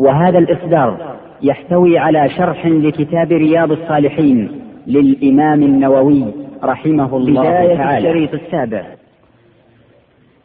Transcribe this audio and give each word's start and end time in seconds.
وهذا 0.00 0.38
الإصدار 0.38 0.96
يحتوي 1.42 1.98
على 1.98 2.28
شرح 2.28 2.66
لكتاب 2.66 3.32
رياض 3.32 3.72
الصالحين 3.72 4.48
للإمام 4.86 5.62
النووي 5.62 6.24
رحمه 6.64 7.16
الله 7.16 7.42
بداية 7.42 7.76
تعالى. 7.76 7.98
الشريط 7.98 8.34
السابع. 8.34 8.82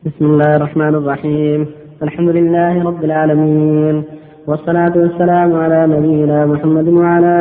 بسم 0.06 0.26
الله 0.26 0.56
الرحمن 0.56 0.96
الرحيم. 0.96 1.68
الحمد 2.04 2.30
لله 2.30 2.84
رب 2.84 3.04
العالمين 3.04 4.04
والصلاة 4.48 4.94
والسلام 4.96 5.56
على 5.56 5.88
نبينا 5.88 6.46
محمد 6.46 6.88
وعلى 6.88 7.36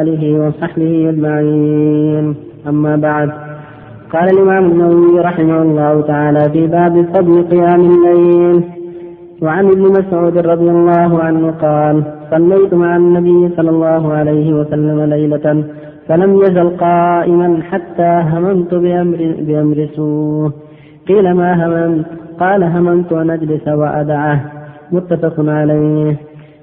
آله 0.00 0.46
وصحبه 0.46 1.10
أجمعين. 1.10 2.36
أما 2.68 2.96
بعد 2.96 3.30
قال 4.12 4.30
الإمام 4.30 4.64
النووي 4.64 5.20
رحمه 5.20 5.62
الله 5.62 6.02
تعالى 6.02 6.50
في 6.52 6.66
باب 6.66 7.06
فضل 7.14 7.42
قيام 7.42 7.80
الليل 7.80 8.77
وعن 9.42 9.66
ابن 9.66 9.82
مسعود 9.82 10.38
رضي 10.38 10.70
الله 10.70 11.22
عنه 11.22 11.50
قال 11.50 12.02
صليت 12.30 12.74
مع 12.74 12.96
النبي 12.96 13.54
صلى 13.56 13.70
الله 13.70 14.12
عليه 14.12 14.52
وسلم 14.52 15.00
ليلة 15.00 15.64
فلم 16.08 16.36
يزل 16.36 16.68
قائما 16.68 17.62
حتى 17.70 18.22
هممت 18.32 18.74
بأمر, 18.74 19.34
بأمر 19.40 19.88
سوء. 19.96 20.50
قيل 21.08 21.34
ما 21.34 21.66
هممت؟ 21.66 22.06
قال 22.40 22.64
هممت 22.64 23.12
أن 23.12 23.30
أجلس 23.30 23.68
وأدعه. 23.68 24.40
متفق 24.92 25.34
عليه. 25.38 26.16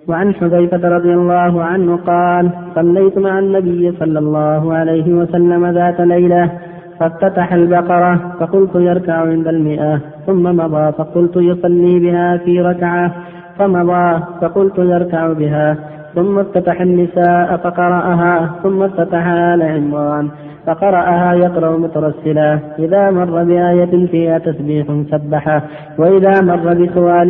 وعن 0.08 0.34
حذيفة 0.34 0.90
رضي 0.90 1.14
الله 1.14 1.64
عنه 1.64 1.96
قال 1.96 2.50
صليت 2.76 3.18
مع 3.18 3.40
النبي 3.40 3.92
صلى 3.92 4.20
الله 4.20 4.74
عليه 4.74 5.14
وسلم 5.14 5.66
ذات 5.66 6.02
ليلة 6.02 6.52
فافتتح 7.00 7.54
البقرة 7.54 8.36
فقلت 8.40 8.76
يركع 8.76 9.14
عند 9.14 9.48
المئة 9.48 10.00
ثم 10.26 10.44
مضى 10.44 10.92
فقلت 10.92 11.36
يصلي 11.36 12.00
بها 12.00 12.38
في 12.38 12.62
ركعة 12.62 13.12
فمضى 13.60 14.24
فقلت 14.42 14.78
يركع 14.78 15.34
بها 15.34 15.78
ثم 16.16 16.40
افتتح 16.40 16.82
النساء 16.82 17.58
فقرأها 17.58 18.52
ثم 18.64 18.84
افتتح 18.84 19.28
آل 19.28 19.62
عمران. 19.62 20.30
فقرأها 20.68 21.34
يقرأ 21.34 21.78
مترسلا. 21.78 22.60
إذا 22.80 23.12
مر 23.12 23.44
بآية 23.44 24.08
فيها 24.08 24.38
تسبيح 24.38 24.88
سبحه 25.12 25.62
وإذا 25.98 26.42
مر 26.42 26.74
بسؤال 26.74 27.30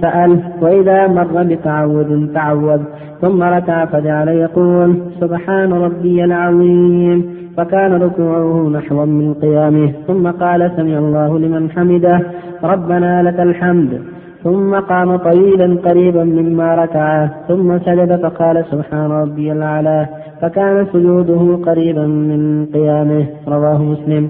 سأل. 0.00 0.40
وإذا 0.60 1.06
مر 1.06 1.42
بتعوذ 1.42 2.34
تعوذ. 2.34 2.80
ثم 3.20 3.42
ركع 3.42 3.84
فجعل 3.84 4.28
يقول 4.28 4.96
سبحان 5.20 5.72
ربي 5.72 6.24
العظيم. 6.24 7.34
فكان 7.56 8.02
ركوعه 8.02 8.68
نحوا 8.68 9.04
من 9.04 9.34
قيامه. 9.34 9.92
ثم 10.06 10.30
قال 10.30 10.70
سمع 10.76 10.98
الله 10.98 11.38
لمن 11.38 11.70
حمده. 11.70 12.20
ربنا 12.64 13.22
لك 13.22 13.40
الحمد. 13.40 14.02
ثم 14.42 14.74
قام 14.74 15.16
طويلا 15.16 15.78
قريبا 15.84 16.24
مما 16.24 16.74
ركع. 16.74 17.26
ثم 17.48 17.78
سجد 17.78 18.20
فقال 18.22 18.64
سبحان 18.70 19.10
ربي 19.10 19.52
الأعلى. 19.52 20.06
فكان 20.44 20.86
سجوده 20.92 21.42
قريبا 21.66 22.06
من 22.06 22.66
قيامه 22.66 23.26
رواه 23.48 23.82
مسلم. 23.82 24.28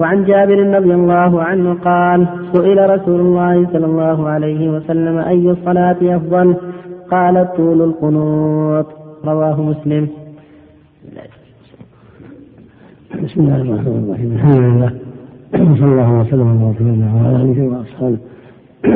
وعن 0.00 0.24
جابر 0.24 0.58
رضي 0.76 0.94
الله 0.94 1.42
عنه 1.42 1.74
قال 1.74 2.26
سئل 2.52 2.90
رسول 2.90 3.20
الله 3.20 3.66
صلى 3.72 3.86
الله 3.86 4.28
عليه 4.28 4.70
وسلم 4.70 5.18
أي 5.18 5.50
الصلاة 5.50 5.96
أفضل؟ 6.02 6.56
قال 7.10 7.48
طول 7.56 7.82
القنوط. 7.82 8.86
رواه 9.24 9.62
مسلم. 9.62 10.08
بسم 13.24 13.40
الله 13.40 13.56
الرحمن 13.56 14.04
الرحيم. 14.04 14.32
الحمد 14.32 14.58
لله. 14.58 14.92
وصلى 15.72 15.84
الله 15.84 16.20
وسلم 16.20 16.48
على 16.48 16.70
رسول 16.70 16.88
الله 16.88 17.10
وعلى 17.16 17.36
آله 17.42 17.60
وأصحابه. 17.68 18.18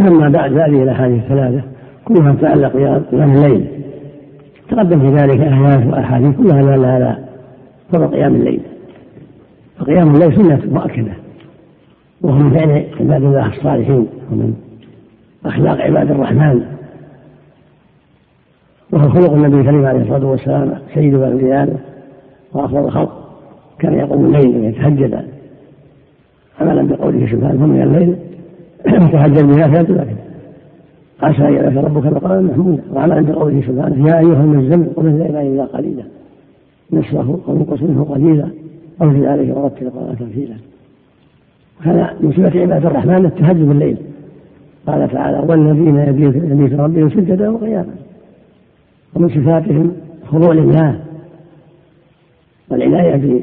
أما 0.09 0.29
بعد 0.29 0.53
هذه 0.53 0.83
الأحاديث 0.83 1.23
الثلاثة 1.23 1.63
كلها 2.05 2.33
تتعلق 2.35 2.73
بقيام 2.77 3.33
الليل. 3.37 3.67
تقدم 4.69 5.01
في 5.01 5.17
ذلك 5.17 5.41
ايات 5.41 5.87
واحاديث 5.87 6.37
كلها 6.37 6.63
داله 6.63 6.89
على 6.89 7.19
فضل 7.93 8.07
قيام 8.07 8.35
الليل. 8.35 8.61
فقيام 9.79 10.15
الليل 10.15 10.37
سنة 10.37 10.61
مؤكدة. 10.73 11.13
وهو 12.21 12.39
من 12.39 12.51
فعل 12.51 12.87
عباد 13.01 13.23
الله 13.23 13.47
الصالحين 13.47 14.07
ومن 14.33 14.55
أخلاق 15.47 15.81
عباد 15.81 16.11
الرحمن. 16.11 16.63
وهو 18.93 19.09
خلق 19.09 19.33
النبي 19.33 19.61
الكريم 19.61 19.87
عليه 19.87 20.03
الصلاة 20.03 20.27
والسلام 20.27 20.79
سيد 20.95 21.15
الأنبياء 21.15 21.77
وأفضل 22.53 22.79
الخلق. 22.79 23.27
كان 23.79 23.95
يقوم 23.95 24.25
الليل 24.25 24.57
ويتهجد 24.57 25.25
عملا 26.61 26.83
بقوله 26.83 27.27
سبحانه 27.27 27.67
ثم 27.67 27.83
الليل 27.83 28.17
تهجد 29.13 29.47
بها 29.47 29.69
فيتذكر 29.69 30.26
عسى 31.23 31.49
ان 31.49 31.55
يأتي 31.55 31.77
ربك 31.77 32.07
مقاما 32.07 32.41
محمودا 32.41 32.83
وعملا 32.93 33.21
بقوله 33.21 33.61
سبحانه 33.61 34.09
يا 34.09 34.19
أيها 34.19 34.45
المزمل 34.45 34.89
قم 34.97 35.07
الليل 35.07 35.37
إلا 35.37 35.65
قليلا 35.65 36.05
نصفه 36.93 37.39
أو 37.49 37.57
انقص 37.57 37.83
منه 37.83 38.05
قليلا 38.05 38.49
أو 39.03 39.11
في 39.11 39.27
عليه 39.27 39.53
ورتل 39.55 39.87
القران 39.87 40.17
ترتيلا 40.19 40.55
وكان 41.81 42.17
من 42.21 42.33
صفة 42.33 42.61
عباد 42.61 42.87
الرحمن 42.87 43.27
التهجد 43.27 43.69
بالليل. 43.69 43.97
قال 44.87 45.11
تعالى 45.13 45.39
والذين 45.39 45.97
يبيت 45.97 46.81
ربهم 46.81 47.11
سجدا 47.11 47.49
وقياما. 47.49 47.95
ومن 49.15 49.29
صفاتهم 49.29 49.93
خضوع 50.27 50.53
لله. 50.53 51.01
والعناية 52.71 53.41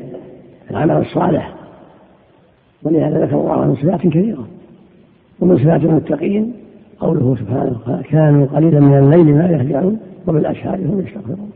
العمل 0.72 0.97
الصالح. 0.97 1.56
ولهذا 2.83 3.25
ذكر 3.25 3.41
الله 3.41 3.67
من 3.67 3.75
صفات 3.75 4.01
كثيرة. 4.01 4.47
ومن 5.39 5.57
صفات 5.57 5.83
المتقين 5.83 6.53
قوله 7.03 7.36
سبحانه 7.40 8.02
كانوا 8.09 8.46
قليلا 8.46 8.80
من 8.80 8.97
الليل 8.97 9.36
ما 9.36 9.46
يهجعون 9.46 10.00
وبالأشهار 10.28 10.75
هم 10.75 11.00
يستغفرون. 11.00 11.52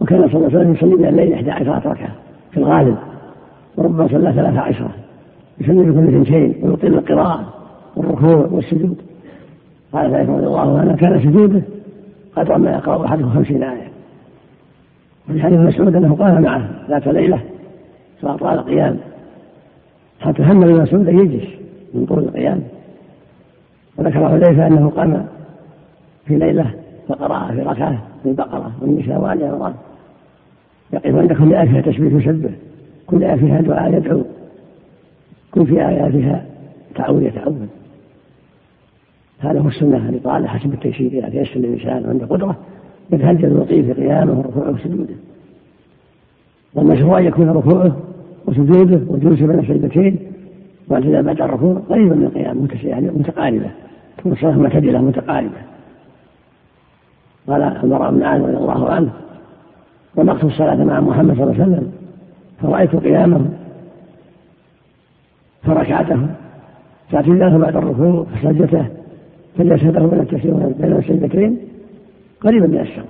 وكان 0.00 0.28
صلى 0.28 0.36
الله 0.36 0.48
عليه 0.48 0.58
وسلم 0.58 0.72
يصلي 0.72 0.94
من 0.94 1.04
الليل 1.04 1.32
إحدى 1.32 1.50
عشرة 1.50 1.90
ركعة 1.90 2.12
في 2.50 2.56
الغالب 2.56 2.96
وربما 3.76 4.08
صلى 4.08 4.32
ثلاثة 4.32 4.60
عشرة 4.60 4.90
يصلي 5.60 5.90
بكل 5.90 6.08
اثنتين 6.08 6.54
ويطيل 6.62 6.94
القراءة 6.94 7.54
والركوع 7.96 8.48
والسجود. 8.50 8.96
قال 9.92 10.14
ذلك 10.14 10.28
رضي 10.28 10.46
الله 10.46 10.78
عنه 10.78 10.96
كان 10.96 11.20
سجوده 11.20 11.62
قدر 12.36 12.58
ما 12.58 12.70
يقرأ 12.70 13.06
أحدهم 13.06 13.30
خمسين 13.30 13.62
آية. 13.62 13.88
وفي 15.30 15.42
حديث 15.42 15.58
مسعود 15.58 15.96
أنه 15.96 16.16
قام 16.16 16.42
معه 16.42 16.70
ذات 16.88 17.08
ليلة 17.08 17.40
فاطال 18.22 18.58
القيام. 18.58 18.96
حتى 20.20 20.42
هم 20.42 20.62
ابن 20.62 20.82
مسعود 20.82 21.08
أن 21.08 21.18
يجلس. 21.18 21.58
من 21.94 22.06
طول 22.06 22.18
القيام 22.18 22.62
وذكر 23.96 24.28
حذيفه 24.28 24.66
أنه 24.66 24.90
قام 24.90 25.26
في 26.26 26.36
ليلة 26.36 26.74
فقرأ 27.08 27.52
في 27.52 27.62
ركعة 27.62 28.02
في 28.22 28.28
البقرة 28.28 28.72
والنساء 28.80 29.20
وآل 29.20 29.44
عمران. 29.44 29.74
يقف 30.92 31.14
عند 31.14 31.32
كل 31.32 31.54
آية 31.54 31.68
فيها 31.68 31.80
تسبيح 31.80 32.12
يسبح 32.12 32.50
كل 33.06 33.24
آية 33.24 33.36
فيها 33.36 33.60
دعاء 33.60 33.94
يدعو. 33.94 34.22
كل 35.50 35.66
في 35.66 35.88
آياتها 35.88 36.46
تعوذ 36.94 37.22
يتعوذ 37.22 37.66
هذا 39.38 39.60
هو 39.60 39.68
السنة 39.68 40.08
اللي 40.08 40.18
طال 40.18 40.48
حسب 40.48 40.72
التيسير. 40.72 41.12
إذا 41.12 41.28
تيسر 41.28 41.56
الإنسان 41.56 42.10
عنده 42.10 42.26
قدرة 42.26 42.56
يتهجد 43.12 43.52
ويطيل 43.52 43.84
في 43.84 43.92
قيامه 43.92 44.38
وركوعه 44.38 44.70
وسجوده. 44.70 45.14
والمشروع 46.74 47.18
أن 47.18 47.24
يكون 47.24 47.48
ركوعه 47.48 47.96
وسجوده 48.46 49.00
وجلوسه 49.08 49.46
بين 49.46 49.58
السجدتين 49.58 50.18
واعتداء 50.88 51.22
بعد 51.22 51.40
الركوع 51.40 51.82
قريبا 51.90 52.14
من 52.14 52.24
القيام 52.24 52.68
يعني 52.82 53.10
متقاربة. 53.10 53.70
تكون 54.18 54.32
الصلاة 54.32 54.58
معتدلة 54.58 55.00
متقاربة. 55.00 55.60
قال 57.48 57.62
البراء 57.62 58.10
بن 58.10 58.22
عازب 58.22 58.44
رضي 58.44 58.56
الله 58.56 58.90
عنه 58.90 59.10
ومقت 60.16 60.44
الصلاة 60.44 60.84
مع 60.84 61.00
محمد 61.00 61.34
صلى 61.34 61.42
الله 61.44 61.54
عليه 61.54 61.62
وسلم 61.62 61.92
فرأيت 62.62 62.96
قيامه 62.96 63.46
فركعته. 65.62 66.26
فاعتداله 67.10 67.58
بعد 67.58 67.76
الركوع 67.76 68.24
فسجدته 68.24 68.86
فجلسته 69.58 70.06
بين 70.78 70.96
السجدتين 70.96 71.58
قريبا 72.40 72.66
من 72.66 72.78
السواء 72.78 73.06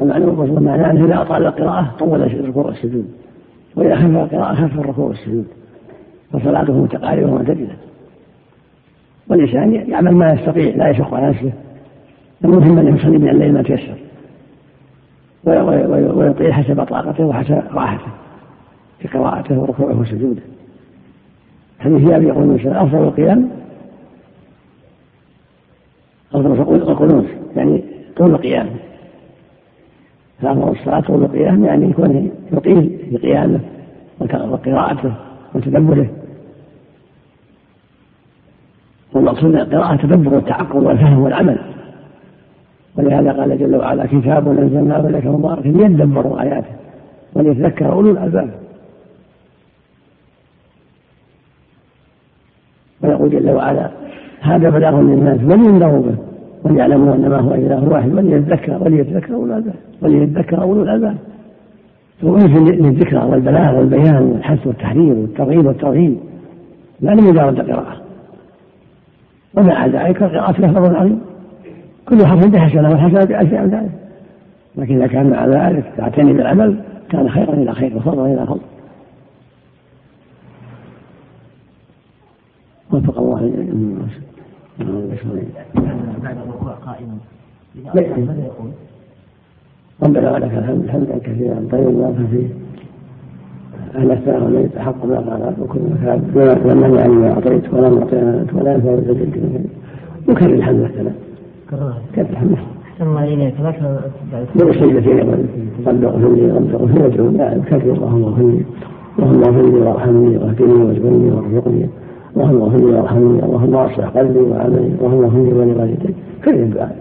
المعلوم 0.00 0.64
معناه 0.64 0.90
أنه 0.90 1.04
إذا 1.04 1.22
أطال 1.22 1.46
القراءة 1.46 1.94
طول 1.98 2.22
الركوع 2.22 2.66
والسجود 2.66 3.10
وإذا 3.76 3.96
خف 3.96 4.04
القراءة 4.04 4.54
خف 4.54 4.78
الركوع 4.78 5.06
والسجود. 5.06 5.46
فصلاته 6.32 6.82
متقاربه 6.82 7.32
ومعتدله 7.32 7.76
والإنسان 9.28 9.74
يعمل 9.74 10.14
ما 10.14 10.32
يستطيع 10.32 10.76
لا 10.76 10.88
يشق 10.88 11.14
على 11.14 11.28
نفسه 11.28 11.52
المهم 12.44 12.78
أن 12.78 12.96
يصلي 12.96 13.18
من 13.18 13.28
الليل 13.28 13.54
ما 13.54 13.62
تيسر. 13.62 13.94
ويطيل 16.14 16.54
حسب 16.54 16.84
طاقته 16.84 17.24
وحسب 17.24 17.62
راحته 17.72 18.10
في 18.98 19.08
قراءته 19.08 19.58
وركوعه 19.58 20.00
وسجوده. 20.00 20.42
حديث 21.80 22.08
جابر 22.08 22.22
يقول 22.22 22.60
أفضل 22.66 22.98
القيام. 22.98 23.50
أفضل 26.34 26.74
القنوت 26.74 27.26
يعني 27.56 27.84
طول 28.16 28.30
القيام. 28.30 28.66
فأمر 30.42 30.72
الصلاة 30.72 31.00
طول 31.00 31.22
القيام 31.22 31.64
يعني 31.64 31.90
يكون 31.90 32.30
يطيل 32.52 32.98
في 33.10 33.16
قيامه 33.16 33.60
وقراءته 34.20 35.14
وتدبره. 35.54 36.06
والمقصود 39.22 39.54
القراءة 39.54 39.94
التدبر 39.94 40.34
والتعقل 40.34 40.78
والفهم 40.78 41.18
والعمل. 41.18 41.58
ولهذا 42.98 43.32
قال 43.32 43.58
جل 43.58 43.76
وعلا 43.76 44.06
كتاب 44.06 44.48
أنزلناه 44.48 45.00
إليك 45.00 45.26
مبارك 45.26 45.66
ليدبروا 45.66 46.42
آياته 46.42 46.74
وليتذكر 47.34 47.92
أولو 47.92 48.10
الألباب. 48.10 48.50
ويقول 53.02 53.30
جل 53.30 53.50
وعلا 53.50 53.90
هذا 54.40 54.70
بلاغ 54.70 55.00
للناس 55.00 55.40
ولينذروا 55.44 56.02
به 56.02 56.16
وليعلموا 56.64 57.14
أنما 57.14 57.38
هو 57.40 57.54
إله 57.54 57.88
واحد 57.88 58.14
وليتذكر 58.14 58.82
وليتذكر 58.82 59.34
أولو 59.34 59.44
الألباب. 59.44 59.74
وليتذكر 60.02 60.62
أولو 60.62 60.82
الألباب. 60.82 61.16
وأنزل 62.22 62.64
للذكرى 62.64 63.24
والبلاغ 63.24 63.78
والبيان 63.78 64.22
والحث 64.22 64.66
والتحرير 64.66 65.14
والترغيب 65.14 65.66
والترهيب 65.66 66.16
لا 67.00 67.10
لمجرد 67.10 67.60
القراءة. 67.60 68.01
ومع 69.54 69.86
ذلك 69.86 70.22
القراءة 70.22 70.60
لها 70.60 70.72
فضل 70.72 70.96
عظيم 70.96 71.20
كل 72.08 72.26
حرف 72.26 72.46
بحسنة 72.46 72.90
والحسنة 72.90 73.24
بألف 73.24 73.54
أمثاله 73.54 73.90
لكن 74.76 74.96
إذا 74.96 75.06
كان 75.06 75.30
مع 75.30 75.46
ذلك 75.46 75.92
تعتني 75.96 76.32
بالعمل 76.32 76.80
كان 77.10 77.30
خيرا 77.30 77.54
إلى 77.54 77.72
خير 77.72 77.96
وفضلا 77.96 78.26
إلى 78.26 78.46
فضل. 78.46 78.60
وفق 82.92 83.18
الله 83.18 83.40
بعد 86.22 86.36
الركوع 86.36 86.72
قائما. 86.72 87.16
ماذا 87.94 88.44
يقول؟ 88.44 88.70
ربنا 90.02 90.32
ولك 90.32 90.52
الحمد 90.52 90.90
حمدا 90.90 91.18
كثيرا 91.18 91.68
طيبا 91.70 92.26
فيه 92.30 92.61
أهل 93.96 94.10
الثناء 94.10 94.44
والذي 94.44 94.62
يتحق 94.62 95.06
ما 95.06 95.16
قال 95.16 95.54
وكل 95.60 95.80
مكان 95.90 96.20
لمن 96.64 96.94
يعني 96.94 97.12
ما 97.12 97.30
أعطيت 97.30 97.74
ولم 97.74 97.98
أعطينا 97.98 98.46
ولا 98.54 98.74
ينفع 98.74 98.94
الجد 98.94 99.66
وكرر 100.28 100.54
الحمد 100.54 100.80
والثناء 100.80 101.14
كرر 101.70 101.92
الحمد 102.30 102.56
أحسن 102.92 103.06
الله 103.06 103.24
إليك. 103.24 103.54
من 104.54 104.68
السجدتين 104.68 105.18
يقول 105.18 105.38
رب 105.86 106.04
اغفر 106.04 106.32
لي 106.32 106.50
رب 106.50 106.74
اغفر 106.74 106.94
لي 106.94 107.02
وادعو 107.02 107.28
لا 107.28 107.58
كرر 107.68 107.92
اللهم 107.92 108.24
اغفر 108.24 108.42
لي. 108.42 108.62
اللهم 109.18 109.42
اغفر 109.44 109.62
لي 109.62 109.80
وارحمني 109.86 110.36
واهدني 110.38 110.72
واجبرني 110.72 111.30
وارزقني. 111.30 111.88
اللهم 112.36 112.62
اغفر 112.62 112.78
لي 112.78 112.84
وارحمني. 112.84 113.42
اللهم 113.44 113.74
اصلح 113.74 114.08
قلبي 114.08 114.38
وعملي. 114.38 114.92
اللهم 115.00 115.24
اغفر 115.24 115.42
لي 115.42 115.52
ولوالدي. 115.52 116.14
كرر 116.44 116.54
الدعاء 116.54 116.96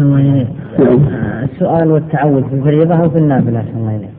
الله 0.00 0.20
إليك. 0.20 0.48
نعم. 0.78 0.98
السؤال 1.42 1.90
والتعوذ 1.90 2.42
في 2.42 2.54
الفريضة 2.54 2.94
أو 2.94 3.10
في 3.10 3.18
النافلة 3.18 3.58
أحسن 3.58 3.78
الله 3.78 3.96
إليك. 3.96 4.15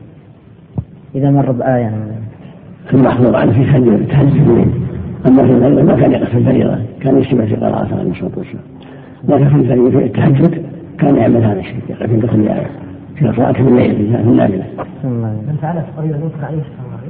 إذا 1.18 1.30
مر 1.30 1.52
بآية. 1.52 1.92
في 2.88 2.94
المحظور 2.94 3.36
عنه 3.36 3.52
في 3.52 3.64
تهجد 3.64 4.08
تهجد 4.08 4.48
الليل 4.48 4.70
أما 5.28 5.42
في 5.42 5.52
الفريضة 5.52 5.82
ما 5.82 6.00
كان 6.00 6.12
يقرأ 6.12 6.24
في 6.24 6.38
الفريضة. 6.38 6.78
كان 7.00 7.18
يشتبه 7.18 7.46
في 7.46 7.56
قراءته 7.56 7.98
عليه 7.98 8.10
الصلاة 8.10 8.30
والسلام 8.36 8.64
لكن 9.28 9.48
في 9.48 9.56
الفريضة 9.56 9.90
في 9.90 10.04
التهجد 10.04 10.62
كان 10.98 11.16
يعمل 11.16 11.44
هذا 11.44 11.60
الشيء. 11.60 11.80
يقرأ 11.88 12.06
في 12.06 12.16
دخل 12.16 12.38
الآية. 12.38 12.66
في 13.16 13.32
صلاته 13.32 13.68
الليل 13.68 13.94
في 13.94 14.20
النافلة. 14.20 14.64
من 15.04 15.56
فعلها 15.62 15.82
في 15.82 15.88
الفريضة 15.88 16.24
يذكر 16.24 16.44
عليه 16.44 16.62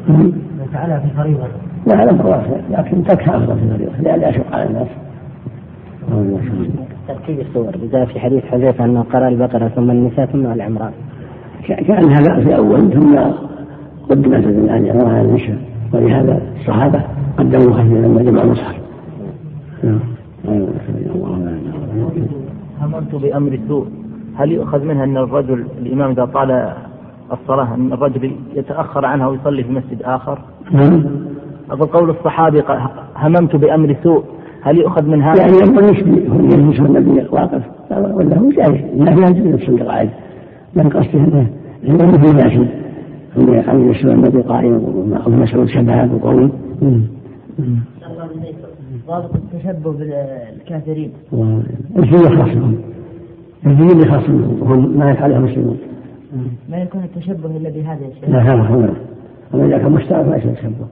من 0.09 0.67
فعلها 0.73 0.99
في 0.99 1.05
الفريضة. 1.05 1.47
لا 1.87 2.03
هذا 2.03 2.61
لكن 2.71 3.05
تركها 3.05 3.37
أفضل 3.37 3.59
في 3.59 3.65
الفريضة. 3.65 3.93
لأن 4.03 4.23
أشق 4.23 4.55
على 4.57 4.67
الناس. 4.67 4.89
ترتيب 7.09 7.41
السور 7.41 7.73
جاء 7.93 8.05
في 8.05 8.21
حديث 8.21 8.45
حذيفة 8.45 8.85
أنه 8.85 9.03
قرأ 9.03 9.29
البقرة 9.29 9.69
ثم 9.69 9.91
النساء 9.91 10.27
ثم 10.27 10.47
آل 10.47 10.61
عمران 10.61 10.93
كان 11.69 12.13
هذا 12.13 12.45
في 12.45 12.57
أول 12.57 12.93
ثم 12.93 13.19
قدمت 14.11 14.47
آل 14.47 14.91
عمران 14.91 15.15
على 15.15 15.29
النساء 15.29 15.59
ولهذا 15.93 16.43
الصحابة 16.61 17.03
قدموا 17.39 17.73
خفيفا 17.73 17.95
لما 17.95 18.23
جمعوا 18.23 18.45
المصحف. 18.45 18.77
هممت 22.81 23.15
بأمر 23.15 23.53
السوء. 23.53 23.87
هل 24.37 24.53
يؤخذ 24.53 24.85
منها 24.85 25.05
أن 25.05 25.17
الرجل 25.17 25.65
الإمام 25.83 26.11
إذا 26.11 26.25
طال 26.25 26.73
الصلاة 27.33 27.75
أن 27.75 27.93
الرجل 27.93 28.33
يتأخر 28.55 29.05
عنها 29.05 29.27
ويصلي 29.29 29.65
في 29.65 29.73
مسجد 29.73 30.03
آخر؟ 30.03 30.39
نعم. 30.73 31.05
أقول 31.71 31.89
قول 31.89 32.11
الصحابي 32.11 32.63
هممت 33.17 33.57
بأمر 33.57 33.97
سوء. 34.03 34.25
هل 34.63 34.79
يؤخذ 34.79 35.07
من 35.07 35.23
هذا؟ 35.23 35.41
يعني 35.41 35.57
يقول 35.57 35.85
يلبس 36.53 36.81
النبي 36.81 37.27
واقف 37.31 37.63
ولا 37.91 38.39
هو 38.39 38.51
جائز 38.51 38.85
لا 38.97 39.13
يجوز 39.13 39.47
نفس 39.47 39.69
القواعد 39.69 40.11
من 40.77 40.89
قصده؟ 40.89 41.47
انه 41.89 42.05
انه 42.05 42.69
عن 43.37 43.91
يسوع 43.91 44.13
النبي 44.13 44.41
قائما 44.41 44.77
ابو 45.27 45.37
مسعود 45.37 45.69
شباب 45.69 46.15
وقوي 46.15 46.51
ضابط 49.09 49.31
التشبه 49.35 49.93
بالكافرين 49.93 51.13
الفيل 51.97 52.39
خاص 52.39 52.55
بهم 52.55 52.79
الفيل 53.67 54.11
خاص 54.11 54.27
بهم 54.27 54.63
وهم 54.63 54.99
ما 54.99 55.11
يفعله 55.11 55.37
المسلمون 55.37 55.79
ما 56.71 56.77
يكون 56.77 57.05
التشبه 57.05 57.57
الا 57.57 57.71
بهذا 57.71 58.07
الشيء 58.07 58.31
لا 58.31 58.43
هذا 58.43 58.63
هو 58.63 58.89
اما 59.55 59.67
اذا 59.67 59.79
كان 59.79 59.93
مشترك 59.93 60.29
ما 60.29 60.37
يصير 60.37 60.55
تشبه 60.55 60.87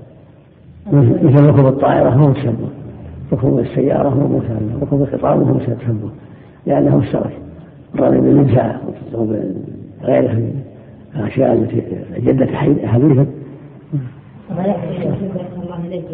مثل 1.22 1.46
ركوب 1.46 1.66
الطائره 1.66 2.08
هو 2.08 2.32
تشبه 2.32 2.68
ركوب 3.32 3.58
السيارة 3.58 4.08
هو 4.08 4.28
مسلم 4.28 4.78
ركوب 4.82 5.02
القطار 5.02 5.34
هو 5.34 5.54
مسلم 5.54 6.10
لأنه 6.66 7.02
اشترك 7.02 7.38
الرمي 7.94 8.20
بالمدفع 8.20 8.76
وغيره 9.14 10.32
من 10.32 10.65
الأشياء 11.20 11.52
التي 11.52 11.82
جدت 12.18 12.50
ما 14.50 14.66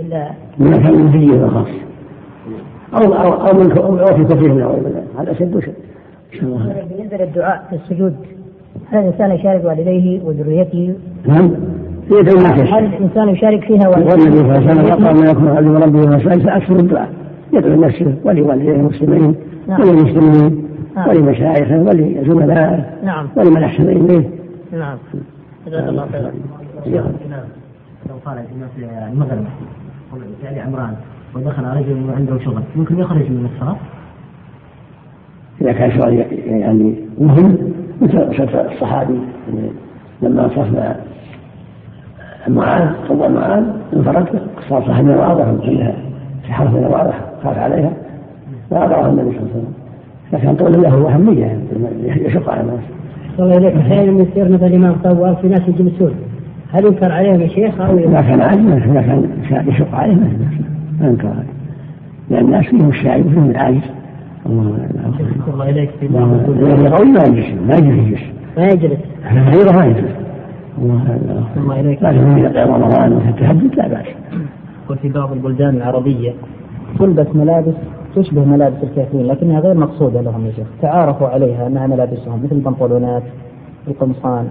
إلا 0.01 0.31
من 0.59 0.83
كان 0.83 0.95
من 0.95 1.11
دية 1.11 1.47
خاص 1.47 1.67
أو 2.95 3.15
أو 3.15 3.33
أو 3.33 3.55
من 3.55 3.79
أو 3.79 4.07
في 4.07 4.25
كثير 4.25 4.55
من 4.55 4.63
هذا 5.19 5.33
أشد 5.33 5.59
شيء. 5.59 5.75
بالنسبة 6.41 7.17
للدعاء 7.17 7.65
في 7.71 7.77
السجود. 7.77 8.17
هل 8.91 8.99
الإنسان 8.99 9.31
يشارك 9.31 9.65
والديه 9.65 10.23
وذريته؟ 10.25 10.95
نعم. 11.27 11.51
هل 12.11 12.85
الإنسان 12.85 13.29
يشارك 13.29 13.65
فيها 13.65 13.89
والنبي 13.89 14.21
صلى 14.21 14.41
الله 14.41 14.53
عليه 14.53 14.67
وسلم 14.67 15.07
قال 15.07 15.17
من 15.17 15.27
يكون 15.27 15.49
عبد 15.49 15.83
ربه 15.83 16.19
فاكثر 16.19 16.77
الدعاء. 16.77 17.11
يدعو 17.53 17.75
لنفسه 17.75 18.15
ولوالديه 18.25 18.73
المسلمين 18.73 19.35
نعم. 19.69 19.81
وللمسلمين 19.81 20.65
نعم. 20.97 21.09
ولمشايخه 21.09 21.83
ولزملائه 21.83 22.85
نعم. 23.05 23.29
ولمن 23.37 23.63
أحسن 23.63 23.89
إليه. 23.89 24.42
نعم. 24.73 24.99
جزاك 25.67 25.89
الله 25.89 26.07
خيرا. 26.13 26.33
لو 28.09 28.15
قال 28.25 28.45
في 28.77 28.85
المغرب 29.13 29.45
في 30.41 30.61
عمران 30.61 30.95
ودخل 31.35 31.65
رجل 31.65 32.11
عنده 32.17 32.39
شغل 32.39 32.63
ممكن 32.77 32.99
يخرج 32.99 33.31
من 33.31 33.49
الصلاة؟ 33.55 33.77
إذا 35.61 35.73
كان 35.73 35.91
شغل 35.91 36.13
يعني 36.47 36.95
مهم 37.19 37.59
مثل 38.01 38.19
الصحابي 38.73 39.21
لما 40.23 40.49
صفنا 40.49 40.97
معاذ 42.49 42.89
صلى 43.09 43.29
معاذ 43.29 43.65
انفرد 43.97 44.49
قصار 44.57 44.87
صاحبنا 44.87 45.17
واضح 45.17 45.67
كلها 45.67 45.95
في 46.43 46.53
حرفنا 46.53 46.89
واضح 46.89 47.21
خاف 47.45 47.59
عليها. 47.59 47.93
فأضعها 48.71 49.09
النبي 49.09 49.31
صلى 49.31 49.41
الله 49.41 49.51
عليه 49.51 49.55
وسلم. 49.55 49.75
لكن 50.33 50.57
طول 50.57 50.83
له 50.83 51.15
أهمية 51.15 51.65
يشق 52.05 52.51
على 52.51 52.61
الناس. 52.61 52.85
الله 53.39 53.57
إليك 53.57 53.75
أحيانا 53.77 54.23
يصير 54.23 54.49
مثلا 54.49 54.67
الإمام 54.67 54.95
طوال 55.05 55.37
في 55.37 55.49
ناس 55.49 55.63
يجلسون 55.69 56.15
هل 56.73 56.85
ينكر 56.85 57.13
عليهم 57.13 57.43
الشيخ 57.43 57.81
أو 57.81 57.99
إذا 57.99 58.21
كان 58.21 58.41
عالما 58.41 58.77
إذا 58.77 59.03
كان 59.03 59.69
يشق 59.69 59.95
عليهم 59.95 60.39
ما 61.01 61.09
ينكر 61.09 61.29
عليه. 61.29 61.53
لأن 62.31 62.45
الناس 62.45 62.65
فيهم 62.65 62.89
الشاعر 62.89 63.21
وفيهم 63.21 63.51
العاجز. 63.51 63.81
الله 64.47 64.89
الله 65.53 65.69
إليك. 65.69 65.91
في 65.91 66.07
القوي 66.07 67.09
ما 67.09 67.23
يجلس 67.25 67.47
ما 67.69 67.75
يجلس 67.75 68.21
ما 68.57 68.67
يجلس 68.67 68.99
ما 69.77 69.85
يجلس 69.85 70.13
الله 71.59 71.81
إليك. 71.81 72.03
لكن 72.03 72.35
في 72.35 72.63
رمضان 72.63 73.13
وفي 73.13 73.29
التهجد 73.29 73.75
لا 73.75 73.89
بأس. 73.89 74.07
وفي 74.91 75.09
بعض 75.09 75.33
البلدان 75.33 75.77
العربية 75.77 76.33
تلبس 76.99 77.27
ملابس 77.35 77.75
تشبه 78.17 78.45
ملابس 78.45 78.77
الكافرين 78.83 79.27
لكنها 79.27 79.61
غير 79.61 79.75
مقصودة 79.75 80.21
لهم 80.21 80.47
يا 80.47 80.53
شيخ. 80.53 80.67
تعارفوا 80.83 81.29
عليها 81.29 81.67
أنها 81.67 81.87
ملابسهم 81.87 82.41
مثل 82.45 82.57
البنطلونات 82.57 83.23
القمصان. 83.89 84.47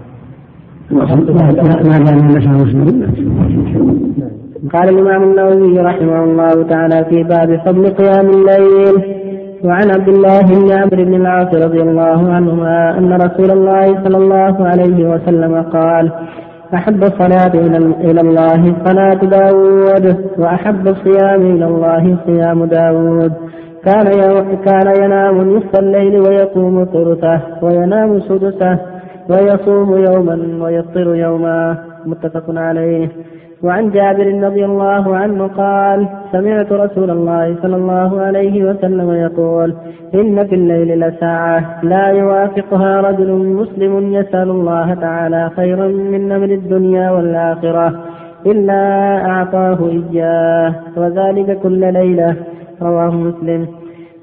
قال 4.72 4.88
الإمام 4.88 5.22
النووي 5.22 5.80
رحمه 5.80 6.24
الله 6.24 6.62
تعالى 6.62 7.04
في 7.04 7.22
باب 7.22 7.60
فضل 7.66 7.90
قيام 7.90 8.26
الليل 8.30 9.22
وعن 9.64 9.90
عبد 9.90 10.08
الله 10.08 10.40
بن 10.40 10.72
عمرو 10.72 11.04
بن 11.04 11.14
العاص 11.14 11.54
رضي 11.54 11.82
الله 11.82 12.32
عنهما 12.32 12.98
أن 12.98 13.12
رسول 13.12 13.50
الله 13.50 14.04
صلى 14.04 14.16
الله 14.16 14.66
عليه 14.66 15.08
وسلم 15.08 15.62
قال 15.62 16.12
أحب 16.74 17.02
الصلاة 17.02 17.52
إلى 18.00 18.20
الله 18.20 18.74
صلاة 18.84 19.14
داود 19.14 20.16
وأحب 20.38 20.88
الصيام 20.88 21.40
إلى 21.40 21.64
الله 21.64 22.16
صيام 22.26 22.64
داود 22.64 23.32
كان 23.84 24.04
كان 24.66 25.02
ينام 25.04 25.56
نصف 25.56 25.78
الليل 25.78 26.20
ويقوم 26.20 26.84
ثلثه 26.84 27.40
وينام 27.62 28.20
سدسه 28.20 28.78
ويصوم 29.30 29.96
يوما 29.96 30.64
ويفطر 30.64 31.14
يوما. 31.14 31.78
متفق 32.06 32.44
عليه. 32.48 33.08
وعن 33.62 33.90
جابر 33.90 34.42
رضي 34.42 34.64
الله 34.64 35.16
عنه 35.16 35.46
قال 35.46 36.08
سمعت 36.32 36.72
رسول 36.72 37.10
الله 37.10 37.56
صلى 37.62 37.76
الله 37.76 38.20
عليه 38.20 38.64
وسلم 38.64 39.10
يقول 39.10 39.74
إن 40.14 40.46
في 40.46 40.54
الليل 40.54 41.00
لساعة 41.00 41.80
لا 41.82 42.06
يوافقها 42.08 43.00
رجل 43.00 43.32
مسلم 43.32 44.12
يسأل 44.12 44.50
الله 44.50 44.94
تعالى 44.94 45.50
خيرا 45.56 45.88
من 45.88 46.32
أمر 46.32 46.44
الدنيا 46.44 47.10
والآخرة 47.10 48.00
إلا 48.46 48.82
أعطاه 49.26 49.78
إياه 49.88 50.74
وذلك 50.96 51.58
كل 51.62 51.92
ليلة. 51.92 52.36
رواه 52.82 53.10
مسلم. 53.10 53.66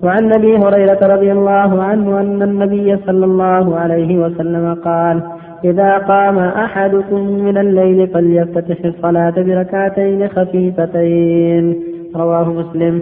وعن 0.03 0.33
أبي 0.33 0.57
هريرة 0.57 0.99
رضي 1.15 1.31
الله 1.31 1.83
عنه 1.83 2.19
أن 2.21 2.41
النبي 2.41 2.97
صلى 2.97 3.25
الله 3.25 3.75
عليه 3.75 4.17
وسلم 4.17 4.73
قال 4.73 5.23
إذا 5.63 5.97
قام 5.97 6.37
أحدكم 6.37 7.21
من 7.45 7.57
الليل 7.57 8.07
فليفتتح 8.07 8.85
الصلاة 8.85 9.35
بركعتين 9.37 10.27
خفيفتين. 10.27 11.75
رواه 12.15 12.49
مسلم. 12.49 13.01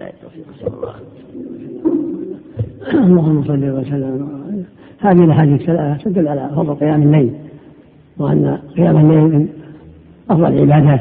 التوفيق 0.00 0.46
صلى 0.60 0.74
الله 0.76 0.94
اللهم 2.94 3.42
صل 3.42 3.70
وسلم. 3.70 4.28
هذه 5.00 5.24
الأحاديث 5.24 5.60
الثلاثه 5.60 6.04
تدل 6.04 6.28
على 6.28 6.50
فضل 6.56 6.74
قيام 6.74 7.02
الليل 7.02 7.32
وأن 8.18 8.58
قيام 8.76 8.96
الليل 8.96 9.22
من 9.22 9.48
أفضل 10.30 10.52
العبادات 10.52 11.00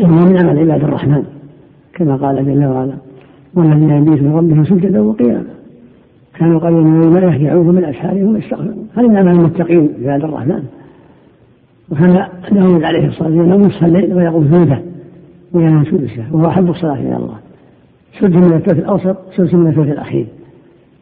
ومن 0.00 0.38
عمل 0.38 0.58
عباد 0.58 0.84
الرحمن. 0.84 1.33
كما 1.94 2.16
قال 2.16 2.46
جل 2.46 2.64
وعلا 2.64 2.94
والذين 3.54 3.90
يبيتون 3.90 4.32
ربهم 4.32 4.64
سجدا 4.64 5.00
وقياما 5.00 5.54
كانوا 6.34 6.60
قليلا 6.60 6.80
من 6.80 7.02
الملائكة 7.02 7.44
يعوذ 7.44 7.72
من 7.72 7.84
أسحارهم 7.84 8.34
ويستغفرون 8.34 8.88
هذا 8.94 9.06
من 9.06 9.16
أعمال 9.16 9.32
المتقين 9.32 9.88
عباد 10.02 10.24
الرحمن؟ 10.24 10.62
وكان 11.90 12.28
داود 12.52 12.84
عليه 12.84 13.06
الصلاة 13.06 13.28
والسلام 13.28 13.46
ينام 13.46 13.60
نصف 13.60 13.84
الليل 13.84 14.14
ويقوم 14.14 14.44
ثلثه 14.44 14.78
وينام 15.52 15.84
سدسه 15.84 16.24
وهو 16.32 16.48
أحب 16.48 16.70
الصلاة 16.70 16.94
إلى 16.94 17.16
الله. 17.16 17.38
سدس 18.20 18.36
من 18.36 18.52
الثلث 18.56 18.78
الأوسط 18.78 19.16
سدس 19.36 19.54
من 19.54 19.66
الثلث 19.66 19.88
الأخير. 19.88 20.26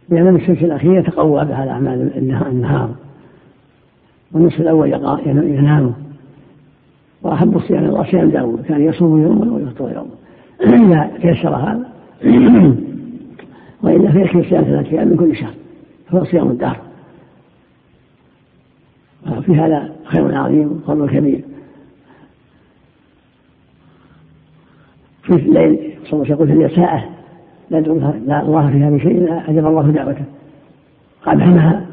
لأن 0.09 0.37
الثلث 0.37 0.63
الأخير 0.63 0.99
يتقوى 0.99 1.45
به 1.45 1.55
على 1.55 1.71
أعمال 1.71 2.11
النهار. 2.49 2.91
والنصف 4.33 4.61
الأول 4.61 4.93
ينام. 5.27 5.93
وأحب 7.23 7.57
الصيام 7.57 7.85
الله 7.85 8.05
صيام 8.11 8.31
داود. 8.31 8.63
كان 8.63 8.83
يصوم 8.83 9.23
يوما 9.23 9.55
ويفطر 9.55 9.85
يوما. 9.85 10.22
إذا 10.62 11.11
تيسر 11.23 11.57
هذا. 11.57 11.92
وإلا 13.83 14.12
فيكفي 14.12 14.42
صيام 14.42 14.64
ثلاثة 14.64 14.90
أيام 14.90 15.09
من 15.09 15.16
كل 15.16 15.37
شهر. 15.37 15.54
فهو 16.11 16.25
صيام 16.25 16.50
الدهر. 16.50 16.76
وفي 19.37 19.52
هذا 19.52 19.92
خير 20.04 20.35
عظيم 20.38 20.73
وفضل 20.73 21.11
كبير. 21.11 21.40
في 25.23 25.33
الليل 25.33 25.92
صلى 26.04 26.12
الله 26.12 26.25
عليه 26.25 26.35
وسلم 26.35 26.61
يقول 26.61 26.76
ساعة 26.76 27.09
لا 27.71 27.81
لا 28.26 28.42
الله 28.42 28.71
فيها 28.71 28.90
بشيء 28.90 29.19
إلا 29.19 29.50
أجاب 29.50 29.66
الله 29.66 29.90
دعوته. 29.90 30.25
قبحناها 31.23 31.87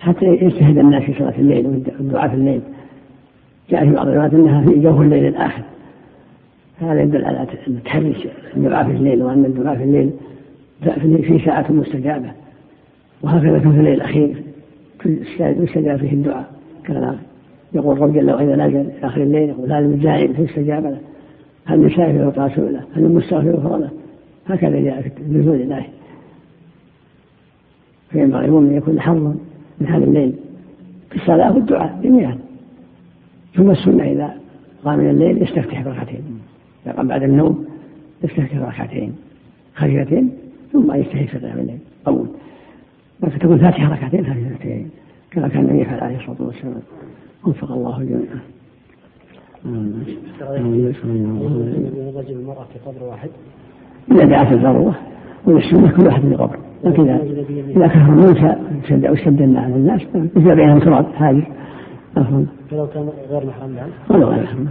حتى 0.00 0.26
يجتهد 0.26 0.78
الناس 0.78 1.02
في 1.02 1.14
صلاة 1.18 1.38
الليل 1.38 1.66
والدعاء 1.66 2.28
في 2.28 2.34
الليل. 2.34 2.60
جاء 3.70 3.84
في 3.84 3.90
بعض 3.90 4.08
الروايات 4.08 4.34
أنها 4.34 4.66
في 4.66 4.80
جوف 4.80 5.00
الليل 5.00 5.26
الآخر. 5.26 5.62
هذا 6.82 7.02
يدل 7.02 7.24
على 7.24 7.46
تحريش 7.84 8.16
الدعاء 8.56 8.84
في 8.84 8.90
الليل 8.90 9.22
وأن 9.22 9.44
الدعاء 9.44 9.76
في 9.76 9.84
الليل 9.84 10.12
في 11.22 11.44
ساعة 11.44 11.72
مستجابة. 11.72 12.32
وهكذا 13.22 13.58
في 13.58 13.66
الليل 13.66 13.94
الأخير 13.94 14.42
يستجاب 15.40 15.98
فيه 15.98 16.12
الدعاء. 16.12 16.50
كما 16.84 17.18
يقول 17.72 18.00
رب 18.00 18.12
جل 18.12 18.30
وعلا 18.30 18.56
نازل 18.56 18.90
في 19.00 19.06
آخر 19.06 19.22
الليل. 19.22 19.48
يقول 19.48 19.72
هذا 19.72 19.78
المجاهد 19.78 20.32
فيستجاب 20.32 20.84
له. 20.84 20.98
هل 21.64 21.78
من 21.78 21.90
سائل 21.90 22.16
يعطى 22.16 22.50
سؤله 22.56 22.80
هل 22.96 23.02
من 23.02 23.14
مستغفر 23.14 23.48
يغفر 23.48 23.76
له؟ 23.76 23.90
هكذا 24.46 24.80
جاء 24.80 25.02
في 25.02 25.10
نزول 25.30 25.60
الله 25.60 25.86
فينبغي 28.10 28.44
المؤمن 28.44 28.76
يكون 28.76 29.00
حظا 29.00 29.36
من 29.80 29.86
هذا 29.86 30.04
الليل 30.04 30.34
في 31.10 31.16
الصلاة 31.16 31.54
والدعاء 31.54 32.00
جميعا. 32.02 32.38
ثم 33.54 33.70
السنة 33.70 34.04
إذا 34.04 34.34
قام 34.84 34.98
من 34.98 35.10
الليل 35.10 35.42
يستفتح 35.42 35.82
بركعتين 35.82 36.41
إذا 36.86 36.92
قام 36.92 37.08
بعد 37.08 37.22
النوم 37.22 37.66
يستفتح 38.24 38.58
بركعتين 38.58 39.16
خفيفتين 39.74 40.32
ثم 40.72 40.94
يستحي 40.94 41.26
في 41.26 41.38
قيام 41.38 41.58
الليل 41.58 41.78
أول 42.06 42.26
فتكون 43.22 43.58
فاتحة 43.58 43.92
ركعتين 43.92 44.26
خفيفتين 44.26 44.90
كما 45.30 45.48
كان 45.48 45.64
النبي 45.64 45.80
يفعل 45.80 46.00
عليه 46.00 46.16
الصلاة 46.16 46.36
والسلام 46.40 46.82
وفق 47.46 47.72
الله 47.72 48.00
الجميع 48.00 48.28
رجل 52.16 52.36
المرأة 52.36 52.64
في 52.64 52.78
قبر 52.86 53.04
واحد 53.04 53.30
إذا 54.12 54.24
دعت 54.24 54.52
الضرورة 54.52 54.98
والسنة 55.46 55.90
كل 55.96 56.06
واحد 56.06 56.20
في 56.20 56.34
قبر 56.34 56.58
لكن 56.84 57.08
إذا 57.08 57.86
كثر 57.86 58.00
الموتى 58.00 58.56
وشد 59.10 59.56
على 59.56 59.74
الناس 59.74 60.00
يجب 60.14 60.56
بينهم 60.56 60.78
تراب 60.78 61.06
هاجر 61.16 61.46
فلو 62.14 62.86
كان 62.86 63.08
غير 63.30 63.46
محرم 63.46 63.74
نعم. 63.74 63.88
ولو 64.10 64.28
غير 64.28 64.42
محرم. 64.42 64.68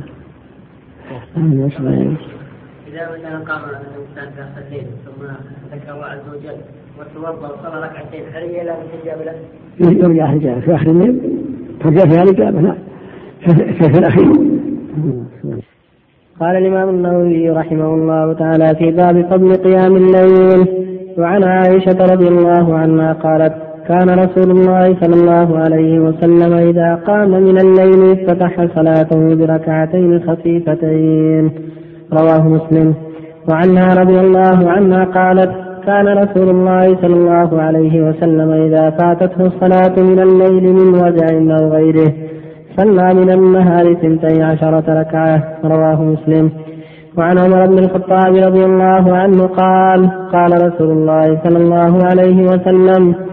إذا 2.88 3.10
مثلا 3.12 3.38
قام 3.38 3.62
الإنسان 3.70 4.34
ثم 5.06 5.26
ذكر 5.76 5.94
الله 5.94 6.06
عز 6.06 6.28
وجل 6.30 6.58
وتوضأ 7.00 7.48
وصلى 7.48 7.82
ركعتين 7.84 8.24
هل 8.34 8.44
هي 8.44 8.64
لا 8.64 8.76
له؟ 9.26 9.36
يرجع 9.80 10.32
الإجابة 10.32 10.60
في 10.60 10.76
آخر 10.76 10.92
الليل 10.92 11.20
ترجع 11.84 12.06
فيها 12.06 12.24
الإجابة 12.24 12.76
في 13.80 14.00
الأخير 14.00 14.28
قال 16.40 16.56
الإمام 16.56 16.90
النووي 16.90 17.50
رحمه 17.50 17.94
الله 17.94 18.34
تعالى 18.34 18.76
في 18.76 18.92
باب 18.92 19.30
فضل 19.30 19.56
قيام 19.56 19.96
الليل 19.96 20.68
وعن 21.18 21.44
عائشة 21.44 21.98
رضي 22.06 22.28
الله 22.28 22.78
عنها 22.78 23.14
قالت 23.14 23.71
كان 23.92 24.10
رسول 24.10 24.52
الله 24.52 24.84
صلى 25.02 25.16
الله 25.22 25.60
عليه 25.60 26.00
وسلم 26.00 26.54
إذا 26.70 26.96
قام 27.08 27.30
من 27.30 27.58
الليل 27.66 28.02
افتتح 28.12 28.66
صلاته 28.76 29.36
بركعتين 29.36 30.20
خفيفتين. 30.28 31.52
رواه 32.14 32.48
مسلم. 32.48 32.94
وعنها 33.50 33.90
رضي 34.02 34.20
الله 34.20 34.70
عنها 34.70 35.04
قالت 35.04 35.52
كان 35.88 36.08
رسول 36.08 36.50
الله 36.50 36.86
صلى 37.02 37.16
الله 37.16 37.62
عليه 37.62 38.02
وسلم 38.08 38.50
إذا 38.52 38.90
فاتته 38.90 39.42
الصلاة 39.46 39.96
من 40.10 40.20
الليل 40.20 40.74
من 40.74 40.90
وجع 41.04 41.28
أو 41.58 41.70
غيره 41.70 42.12
صلى 42.78 43.14
من 43.14 43.30
النهار 43.32 43.94
ثنتي 43.94 44.42
عشرة 44.44 45.02
ركعة. 45.02 45.44
رواه 45.66 46.04
مسلم. 46.04 46.52
وعن 47.18 47.38
عمر 47.38 47.66
بن 47.66 47.80
الخطاب 47.80 48.36
رضي 48.36 48.66
الله 48.66 49.18
عنه 49.18 49.48
قال 49.48 50.10
قال 50.34 50.52
رسول 50.68 50.92
الله 50.98 51.40
صلى 51.44 51.58
الله 51.64 51.94
عليه 52.10 52.44
وسلم 52.44 53.31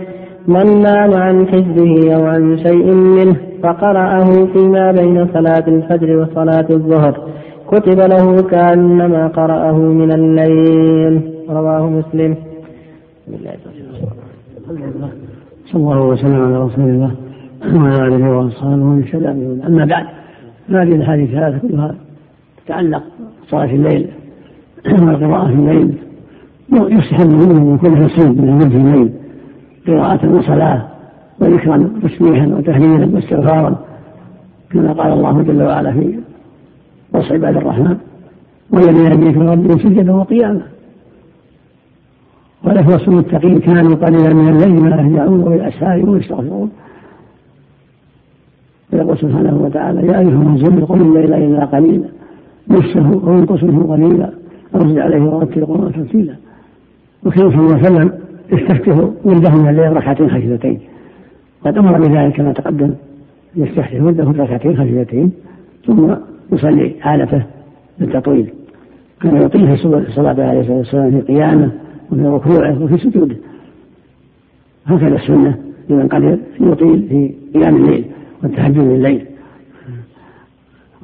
من 0.48 0.82
نام 0.82 1.14
عن 1.14 1.46
حزبه 1.46 2.14
أو 2.16 2.26
عن 2.26 2.58
شيء 2.58 2.86
منه 2.94 3.36
فقرأه 3.62 4.46
فيما 4.52 4.92
بين 4.92 5.26
صلاة 5.34 5.64
الفجر 5.68 6.16
وصلاة 6.16 6.66
الظهر. 6.70 7.14
كتب 7.70 8.00
له 8.00 8.42
كأنما 8.42 9.28
قرأه 9.28 9.78
من 9.78 10.12
الليل. 10.12 11.14
رواه 11.50 11.90
مسلم. 11.90 12.36
صلى 15.72 15.80
الله 15.82 16.00
وسلم 16.06 16.42
على 16.44 16.64
رسول 16.64 16.84
الله 16.84 17.12
وعلى 17.76 18.06
آله 18.06 18.30
وأصحابه 18.30 18.82
ومن 18.82 19.02
اهتدى 19.02 19.28
أما 19.66 19.84
بعد 19.84 20.06
هذه 20.68 20.94
الاحاديث 20.94 21.28
الثلاثة 21.28 21.68
كلها 21.68 21.94
تتعلق 22.66 23.02
صلاه 23.48 23.64
الليل 23.64 24.06
والقراءة 24.86 25.46
في 25.46 25.54
الليل. 25.54 25.94
يستحب 26.72 27.30
منه 27.30 27.50
أن 27.50 27.74
يكون 27.74 28.02
نصيب 28.04 28.40
من 28.40 28.68
في 28.68 28.76
الليل. 28.76 29.10
قراءة 29.88 30.34
وصلاة 30.34 30.82
وذكرا 31.40 31.90
وتسبيحا 31.96 32.46
وتهليلا 32.46 33.14
واستغفارا 33.14 33.76
كما 34.70 34.92
قال 34.92 35.12
الله 35.12 35.42
جل 35.42 35.62
وعلا 35.62 35.92
في 35.92 36.18
وصف 37.14 37.32
عباد 37.32 37.56
الرحمن 37.56 37.96
والذين 38.70 39.12
يبيتون 39.12 39.48
ربهم 39.48 39.78
سجدا 39.78 40.12
وقياما 40.12 40.62
وصف 42.64 43.08
المتقين 43.08 43.60
كانوا 43.60 43.94
قليلا 43.94 44.34
من 44.34 44.48
الليل 44.48 44.82
ما 44.82 44.96
يهجعون 44.96 45.40
وبالاسحار 45.40 46.04
هم 46.04 46.16
يستغفرون. 46.16 46.70
ويقول 48.92 49.18
سبحانه 49.18 49.56
وتعالى 49.56 50.06
يا 50.06 50.18
أيها 50.18 50.28
المزمل 50.28 50.86
قل 50.86 51.00
الليل 51.00 51.34
الا 51.34 51.64
قليلا 51.64 52.08
نصه 52.68 53.12
أو 53.26 53.38
ينقص 53.38 53.62
منه 53.62 53.92
قليلا 53.92 54.30
أو 54.74 54.88
زد 54.88 54.98
عليه 54.98 55.22
ورتل 55.22 55.58
القرآن 55.58 55.92
ترتيلا 55.92 56.34
عليه 57.26 57.86
وسلم 57.86 58.27
يستفتح 58.52 59.08
ولده 59.24 59.50
من 59.50 59.68
الليل 59.68 59.96
ركعتين 59.96 60.30
خفيفتين. 60.30 60.80
قد 61.64 61.78
أمر 61.78 61.98
بذلك 61.98 62.32
كما 62.32 62.52
تقدم. 62.52 62.94
يستفتح 63.56 64.02
ولده 64.02 64.24
ركعتين 64.24 64.76
خفيفتين 64.76 65.32
ثم 65.86 66.14
يصلي 66.52 66.94
حالته 67.00 67.42
بالتطويل 67.98 68.50
كان 69.22 69.42
يطيل 69.42 69.76
في 69.76 69.84
الصلاة 69.84 70.34
عليه 70.38 70.60
الصلاة 70.60 70.76
والسلام 70.76 71.10
في 71.10 71.20
قيامه 71.20 71.70
وفي 72.12 72.22
ركوعه 72.22 72.82
وفي 72.82 72.98
سجوده. 72.98 73.36
هكذا 74.86 75.16
السنة 75.16 75.58
لمن 75.88 76.08
قدر 76.08 76.38
يطيل 76.60 77.06
في 77.08 77.34
قيام 77.54 77.76
الليل 77.76 78.04
والتهجد 78.42 78.78
الليل. 78.78 79.24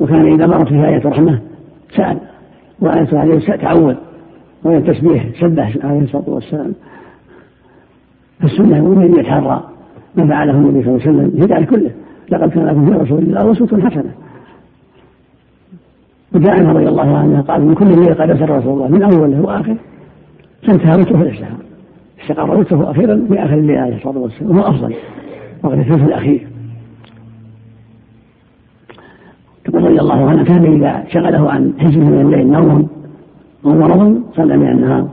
وكان 0.01 0.33
إذا 0.33 0.47
مرت 0.47 0.69
فيه 0.69 0.89
آية 0.89 1.03
رحمة 1.05 1.39
سأل 1.97 2.19
وآية 2.81 3.19
عليه 3.19 3.39
تعود. 3.39 3.97
وهي 4.65 4.79
التسبيح 4.79 5.27
سبح 5.41 5.77
عليه 5.85 6.01
الصلاة 6.01 6.31
والسلام. 6.31 6.75
فالسنة 8.41 8.77
يقول 8.77 9.03
أن 9.03 9.19
يتحرى 9.19 9.65
ما 10.17 10.27
فعله 10.27 10.53
النبي 10.53 10.83
صلى 10.83 10.95
الله 10.95 11.07
عليه 11.07 11.49
وسلم. 11.49 11.59
في 11.59 11.67
كله. 11.67 11.91
لقد 12.31 12.51
كان 12.51 12.67
لكم 12.67 12.87
في 12.87 12.93
رسول 12.93 13.19
الله 13.19 13.53
أسوة 13.53 13.81
حسنة. 13.81 14.15
وجاء 16.35 16.67
رضي 16.67 16.89
الله 16.89 17.17
عنه 17.17 17.41
قال 17.41 17.65
من 17.65 17.75
كل 17.75 17.87
ليلة 17.87 18.15
قد 18.15 18.31
أسر 18.31 18.51
رسول 18.51 18.73
الله 18.73 18.89
من 18.89 19.03
أوله 19.03 19.41
وآخره 19.41 19.77
فانتهى 20.67 20.97
رتبه 20.97 21.23
الاشتهار 21.23 21.57
استقر 22.23 22.59
رتبه 22.59 22.91
أخيرا 22.91 23.27
في 23.29 23.45
آخر 23.45 23.55
الليل 23.55 23.79
عليه 23.79 23.97
الصلاة 23.97 24.19
والسلام. 24.19 24.57
وهو 24.57 24.71
أفضل. 24.71 24.95
وقد 25.63 25.79
الثلث 25.79 26.03
الأخير. 26.03 26.47
تقول 29.65 29.85
رضي 29.85 30.01
الله 30.01 30.31
عنه 30.31 30.45
كان 30.45 30.65
إذا 30.65 31.05
شغله 31.09 31.51
عن 31.51 31.73
حزب 31.79 31.99
من 31.99 32.21
الليل 32.21 32.47
نوم 32.47 32.89
أو 33.67 33.71
مرض 33.71 34.23
صلى 34.37 34.57
من 34.57 34.69
النهار 34.69 35.09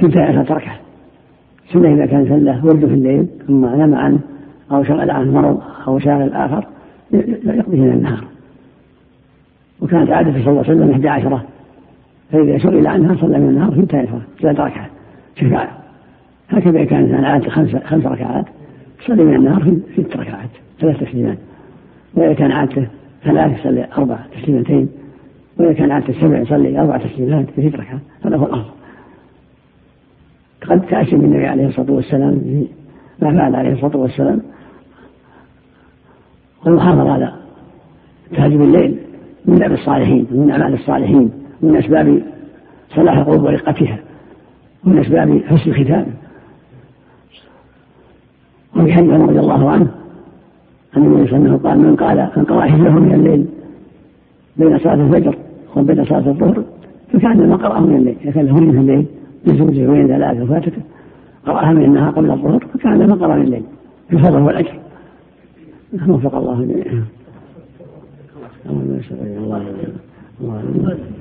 ثلث 0.00 0.16
عشرة 0.16 0.72
ثم 1.72 1.84
إذا 1.84 2.06
كان 2.06 2.26
سله 2.28 2.66
ورد 2.66 2.86
في 2.86 2.94
الليل 2.94 3.26
ثم 3.46 3.60
نام 3.60 3.94
عنه 3.94 4.18
أو 4.72 4.84
شغل 4.84 5.10
عنه 5.10 5.32
مرض 5.32 5.60
أو 5.86 5.98
شاغل 5.98 6.32
آخر 6.32 6.66
يقضي 7.12 7.76
من 7.76 7.92
النهار. 7.92 8.24
وكانت 9.80 10.10
عادة 10.10 10.32
صلى 10.32 10.40
الله 10.40 10.64
عليه 10.64 10.70
وسلم 10.70 10.90
إحدى 10.90 11.08
عشرة. 11.08 11.44
فإذا 12.32 12.58
شغل 12.58 12.86
عنها 12.86 13.16
صلى 13.16 13.38
من 13.38 13.48
النهار 13.48 13.70
ثلث 13.70 13.94
عشرة 13.94 14.22
ثلاث 14.40 14.60
ركعات 14.60 14.90
شفاعة 15.36 15.78
هكذا 16.48 16.84
كانت 16.84 17.24
عادة 17.24 17.50
خمس 17.50 17.76
خمس 17.76 18.06
ركعات. 18.06 18.44
صلي 19.06 19.24
من 19.24 19.34
النهار 19.34 19.62
في 19.62 20.02
ست 20.02 20.16
ركعات 20.16 20.50
ثلاث 20.80 21.00
تسليمات. 21.00 21.38
وإذا 22.14 22.32
كان 22.32 22.52
عادته 22.52 22.86
ثلاث 23.24 23.60
يصلي 23.60 23.88
أربع 23.98 24.18
تسليمتين. 24.42 24.88
وإذا 25.58 25.72
كان 25.72 25.90
عادته 25.90 26.12
سبع 26.12 26.38
يصلي 26.38 26.80
أربع 26.80 26.96
تسليمات 26.96 27.46
في 27.56 27.68
ست 27.68 27.74
ركعات 27.74 28.00
هذا 28.24 28.36
هو 28.36 28.46
الأفضل. 28.46 28.77
قد 30.68 30.80
تأتي 30.80 31.16
النبي 31.16 31.46
عليه 31.46 31.66
الصلاة 31.66 31.90
والسلام 31.92 32.64
ما 33.22 33.32
فعل 33.32 33.54
عليه 33.54 33.72
الصلاة 33.72 33.96
والسلام. 33.96 34.40
والمحافظة 36.66 37.12
على 37.12 37.32
تهجم 38.36 38.62
الليل 38.62 38.98
من 39.46 39.54
دأب 39.54 39.72
الصالحين 39.72 40.26
ومن 40.32 40.50
أعمال 40.50 40.74
الصالحين 40.74 41.30
من 41.62 41.76
أسباب 41.76 42.22
صلاح 42.96 43.16
القلوب 43.16 43.42
ورقتها 43.42 43.98
ومن 44.84 44.98
أسباب 44.98 45.42
حسن 45.46 45.70
الختام. 45.70 46.06
وفي 48.76 48.92
حديث 48.92 49.10
رضي 49.10 49.40
الله 49.40 49.70
عنه 49.70 49.88
أن 50.96 51.02
النبي 51.02 51.26
صلى 51.26 51.36
الله 51.36 51.48
عليه 51.48 51.56
وسلم 51.56 51.68
قال 51.68 51.78
من 51.78 51.96
قال 51.96 52.30
من 52.36 52.44
قرأ 52.44 52.60
حزبه 52.60 52.90
من 52.90 53.14
الليل 53.14 53.46
بين 54.56 54.78
صلاة 54.78 54.94
الفجر 54.94 55.36
وبين 55.76 56.04
صلاة 56.04 56.28
الظهر 56.28 56.62
فكان 57.12 57.48
ما 57.48 57.56
قرأه 57.56 57.80
من 57.80 57.96
الليل 57.96 58.16
إذا 58.22 58.30
كان 58.30 58.46
له 58.46 58.54
من 58.54 58.78
الليل. 58.78 59.06
لزوجه 59.46 59.90
وين 59.90 60.06
ثلاثة 60.08 60.42
وفاتته 60.42 60.82
قرأها 61.46 61.72
من 61.72 61.84
النهار 61.84 62.10
قبل 62.10 62.30
الظهر 62.30 62.66
فكان 62.74 63.08
ما 63.08 63.14
قرأ 63.14 63.36
من 63.36 63.42
الليل. 63.42 63.62
الفضل 64.12 64.42
والأجر 64.42 64.78
وفق 66.08 66.34
الله 66.34 66.62
جميعا. 66.62 67.04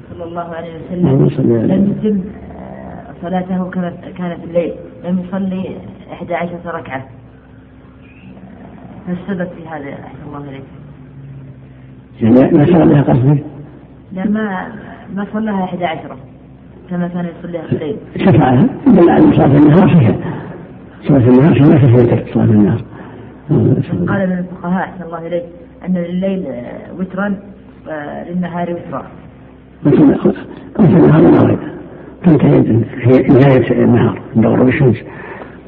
صلى 0.10 0.24
الله 0.24 0.56
عليه 0.56 0.74
وسلم. 1.26 1.56
لم 1.56 1.96
يتم 2.04 2.22
صلاته 3.22 3.70
كانت 3.70 3.96
كانت 4.18 4.44
الليل. 4.44 4.74
لم 5.06 5.20
يصلي 5.20 5.78
11 6.12 6.76
ركعة. 6.76 7.06
ما 9.08 9.14
السبب 9.14 9.48
في 9.48 9.68
هذا؟ 9.68 9.94
أحسن 9.94 10.28
الله 10.28 10.50
إليك؟ 10.50 10.64
يعني 12.22 12.58
ما 12.58 12.66
صلى 12.66 13.02
قصدي؟ 13.02 13.44
لا 14.12 14.26
ما 14.26 14.68
ما 15.16 15.28
صلاها 15.34 15.64
11 15.64 16.16
كما 16.90 17.08
كان 17.08 17.26
يصليها 17.40 17.62
في 17.62 17.74
الليل 17.74 17.98
شفعها 18.18 18.68
بل 18.88 19.10
على 19.10 19.32
صلاة 19.32 19.46
النهار 19.46 19.88
فيها 19.90 20.16
صلاة 21.08 21.30
النهار 21.30 21.54
فيها 21.54 21.68
ما 21.68 21.76
تفوت 21.76 22.34
صلاة 22.34 22.46
النهار. 22.46 22.82
قال 24.08 24.30
من 24.30 24.38
الفقهاء 24.38 24.84
أحسن 24.84 25.04
الله 25.04 25.28
إليك 25.28 25.44
أن 25.86 25.94
لليل 25.94 26.46
وترا 27.00 27.36
وللنهار 27.88 28.74
وترا. 28.74 29.04
مثل 29.84 30.04
النهار 30.80 31.20
المغرب 31.20 31.60
تنتهي 32.26 32.64
في 32.64 33.34
نهاية 33.34 33.84
النهار 33.84 34.22
عند 34.36 34.46
غروب 34.46 34.68
الشمس 34.68 34.98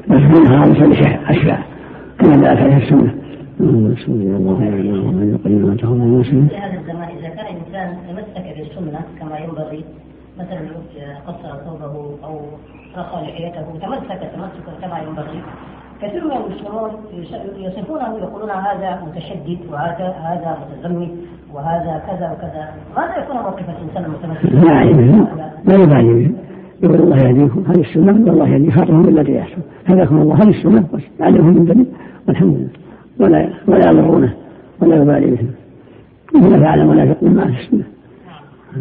بس 0.08 0.20
في 0.20 0.38
النهار 0.38 0.68
يصلي 0.68 1.18
أشبع 1.28 1.58
كما 2.18 2.36
جاءت 2.42 2.58
عليه 2.58 2.76
السنة. 2.76 3.14
بسم 3.60 4.12
الله 4.12 4.36
الرحمن 4.36 5.38
الرحيم 5.44 5.76
في 6.48 6.56
هذا 6.56 6.78
الزمان 6.80 7.08
إذا 7.18 7.28
كان 7.28 7.46
الإنسان 7.46 7.88
تمسك 8.08 8.46
بالسنة 8.56 9.00
كما 9.20 9.38
ينبغي 9.38 9.84
مثلا 10.40 10.60
قصر 11.26 11.56
ثوبه 11.64 11.94
أو 12.24 12.40
رخى 12.98 13.22
لحيته 13.22 13.66
تمسك 13.82 14.20
تمسكا 14.34 14.72
كما 14.82 14.98
ينبغي. 14.98 15.42
كثير 16.02 16.24
من 16.24 16.32
المسلمون 16.32 16.90
يصفونه 17.56 18.18
يقولون 18.18 18.50
هذا 18.50 19.02
متشدد 19.06 19.58
وهذا 19.72 20.06
هذا 20.08 20.58
متزمت 20.60 21.10
وهذا 21.54 22.02
كذا 22.06 22.32
وكذا. 22.32 22.68
ماذا 22.96 23.24
يكون 23.24 23.36
موقف 23.36 23.64
الإنسان 23.68 24.04
المتمسك؟ 24.04 24.44
لا 24.44 24.82
يبالي 24.82 25.26
لا 25.64 25.74
يبالي 25.74 26.32
يقول 26.82 27.00
الله 27.00 27.16
يهديكم 27.16 27.64
هذه 27.68 27.80
السنة 27.80 28.30
والله 28.30 28.48
يهدي 28.48 28.70
خاطرهم 28.70 29.02
بالتي 29.02 29.34
يحسن. 29.34 29.62
هداكم 29.86 30.22
الله 30.22 30.34
هذه 30.34 30.48
السنة؟ 30.48 30.84
بس 30.92 31.02
علمهم 31.20 31.54
من 31.54 31.64
دليل 31.64 31.86
والحمد 32.28 32.54
لله. 32.56 32.68
ولا 33.20 33.50
ولا 33.68 33.90
يضرونه 33.90 34.34
ولا 34.82 34.96
يبالي 34.96 35.26
بهم. 35.26 35.50
مثل 36.34 36.60
فعل 36.60 36.80
المنافق 36.80 37.22
من 37.22 37.34
معه 37.34 37.48
السنة. 37.48 37.84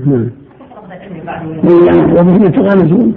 نعم. 0.05 0.29
وبهم 2.17 2.43
يتغامزون 2.45 3.13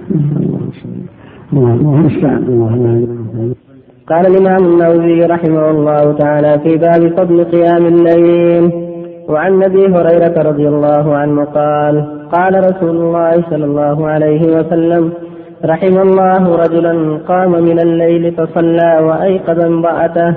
المستعان 1.53 2.43
قال 4.09 4.27
الإمام 4.27 4.65
النووي 4.65 5.27
رحمه 5.27 5.71
الله 5.71 6.13
تعالى 6.13 6.59
في 6.65 6.77
باب 6.77 7.13
فضل 7.17 7.45
قيام 7.45 7.87
الليل 7.87 8.71
وعن 9.29 9.63
أبي 9.63 9.87
هريرة 9.87 10.43
رضي 10.43 10.69
الله 10.69 11.17
عنه 11.17 11.45
قال 11.45 11.95
قال 12.33 12.65
رسول 12.65 12.97
الله 12.97 13.45
صلى 13.51 13.65
الله 13.65 14.07
عليه 14.07 14.43
وسلم 14.57 15.13
رحم 15.65 15.99
الله 15.99 16.57
رجلا 16.57 17.19
قام 17.29 17.51
من 17.51 17.81
الليل 17.81 18.33
فصلى 18.33 18.99
وأيقظ 19.03 19.65
امرأته 19.65 20.35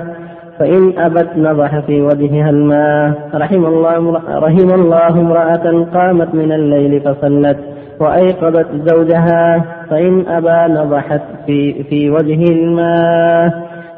فإن 0.58 0.98
أبت 0.98 1.28
نضح 1.36 1.78
في 1.78 2.02
وجهها 2.02 2.50
الماء 2.50 3.12
رحم 3.34 3.66
الله 3.66 4.20
رحم 4.28 4.70
الله 4.74 5.08
امرأة 5.08 5.86
قامت 5.94 6.34
من 6.34 6.52
الليل 6.52 7.00
فصلت 7.00 7.58
وأيقظت 8.00 8.66
زوجها 8.84 9.64
فإن 9.90 10.26
أبى 10.28 10.72
نضحت 10.72 11.20
في 11.46 11.82
في 11.82 12.10
وجهه 12.10 12.52
الماء. 12.52 13.52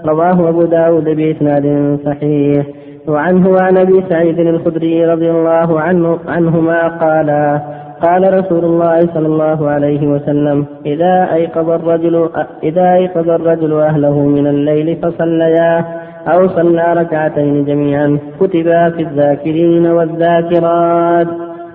رواه 0.07 0.49
أبو 0.49 0.63
داود 0.63 1.05
بإسناد 1.05 1.99
صحيح. 2.05 2.67
وعنه 3.09 3.49
وعن 3.49 3.77
أبي 3.77 4.05
سعيد 4.09 4.39
الخدري 4.39 5.07
رضي 5.07 5.31
الله 5.31 5.81
عنه 5.81 6.19
عنهما 6.29 6.89
قال 6.89 7.61
قال 8.03 8.35
رسول 8.35 8.65
الله 8.65 9.01
صلى 9.15 9.27
الله 9.27 9.71
عليه 9.71 10.07
وسلم 10.07 10.67
إذا 10.87 11.29
أيقظ 11.35 11.71
الرجل 11.71 12.29
إذا 12.63 12.93
أيقظ 12.93 13.31
الرجل 13.31 13.73
أهله 13.73 14.19
من 14.21 14.47
الليل 14.47 14.97
فصليا. 14.97 15.85
أو 16.27 16.49
صلى 16.49 16.95
ركعتين 16.97 17.65
جميعا 17.65 18.19
كتبا 18.41 18.91
في 18.91 19.03
الذاكرين 19.03 19.87
والذاكرات. 19.87 21.27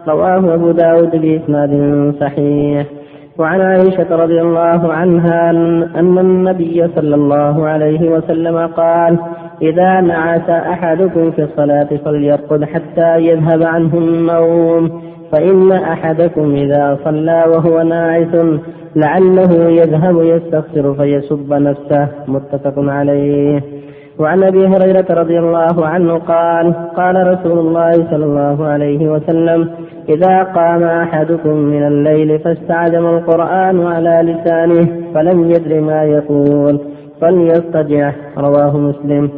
رواه 0.08 0.54
أبو 0.54 0.72
داود 0.72 1.12
بإسناد 1.12 2.14
صحيح. 2.20 2.86
وعن 3.38 3.62
عائشة 3.62 4.16
رضي 4.16 4.42
الله 4.42 4.94
عنها 4.94 5.50
أن 6.00 6.18
النبي 6.18 6.88
صلى 6.96 7.16
الله 7.16 7.68
عليه 7.68 8.10
وسلم 8.10 8.58
قال 8.68 9.18
إذا 9.62 10.02
نعس 10.02 10.50
أحدكم 10.50 11.32
في 11.32 11.44
الصلاة 11.44 11.90
فليرقد 12.06 12.64
حتى 12.64 13.18
يذهب 13.18 13.64
عنه 13.64 13.98
النوم. 13.98 15.02
فإن 15.32 15.72
أحدكم 15.72 16.56
إذا 16.56 16.98
صلى 17.06 17.44
وهو 17.48 17.82
ناعس 17.82 18.36
لعله 18.96 19.70
يذهب 19.70 20.22
يستغفر 20.22 20.94
فيسب 20.94 21.54
نفسه. 21.54 22.08
متفق 22.28 22.74
عليه. 22.78 23.83
وعن 24.20 24.44
أبي 24.44 24.68
هريرة 24.68 25.06
رضي 25.10 25.40
الله 25.40 25.88
عنه 25.88 26.14
قال 26.14 26.74
قال 26.74 27.28
رسول 27.28 27.60
الله 27.60 27.92
صلى 27.92 28.26
الله 28.26 28.66
عليه 28.66 29.10
وسلم 29.10 29.70
إذا 30.10 30.44
قام 30.44 30.84
أحدكم 30.84 31.56
من 31.58 31.88
الليل 31.88 32.40
فاستعجم 32.40 33.06
القرآن 33.06 33.86
على 33.86 34.16
لسانه 34.32 34.88
فلم 35.14 35.52
يدر 35.52 35.82
ما 35.82 36.04
يقول 36.04 36.80
فليضطجع 37.22 38.14
رواه 38.38 38.78
مسلم. 38.78 39.30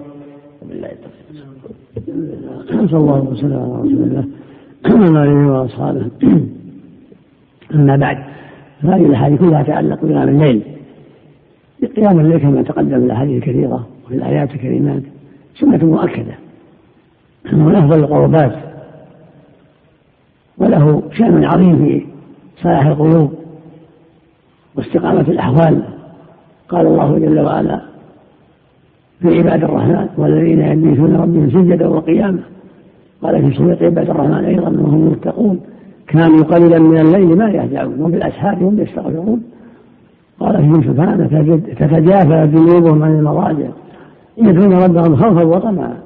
صلى 2.65 2.99
الله 2.99 3.27
وسلم 3.31 3.53
على 3.53 3.73
رسول 3.81 4.03
الله 4.03 4.25
وعلى 4.91 5.23
آله 5.23 5.51
وأصحابه. 5.51 6.05
أما 7.75 7.95
بعد 7.95 8.17
هذه 8.83 9.05
الأحاديث 9.05 9.39
كلها 9.39 9.63
تتعلق 9.63 9.99
بقيام 10.05 10.29
الليل. 10.29 10.61
قيام 11.95 12.19
الليل 12.19 12.37
كما 12.37 12.61
تقدم 12.61 12.95
الأحاديث 12.95 13.43
الكثيرة. 13.43 13.87
وفي 14.05 14.15
الايات 14.15 14.51
الكريمات 14.51 15.01
سنة 15.59 15.85
مؤكدة 15.85 16.33
من 17.53 17.75
افضل 17.75 17.99
القربات 17.99 18.55
وله 20.57 21.03
شأن 21.11 21.43
عظيم 21.43 21.77
في 21.85 22.05
صلاح 22.63 22.85
القلوب 22.85 23.33
واستقامة 24.75 25.21
الأحوال. 25.21 25.83
قال 26.69 26.87
الله 26.87 27.19
جل 27.19 27.39
وعلا 27.39 27.81
في 29.19 29.37
عباد 29.37 29.63
الرحمن 29.63 30.07
والذين 30.17 30.59
يبيتون 30.61 31.15
ربهم 31.15 31.49
سجدا 31.49 31.87
وقياما. 31.87 32.39
قال 33.21 33.51
في 33.51 33.57
سورة 33.57 33.77
عباد 33.81 34.09
الرحمن 34.09 34.45
أيضا 34.45 34.69
وهم 34.69 35.07
المتقون 35.07 35.59
كانوا 36.07 36.43
قليلا 36.43 36.79
من 36.79 36.97
الليل 36.97 37.37
ما 37.37 37.49
يهجعون 37.49 38.01
وبالأسحار 38.01 38.55
هم 38.55 38.79
يستغفرون. 38.79 39.43
قال 40.39 40.57
فيهم 40.57 40.83
سبحانه 40.83 41.27
تتجافى 41.57 42.47
جنوبهم 42.47 43.03
عن 43.03 43.19
المضاجع. 43.19 43.69
يدعون 44.37 44.73
ربهم 44.73 45.15
خوفا 45.15 45.43
وطمعا. 45.43 45.97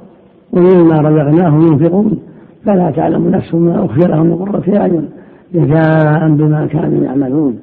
ومما 0.54 1.02
رزقناهم 1.02 1.68
ينفقون. 1.68 2.20
فلا 2.65 2.92
تعلم 2.92 3.30
نفس 3.30 3.54
ما 3.54 3.86
أخفي 3.86 4.08
لهم 4.08 4.26
من 4.26 4.36
قرة 4.36 4.78
أعين 4.78 5.10
جزاء 5.54 6.30
بما 6.30 6.68
كانوا 6.68 7.06
يعملون. 7.06 7.60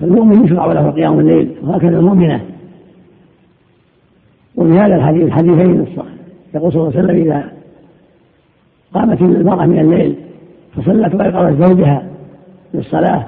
فالمؤمن 0.00 0.44
يشرع 0.44 0.72
له 0.72 0.90
قيام 0.90 1.20
الليل 1.20 1.50
وهكذا 1.62 1.98
المؤمنة. 1.98 2.40
وفي 4.56 4.78
هذا 4.78 4.96
الحديث 4.96 5.22
الحديثين 5.22 5.86
يقول 6.54 6.72
صلى 6.72 6.82
الله 6.82 6.92
عليه 6.96 7.04
وسلم 7.04 7.16
إذا 7.16 7.44
قامت 8.94 9.20
المرأة 9.20 9.66
من 9.66 9.78
الليل 9.78 10.16
فصلت 10.76 11.14
وأيقظت 11.14 11.62
زوجها 11.62 12.02
للصلاة 12.74 13.26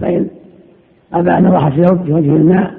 فإن 0.00 0.26
أبى 1.12 1.30
أن 1.30 1.46
راحت 1.46 1.72
في 1.72 2.12
وجه 2.12 2.36
الماء 2.36 2.74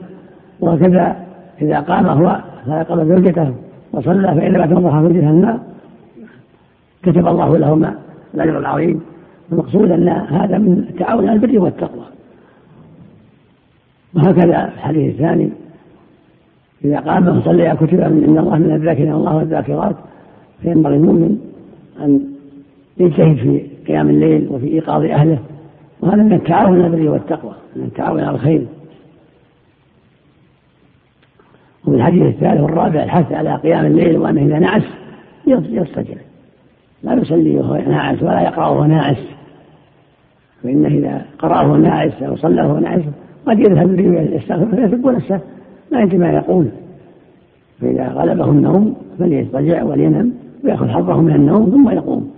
وكذا 0.61 1.15
إذا 1.61 1.79
قام 1.79 2.05
هو 2.05 2.41
فأيقظ 2.65 3.07
زوجته 3.07 3.53
وصلى 3.93 4.35
فإن 4.35 4.55
أبت 4.55 4.77
أن 4.77 4.85
راح 4.85 4.99
في 4.99 5.05
وجهها 5.05 5.31
الماء 5.31 5.59
كتب 7.03 7.27
الله 7.27 7.57
لهما 7.57 7.95
الأجر 8.33 8.59
العظيم. 8.59 9.01
المقصود 9.51 9.91
أن 9.91 10.09
هذا 10.09 10.57
من 10.57 10.85
التعاون 10.89 11.29
على 11.29 11.35
البر 11.35 11.59
والتقوى. 11.59 12.05
وهكذا 14.13 14.65
الحديث 14.65 15.13
الثاني. 15.13 15.49
إذا 16.85 16.99
قام 16.99 17.39
فصلى 17.39 17.77
كتب 17.81 17.99
من 17.99 18.37
الله 18.39 18.57
من 18.57 18.71
الذاكرين 18.71 19.13
الله 19.13 19.35
والذاكرات 19.35 19.95
فينبغي 20.61 20.95
المؤمن 20.95 21.37
أن 22.01 22.21
يجتهد 22.97 23.35
في 23.35 23.67
قيام 23.87 24.09
الليل 24.09 24.47
وفي 24.51 24.67
إيقاظ 24.67 25.03
أهله. 25.03 25.39
وهذا 26.01 26.23
من 26.23 26.33
التعاون 26.33 26.81
على 26.81 26.87
البر 26.87 27.09
والتقوى 27.09 27.53
من 27.75 27.83
التعاون 27.83 28.19
على 28.19 28.35
الخير. 28.35 28.65
وفي 31.85 31.95
الحديث 31.95 32.23
الثالث 32.23 32.61
والرابع 32.61 33.03
الحث 33.03 33.31
على 33.31 33.55
قيام 33.55 33.85
الليل 33.85 34.17
وأنه 34.17 34.41
إذا 34.41 34.59
نعس 34.59 34.83
يضطجع 35.47 36.15
لا 37.03 37.13
يصلي 37.13 37.55
وهو 37.55 37.75
ناعس 37.75 38.23
ولا 38.23 38.41
يقرأ 38.41 38.67
وهو 38.67 38.85
ناعس. 38.85 39.17
فإنه 40.63 40.87
إذا 40.87 41.25
قرأ 41.39 41.61
وهو 41.61 41.75
ناعس 41.75 42.23
أو 42.23 42.35
صلى 42.35 42.61
وهو 42.61 42.79
ناعس 42.79 43.01
قد 43.45 43.59
يذهب 43.59 43.95
به 43.95 44.21
يستغفر 44.21 44.75
فيسب 44.75 45.07
نفسه 45.07 45.39
ما 45.91 46.01
يدري 46.01 46.17
ما 46.17 46.31
يقول. 46.31 46.67
فإذا 47.81 48.07
غلبه 48.07 48.51
النوم 48.51 48.95
فليضطجع 49.19 49.83
ولينم 49.83 50.33
ويأخذ 50.63 50.87
حظه 50.87 51.21
من 51.21 51.35
النوم 51.35 51.69
ثم 51.69 51.89
يقوم. 51.89 52.31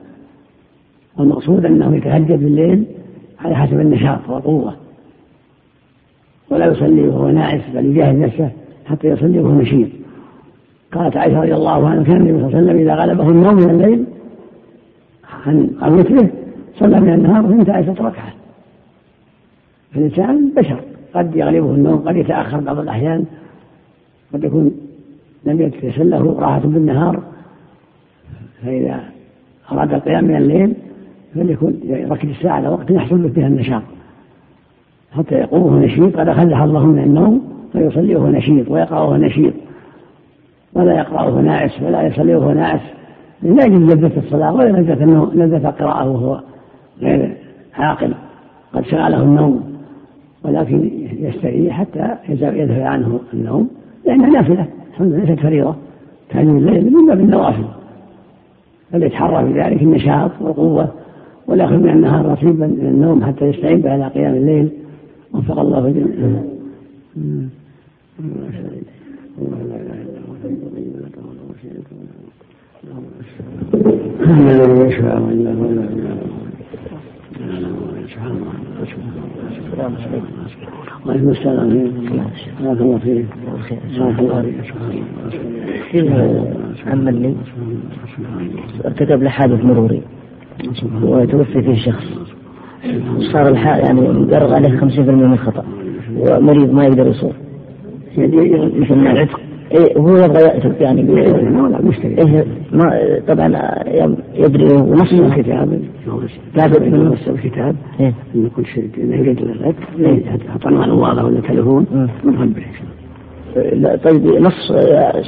والمقصود 1.18 1.66
أنه 1.66 1.96
يتهجد 1.96 2.44
بالليل 2.44 2.86
على 3.40 3.56
حسب 3.56 3.80
النشاط 3.80 4.30
والقوة. 4.30 4.74
ولا 6.50 6.66
يصلي 6.66 7.08
وهو 7.08 7.30
ناعس 7.30 7.62
بل 7.74 7.86
يجاهد 7.86 8.16
نفسه 8.16 8.50
حتى 8.86 9.08
يصلي 9.08 9.40
وهو 9.40 9.56
نشيط 9.62 9.88
قالت 10.92 11.18
عائشة 11.18 11.40
رضي 11.40 11.56
الله 11.56 11.88
عنها 11.90 12.04
كان 12.04 12.16
النبي 12.16 12.32
صلى 12.32 12.48
الله 12.48 12.58
عليه 12.58 12.66
وسلم 12.66 12.78
إذا 12.78 12.96
غلبه 12.96 13.30
النوم 13.30 13.56
من 13.56 13.70
الليل 13.70 14.06
عن 15.82 16.00
وتره 16.00 16.30
صلى 16.80 17.00
من 17.00 17.14
النهار 17.14 17.46
اثنتا 17.46 17.72
عشرة 17.72 18.08
ركعة. 18.08 18.34
فالإنسان 19.94 20.52
بشر. 20.58 20.80
قد 21.14 21.36
يغلبه 21.36 21.76
النوم 21.76 21.98
قد 21.98 22.16
يتأخر 22.16 22.60
بعض 22.60 22.80
الأحيان 22.80 23.26
قد 24.34 24.44
يكون 24.44 24.72
لم 25.46 25.62
يتيسر 25.62 26.04
له 26.04 26.40
راحة 26.40 26.60
بالنهار. 26.60 27.20
فإذا 28.64 29.04
أراد 29.72 29.94
القيام 29.94 30.24
من 30.24 30.36
الليل 30.36 30.74
فليكن 31.36 31.74
يركز 31.84 32.30
الساعة 32.30 32.54
على 32.54 32.70
وقت 32.70 32.92
يحصل 32.92 33.24
له 33.24 33.30
فيها 33.30 33.48
النشاط. 33.48 33.82
حتى 35.12 35.36
يقوم 35.36 35.84
نشيط 35.84 36.18
قد 36.18 36.28
أخذ 36.28 36.42
الله 36.42 36.86
من 36.86 37.04
النوم. 37.04 37.56
فيصلي 37.76 38.16
وهو 38.16 38.28
نشيط 38.28 38.72
ويقرأ 38.72 39.00
وهو 39.00 39.16
نشيط 39.16 39.54
ولا 40.74 40.98
يقرأ 40.98 41.22
وهو 41.22 41.42
ناعس 41.42 41.82
ولا 41.82 42.02
يصلي 42.08 42.36
وهو 42.36 42.52
ناعس 42.52 42.82
لا 43.44 43.66
يجد 43.66 43.92
لذة 43.92 44.12
الصلاة 44.18 44.54
ولا 44.54 44.70
لذة 44.70 45.30
لذة 45.36 45.70
القراءة 45.70 46.10
وهو 46.10 46.42
غير 47.02 47.38
عاقل. 47.74 48.14
قد 48.74 48.86
شغله 48.86 49.24
النوم 49.24 49.64
ولكن 50.44 50.92
يستريح 51.20 51.80
حتى 51.80 52.16
يذهب 52.30 52.82
عنه 52.82 53.20
النوم 53.34 53.70
لأنها 54.06 54.30
نافلة 54.30 54.68
الحمد 54.92 55.08
لله 55.08 55.26
ليست 55.26 55.40
فريضة. 55.40 55.76
تعليم 56.30 56.58
الليل 56.58 56.94
من 56.94 57.08
باب 57.08 57.20
النوافل. 57.20 57.66
فليتحرى 58.92 59.54
في 59.54 59.62
ذلك 59.62 59.82
النشاط 59.82 60.32
والقوة 60.42 60.88
ولا 61.48 61.64
يأخذ 61.64 61.78
من 61.78 61.90
النهار 61.90 62.32
نصيبا 62.32 62.68
من 62.68 62.88
النوم 62.88 63.24
حتى 63.24 63.46
يستعين 63.46 63.88
على 63.88 64.08
قيام 64.08 64.36
الليل. 64.36 64.70
وفق 65.34 65.60
الله 65.60 65.90
جميعا 65.90 66.44
الذي 74.26 74.82
يشفع 74.82 75.18
الا 75.18 75.54
هو 75.54 75.66
سبحان 78.08 78.32
الله 81.06 81.32
السلام 81.32 81.70
بارك 82.64 82.82
الله 82.82 82.98
فيك 82.98 83.26
بارك 83.98 84.20
الله 84.20 84.42
فيك 85.92 86.12
عم 86.88 87.08
اللي 87.08 87.36
ارتكب 88.86 89.24
لحادث 89.24 89.66
مروري 89.66 90.02
وتوفي 91.04 91.62
فيه 91.62 91.76
شخص. 91.76 92.06
صار 93.32 93.48
الحال 93.50 93.80
يعني 93.86 94.26
درغ 94.26 94.54
عليه 94.54 94.80
50% 94.80 95.00
من 95.00 95.34
الخطأ. 95.34 95.66
ومريض 96.18 96.72
ما 96.74 96.86
يقدر 96.86 97.08
يصور 97.08 97.34
مثل 98.18 98.94
العتق 98.94 99.40
إيه 99.72 99.98
هو 99.98 100.18
يبغى 100.18 100.44
يعتق 100.44 100.82
يعني. 100.82 101.02
لا 101.02 101.82
مشتري. 101.82 102.18
إيه 102.18 102.46
ما 102.72 103.00
طبعا 103.28 103.48
يدري 104.36 104.74
ونص 104.74 105.14
الكتاب. 105.14 105.82
لابد 106.56 106.84
من 106.84 107.06
نص 107.06 107.28
الكتاب. 107.28 107.76
إيه. 108.00 108.14
إن 108.36 108.50
كل 108.56 108.66
شيء 108.66 108.90
يريد 108.98 109.42
لك 109.42 109.76
حط 110.54 110.68
عنوان 110.68 110.90
واضح 110.90 111.24
ولا 111.24 111.42
تليفون 111.42 111.86
نفهم 112.26 112.50
به 112.50 112.64
لا 113.74 113.96
طيب 113.96 114.26
نص 114.26 114.72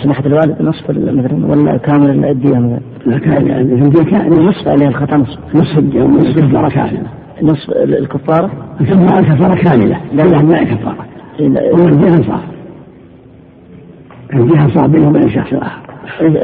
سماحة 0.03 0.25
الوالد 0.25 0.61
نصف 0.61 0.89
مثلا 0.89 1.45
ولا 1.47 1.77
كامل 1.77 2.25
الدية 2.25 2.59
مثلا؟ 2.59 2.79
لا 3.05 3.39
يعني 3.47 3.73
الدية 3.73 4.03
كان 4.03 4.29
نصف 4.29 4.67
عليه 4.67 4.87
الخطأ 4.87 5.17
نصف 5.17 5.39
نصف 5.55 5.77
نصف 5.95 6.37
الكفارة 6.37 6.69
كاملة. 6.69 7.07
نصف 7.41 7.69
الكفارة؟ 7.71 8.51
الكفارة 8.81 9.55
كاملة. 9.55 9.97
لا. 10.13 10.41
ما 10.41 10.63
كفارة. 10.63 11.05
هو 11.79 11.87
الدية 11.87 12.47
انصاف 14.33 14.43
الجهة 14.43 14.65
انصاف 14.65 14.89
بينه 14.89 15.09
وبين 15.09 15.23
الشخص 15.23 15.53
الآخر 15.53 15.87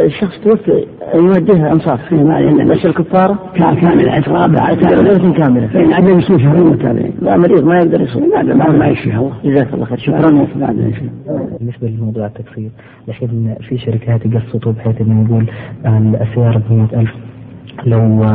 الشخص 0.05 0.39
توفي 0.43 0.85
يوديها 1.15 1.71
انصاف 1.71 2.13
ما 2.13 2.35
علينا 2.35 2.63
بس 2.63 2.85
الكفارة 2.85 3.39
كاملة 3.55 4.11
عترة 4.11 4.47
كاملة 4.75 5.33
كاملة 5.33 5.67
فإن 5.67 5.93
عجل 5.93 6.19
يصير 6.19 6.39
شهرين 6.39 6.63
متابعين 6.63 7.13
لا 7.21 7.37
مريض 7.37 7.63
ما 7.63 7.77
يقدر 7.77 8.01
يصوم 8.01 8.29
لا 8.29 8.55
بعد 8.55 8.75
ما 8.75 8.87
يشفي 8.87 9.15
الله 9.15 9.33
جزاك 9.45 9.73
الله 9.73 9.85
خير 9.85 9.97
شكرا 9.97 10.47
بعد 10.55 10.93
بالنسبة 11.59 11.87
لموضوع 11.87 12.25
التكفير 12.25 12.69
الحين 13.07 13.55
في 13.69 13.77
شركات 13.77 14.25
يقسطوا 14.25 14.71
بحيث 14.71 15.01
انه 15.01 15.25
يقول 15.25 15.45
السيارة 16.21 16.61
ب 16.69 16.73
100000 16.73 17.09
لو 17.85 18.25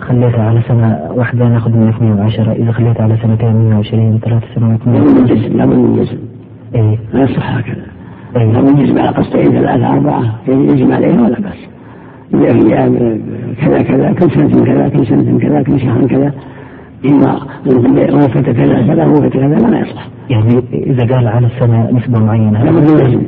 خليتها 0.00 0.42
على 0.42 0.62
سنة 0.68 1.00
واحدة 1.14 1.48
ناخذ 1.48 1.70
منك 1.70 2.02
110 2.02 2.52
إذا 2.52 2.72
خليتها 2.72 3.02
على 3.02 3.16
سنتين 3.22 3.54
120 3.54 4.20
ثلاث 4.24 4.42
سنوات 4.54 4.86
120 4.86 5.56
لابد 5.56 5.74
من 5.74 5.96
جزم 5.96 6.18
إيه 6.74 6.98
لا 7.12 7.22
يصح 7.22 7.56
هكذا 7.56 7.95
يجزم 8.40 8.98
على 8.98 9.08
قسطين 9.08 9.44
ثلاثة 9.44 9.92
أربعة 9.92 10.22
يجزم 10.48 10.92
عليها 10.92 11.22
ولا 11.22 11.40
بأس 11.40 11.58
كذا 13.60 13.82
كذا 13.82 14.12
كل 14.12 14.30
سنة 14.30 14.64
كذا 14.64 14.88
كل 14.88 15.06
سنة 15.06 15.38
كذا 15.38 15.62
كل 15.62 15.80
شهر 15.80 16.06
كذا 16.06 16.32
إما 17.06 17.40
وفاة 17.66 18.40
كذا 18.40 18.82
كذا 18.86 19.06
وفاة 19.06 19.28
كذا 19.28 19.46
لا 19.46 19.80
يصلح. 19.80 20.08
يعني 20.30 20.62
إذا 20.72 21.14
قال 21.14 21.28
على 21.28 21.46
السنة 21.46 21.90
نسبة 21.90 22.18
معينة 22.18 22.64
لا 22.64 22.70
لازم. 22.70 23.22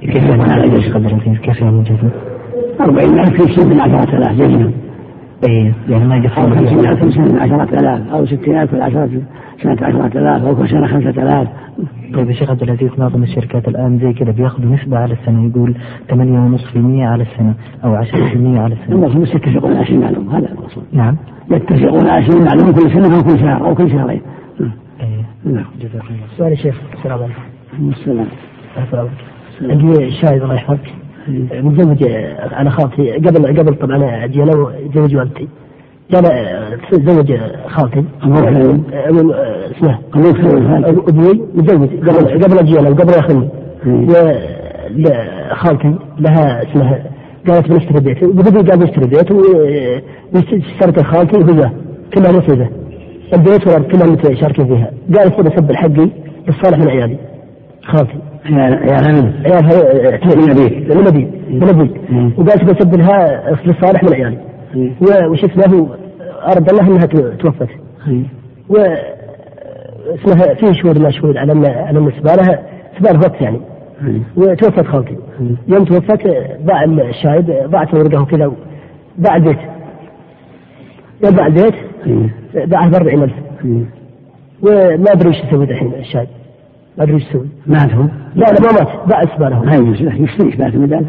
كيف 0.00 0.24
يعني 0.28 0.88
قدر 0.94 1.18
كيف 1.42 1.60
يعني 1.60 1.82
جزم؟ 1.82 2.08
40000 2.80 3.42
في 3.42 3.54
سنة 3.54 3.82
10000 3.82 4.32
جزما. 4.32 4.70
اي 5.44 5.72
يعني 5.88 6.04
ما 6.04 6.16
يقصر 6.16 6.42
أو 6.42 6.50
50000 6.50 7.04
في 7.04 7.12
سنة 7.12 7.42
10000 7.42 8.12
أو 8.12 8.26
60000 8.26 8.70
في 8.70 8.82
عشرة 8.82 9.22
سنة 9.62 9.76
10000 9.82 10.44
أو 10.44 10.56
كل 10.56 10.68
سنة 10.68 10.86
5000 10.86 11.48
طيب 12.14 12.30
يا 12.30 12.34
شيخ 12.34 12.50
عبد 12.50 12.62
العزيز 12.62 12.90
معظم 12.98 13.22
الشركات 13.22 13.68
الآن 13.68 13.98
زي 13.98 14.12
كذا 14.12 14.30
بياخذوا 14.30 14.74
نسبة 14.74 14.98
على 14.98 15.14
السنة 15.14 15.46
يقول 15.46 15.74
8.5% 16.10 16.16
على 17.00 17.22
السنة 17.22 17.54
أو 17.84 18.04
10% 18.04 18.58
على 18.58 18.74
السنة. 18.74 19.20
بس 19.22 19.34
يتفقون 19.34 19.76
على 19.76 19.86
شيء 19.86 19.98
معلوم 19.98 20.28
هذا 20.28 20.48
المقصود. 20.52 20.84
نعم. 20.92 21.16
يتفقون 21.50 22.08
على 22.08 22.24
شيء 22.24 22.42
معلوم 22.44 22.72
كل 22.72 22.90
سنة 22.90 23.16
أو 23.16 23.22
كل 23.22 23.38
شهر 23.38 23.66
أو 23.66 23.74
كل 23.74 23.90
شهرين. 23.90 24.20
إيه 25.00 25.24
نعم. 25.44 25.64
جزاك 25.80 26.02
الله 26.10 26.26
سؤال 26.36 26.50
يا 26.50 26.56
شيخ 26.56 26.80
السلام 26.98 27.18
عليكم. 27.22 27.42
السلام. 27.88 28.26
السلام 28.86 29.08
عندي 29.62 30.10
شاهد 30.10 30.42
الله 30.42 30.54
يحفظك 30.54 30.94
متزوج 31.52 32.04
على 32.52 32.70
خالتي. 32.70 33.12
قبل 33.12 33.58
قبل 33.58 33.74
طبعا 33.74 34.24
أجي 34.24 34.42
أنا 34.42 34.56
وتزوج 34.56 35.16
والدتي 35.16 35.48
كان 36.12 36.24
تزوج 36.90 37.32
خالتي. 37.66 38.04
أبوك 38.22 38.48
فين؟ 38.48 38.84
اسمه؟ 39.76 39.98
أبوي 41.08 41.42
متزوج 41.54 41.88
قبل 41.88 42.44
قبل 42.44 42.58
أجي 42.58 42.80
أنا 42.80 42.88
وقبل 42.88 43.12
ياخذني 43.12 43.48
وخالتي 43.86 45.94
لها 46.18 46.62
اسمها 46.62 47.04
قالت 47.48 47.68
بنشتري 47.68 48.00
بيت. 48.00 48.22
وبدي 48.22 48.70
قال 48.70 48.78
بنشتري 48.78 49.06
بيت 49.06 49.30
واشترت 50.34 51.02
خالتي 51.02 51.36
وهي 51.36 51.70
كلها 52.14 52.32
نسبه 52.32 52.68
البيت 53.34 53.66
والارض 53.66 53.84
كلها 53.84 54.06
متشاركين 54.06 54.66
فيها. 54.66 54.90
قال 55.16 55.32
خذ 55.32 55.52
اسبل 55.52 55.76
حقي 55.76 56.08
للصالح 56.48 56.78
من 56.78 56.88
عيالي. 56.88 57.16
خالتي. 57.84 58.18
من 60.36 60.50
ابيك 60.50 60.96
من 60.96 61.06
ابيك 61.06 61.28
من 61.50 61.68
أبوي 61.68 61.90
وقالت 62.36 62.64
بسبلها 62.64 63.42
للصالح 63.64 64.04
من 64.04 64.14
عيالي 64.14 64.38
وش 65.30 65.44
اسمه 65.44 65.88
ارد 66.46 66.68
الله 66.70 66.86
إنها 66.86 67.06
توفت. 67.38 67.68
و 68.68 68.76
اسمها 70.14 70.54
في 70.54 70.74
شهود 70.74 70.98
ما 70.98 71.10
شهود 71.10 71.36
على 71.36 71.52
ان 71.52 71.66
على 71.66 71.98
ان 71.98 72.12
سبالها 72.18 72.62
سبال 72.98 73.16
وقت 73.16 73.40
يعني. 73.40 73.60
وتوفت 74.36 74.86
خالتي 74.86 75.16
يوم 75.68 75.84
توفت 75.84 76.26
باع 76.60 76.84
الشاهد 76.84 77.70
باعت 77.70 77.94
ورقة 77.94 78.22
وكذا 78.22 78.52
باع 79.18 79.36
البيت. 79.36 79.58
يوم 81.24 81.34
باع 81.36 81.46
البيت 81.46 81.74
باعه 82.54 82.90
ب 82.90 82.94
40000 82.94 83.30
وما 84.62 85.12
أدري 85.12 85.28
إيش 85.28 85.44
يسوي 85.44 85.64
الحين 85.64 85.92
الشاهد 85.94 86.28
ما 86.98 87.04
أدري 87.04 87.14
إيش 87.14 87.22
يسوي. 87.28 87.46
مات 87.66 87.92
هو؟ 87.92 88.02
لا 88.34 88.46
لا 88.46 88.60
ما 88.60 88.72
مات. 88.72 89.08
باع 89.08 89.36
سباله 89.36 89.64
ما 89.64 89.74
يجوز. 89.74 90.02
له 90.02 90.14
يشتري 90.14 90.46
إيش 90.46 90.56
بعد؟ 90.56 91.06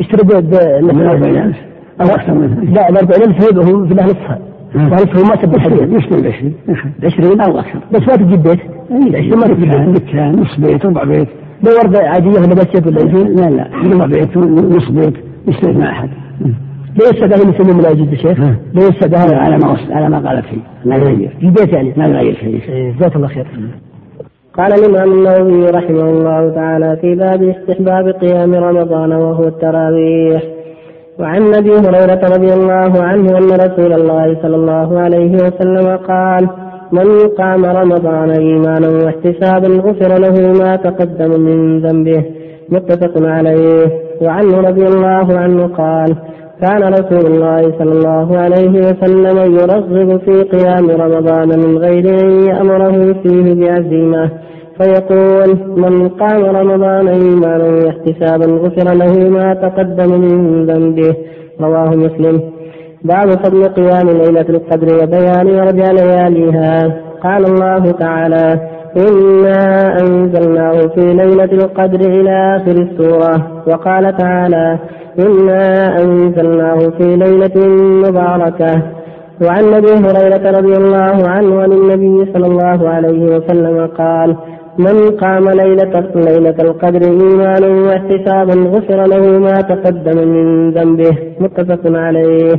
اشتري 0.00 0.22
بيت 0.22 0.44
ب 0.44 0.84
من 0.94 1.06
40000 1.06 1.56
أو 2.00 2.06
أكثر 2.06 2.34
منها 2.34 2.64
لا 2.64 2.88
ال 2.88 2.96
40000 2.96 3.44
هيبه 3.44 3.70
هو 3.70 3.86
في 3.86 3.94
له 3.94 4.04
نصفها 4.04 4.38
نصفها 4.74 5.22
ما 5.28 5.42
سب 5.42 5.54
الحديد 5.54 5.92
يشتري 5.92 6.22
ب 6.22 6.26
20 6.26 6.54
ب 6.98 7.04
20 7.04 7.40
أو 7.40 7.58
أكثر. 7.58 7.78
بس 7.92 8.00
ما 8.00 8.16
تجيب 8.16 8.42
بيت. 8.42 8.60
20 8.90 9.38
ما 9.38 9.46
تجيب 9.46 9.70
بيت. 9.70 10.02
دكان 10.02 10.40
نص 10.40 10.56
بيت 10.58 10.86
ربع 10.86 11.04
بيت. 11.04 11.28
لو 11.64 11.72
وردة 11.78 12.08
عادية 12.08 12.30
ولا 12.30 12.54
بس 12.54 12.66
يد 12.74 12.86
ولا 12.86 13.08
لا 13.20 13.50
لا 13.50 13.94
ربع 13.94 14.06
بيت 14.06 14.36
نص 14.36 14.88
بيت. 14.88 15.14
يشتري 15.48 15.72
مع 15.72 15.90
أحد. 15.90 16.08
ليش 16.96 17.22
هذا 17.22 17.36
يسمى 17.36 17.72
من 17.72 17.84
أجل 17.86 18.08
يا 18.12 18.16
شيخ؟ 18.16 18.38
ليش 18.74 19.02
هذا 19.02 19.36
على 19.36 19.58
ما 19.58 19.76
على 19.90 20.08
ما 20.08 20.28
قالت 20.28 20.46
فيه. 20.46 20.60
ما 20.84 20.96
يغير. 20.96 21.36
في 21.40 21.46
البيت 21.46 21.72
يعني. 21.72 21.92
ما 21.96 22.04
يغير 22.06 22.36
إيه، 22.42 22.92
جزاك 22.92 23.16
الله 23.16 23.28
خير. 23.28 23.46
قال 24.58 24.72
الإمام 24.72 25.12
النووي 25.12 25.70
رحمه 25.70 26.10
الله 26.10 26.50
تعالى 26.54 26.98
في 27.00 27.14
باب 27.14 27.42
استحباب 27.42 28.08
قيام 28.08 28.54
رمضان 28.54 29.12
وهو 29.12 29.44
التراويح. 29.44 30.42
وعن 31.20 31.54
أبي 31.54 31.70
هريرة 31.70 32.20
رضي 32.34 32.54
الله 32.54 33.02
عنه 33.02 33.38
أن 33.38 33.50
رسول 33.50 33.92
الله 33.92 34.36
صلى 34.42 34.56
الله 34.56 35.00
عليه 35.00 35.34
وسلم 35.34 35.96
قال 35.96 36.48
من 36.92 37.28
قام 37.38 37.64
رمضان 37.64 38.30
إيمانا 38.30 38.88
واحتسابا 38.88 39.68
غفر 39.68 40.18
له 40.18 40.52
ما 40.52 40.76
تقدم 40.76 41.40
من 41.40 41.80
ذنبه. 41.80 42.24
متفق 42.68 43.26
عليه. 43.26 43.86
وعنه 44.22 44.60
رضي 44.60 44.86
الله 44.86 45.38
عنه 45.38 45.66
قال 45.66 46.16
كان 46.62 46.82
رسول 46.82 47.26
الله 47.26 47.62
صلى 47.78 47.92
الله 47.92 48.38
عليه 48.38 48.70
وسلم 48.70 49.38
يرغب 49.54 50.20
في 50.20 50.42
قيام 50.42 50.90
رمضان 50.90 51.48
من 51.48 51.78
غير 51.78 52.20
أن 52.20 52.46
يأمره 52.46 53.12
فيه 53.22 53.54
بعزيمة. 53.54 54.30
فيقول 54.80 55.58
من 55.76 56.08
قام 56.08 56.44
رمضان 56.44 57.08
إيمانا 57.08 57.64
واحتسابا 57.64 58.46
غفر 58.46 58.94
له 58.94 59.28
ما 59.28 59.54
تقدم 59.54 60.20
من 60.20 60.66
ذنبه. 60.66 61.14
رواه 61.60 61.90
مسلم. 61.90 62.40
باب 63.02 63.30
فضل 63.30 63.64
قيام 63.64 64.08
ليلة 64.08 64.46
القدر 64.48 65.02
وبيان 65.02 65.46
ورجع 65.46 65.90
لياليها. 65.92 67.00
قال 67.24 67.44
الله 67.44 67.90
تعالى 67.90 68.60
إنا 68.96 69.95
في 70.96 71.14
ليلة 71.14 71.52
القدر 71.52 72.00
إلى 72.00 72.56
آخر 72.56 72.70
السورة. 72.70 73.62
وقال 73.66 74.16
تعالى 74.16 74.78
إنا 75.18 75.62
أنزلناه 76.02 76.78
في 76.98 77.16
ليلة 77.16 77.68
مباركة. 78.08 78.82
وعن 79.42 79.64
أبي 79.74 79.92
هريرة 79.92 80.44
رضي 80.58 80.76
الله 80.76 81.28
عنه 81.28 81.60
عن 81.60 81.72
النبي 81.72 82.32
صلى 82.32 82.46
الله 82.46 82.88
عليه 82.88 83.36
وسلم 83.36 83.86
قال 83.86 84.36
من 84.78 85.10
قام 85.10 85.48
ليلة 85.48 85.94
ليلة 86.14 86.56
القدر 86.60 87.02
إيمانا 87.02 87.68
واحتسابا 87.86 88.54
غفر 88.54 89.06
له 89.06 89.38
ما 89.38 89.54
تقدم 89.54 90.28
من 90.28 90.70
ذنبه. 90.70 91.16
متفق 91.40 91.80
عليه. 91.86 92.56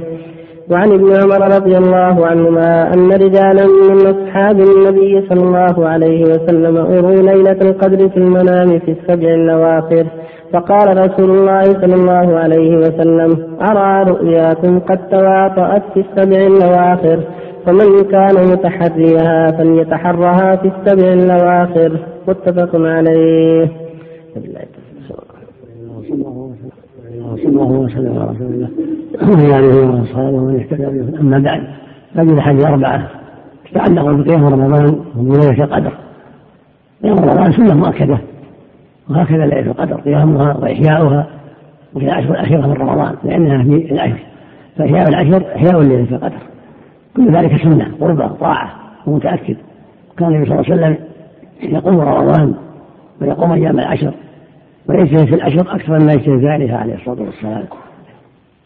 وعن 0.72 0.92
ابن 0.92 1.16
عمر 1.16 1.56
رضي 1.56 1.78
الله 1.78 2.28
عنهما 2.28 2.94
أن 2.94 3.12
رجالا 3.12 3.66
من 3.68 4.08
أصحاب 4.08 4.60
النبي 4.60 5.28
صلى 5.30 5.44
الله 5.44 5.88
عليه 5.88 6.22
وسلم 6.22 6.78
أروا 6.78 7.22
ليلة 7.22 7.62
القدر 7.62 8.10
في 8.10 8.18
المنام 8.18 8.80
في 8.80 8.92
السبع 8.92 9.34
الأواخر 9.34 10.08
فقال 10.54 10.98
رسول 10.98 11.30
الله 11.30 11.64
صلى 11.64 11.96
الله 11.96 12.40
عليه 12.40 12.78
وسلم 12.78 13.58
أرى 13.62 14.12
رؤياكم 14.12 14.80
قد 14.80 15.10
تواطأت 15.10 15.84
في 15.94 16.00
السبع 16.00 16.38
الأواخر 16.48 17.20
فمن 17.66 18.04
كان 18.12 18.52
متحريها 18.52 19.52
فليتحرها 19.52 20.56
في 20.56 20.68
السبع 20.68 21.14
الأواخر. 21.14 22.00
متفق 22.28 22.70
عليه. 22.76 23.72
الله 27.46 27.72
وسلم 27.72 28.20
على 28.20 28.32
رسول 28.32 28.48
الله 28.48 28.97
وعلى 29.22 29.60
اله 29.60 30.00
واصحابه 30.00 30.30
ومن 30.30 30.60
اهتدى 30.60 30.86
به 30.86 31.20
أما 31.20 31.40
بعد 31.40 31.64
فهذه 32.16 32.34
الحديث 32.34 32.66
أربعة. 32.66 33.08
تتعلق 33.72 34.12
بقيام 34.12 34.46
رمضان 34.46 35.00
وليله 35.16 35.64
القدر. 35.64 35.92
قيام 37.04 37.16
رمضان 37.16 37.52
سنة 37.52 37.74
مؤكدة. 37.74 38.18
وهكذا 39.10 39.46
ليلة 39.46 39.72
القدر. 39.72 39.96
قيامها 39.96 40.58
وإحياؤها. 40.58 41.28
وفي 41.94 42.06
العشر 42.06 42.32
الأخيرة 42.32 42.68
من 42.68 42.74
رمضان. 42.74 43.16
لأنها 43.24 43.64
في 43.64 43.92
العشر. 43.92 44.20
فإحياء 44.78 45.10
العشر 45.10 45.56
إحياء 45.56 45.82
ليلة 45.82 46.16
القدر. 46.16 46.40
كل 47.16 47.32
ذلك 47.36 47.64
سنة 47.64 47.92
قربه 48.02 48.28
طاعة 48.28 48.70
ومتأكد. 49.08 49.58
كان 50.18 50.28
النبي 50.28 50.46
صلى 50.46 50.60
الله 50.60 50.72
عليه 50.72 50.82
وسلم 50.82 50.98
يقوم 51.74 52.00
رمضان 52.00 52.54
ويقوم 53.22 53.52
أيام 53.52 53.80
العشر. 53.80 54.14
ويجتهد 54.90 55.26
في 55.26 55.36
العشر 55.36 55.62
أكثر 55.62 56.00
مما 56.00 56.14
يجتهد 56.14 56.46
غيرها 56.46 56.78
عليه 56.78 56.96
الصلاة 56.96 57.22
والسلام. 57.22 57.64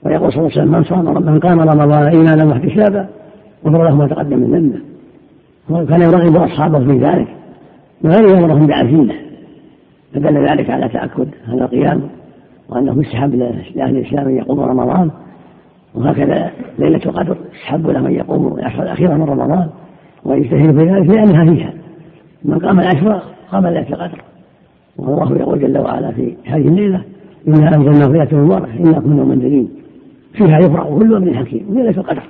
ويقول 0.06 0.34
صلى 0.34 0.40
الله 0.40 0.52
عليه 0.52 0.62
وسلم 0.62 0.72
من 0.72 0.84
صام 0.84 1.26
من 1.26 1.40
قام 1.40 1.60
رمضان 1.60 2.08
إيمانا 2.08 2.46
واحتسابا 2.46 3.08
غفر 3.66 3.84
له 3.84 3.96
ما 3.96 4.08
تقدم 4.08 4.40
من 4.40 4.52
ذنبه 4.52 4.80
وكان 5.70 6.02
يرغب 6.02 6.36
أصحابه 6.36 6.80
في 6.80 6.98
ذلك. 6.98 7.28
وغير 8.04 8.36
يامرهم 8.36 8.68
بعزيمة. 8.68 9.14
فدل 10.14 10.50
ذلك 10.50 10.70
على 10.70 10.90
تأكد 10.90 11.28
هذا 11.46 11.64
القيام 11.64 12.02
وأنه 12.70 13.02
يسحب 13.02 13.36
لأهل 13.76 13.98
الإسلام 13.98 14.28
أن 14.28 14.38
يقوموا 14.38 14.66
رمضان. 14.66 15.12
وهكذا 15.96 16.52
ليلة 16.80 17.02
القدر 17.06 17.38
يسحب 17.54 17.88
لهم 17.88 18.06
أن 18.06 18.14
يقوموا 18.14 18.60
العشر 18.60 18.84
الأخيرة 18.84 19.14
من 19.14 19.24
رمضان 19.24 19.70
ويجتهدوا 20.26 20.72
في 20.72 20.92
ذلك 20.92 21.10
لأنها 21.10 21.54
فيها. 21.54 21.74
من 22.46 22.60
قام 22.60 22.80
العشر 22.80 23.22
قام 23.52 23.68
ليلة 23.68 23.90
القدر. 23.90 24.22
والله 24.98 25.38
يقول 25.38 25.60
جل 25.60 25.78
وعلا 25.78 26.12
في 26.12 26.36
هذه 26.46 26.68
الليلة 26.68 27.02
انا 27.48 27.76
انزلنا 27.76 28.08
في 28.08 28.14
ليله 28.14 28.46
مباركه 28.46 28.80
إنا 28.80 29.00
كنا 29.00 29.24
منذرين. 29.24 29.70
فيها 30.34 30.60
يفرح 30.60 30.84
كل 30.84 31.15
أمر 31.15 31.34
حكيم 31.34 31.65
ليله 31.70 31.89
القدر. 31.89 32.24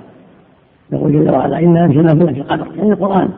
يقول 0.92 1.12
جل 1.12 1.30
وعلا 1.30 1.58
إنا 1.58 1.84
أنزلنا 1.84 2.14
في 2.14 2.18
ليله 2.18 2.40
القدر 2.40 2.66
يعني 2.76 2.92
القرآن. 2.92 3.28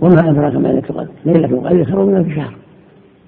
وما 0.00 0.30
أدراك 0.30 0.54
ما 0.54 0.68
ليله 0.68 0.78
القدر 0.90 1.08
ليلة 1.24 1.46
القدر 1.46 1.84
خير 1.84 2.04
من 2.04 2.16
ألف 2.16 2.34
شهر. 2.34 2.54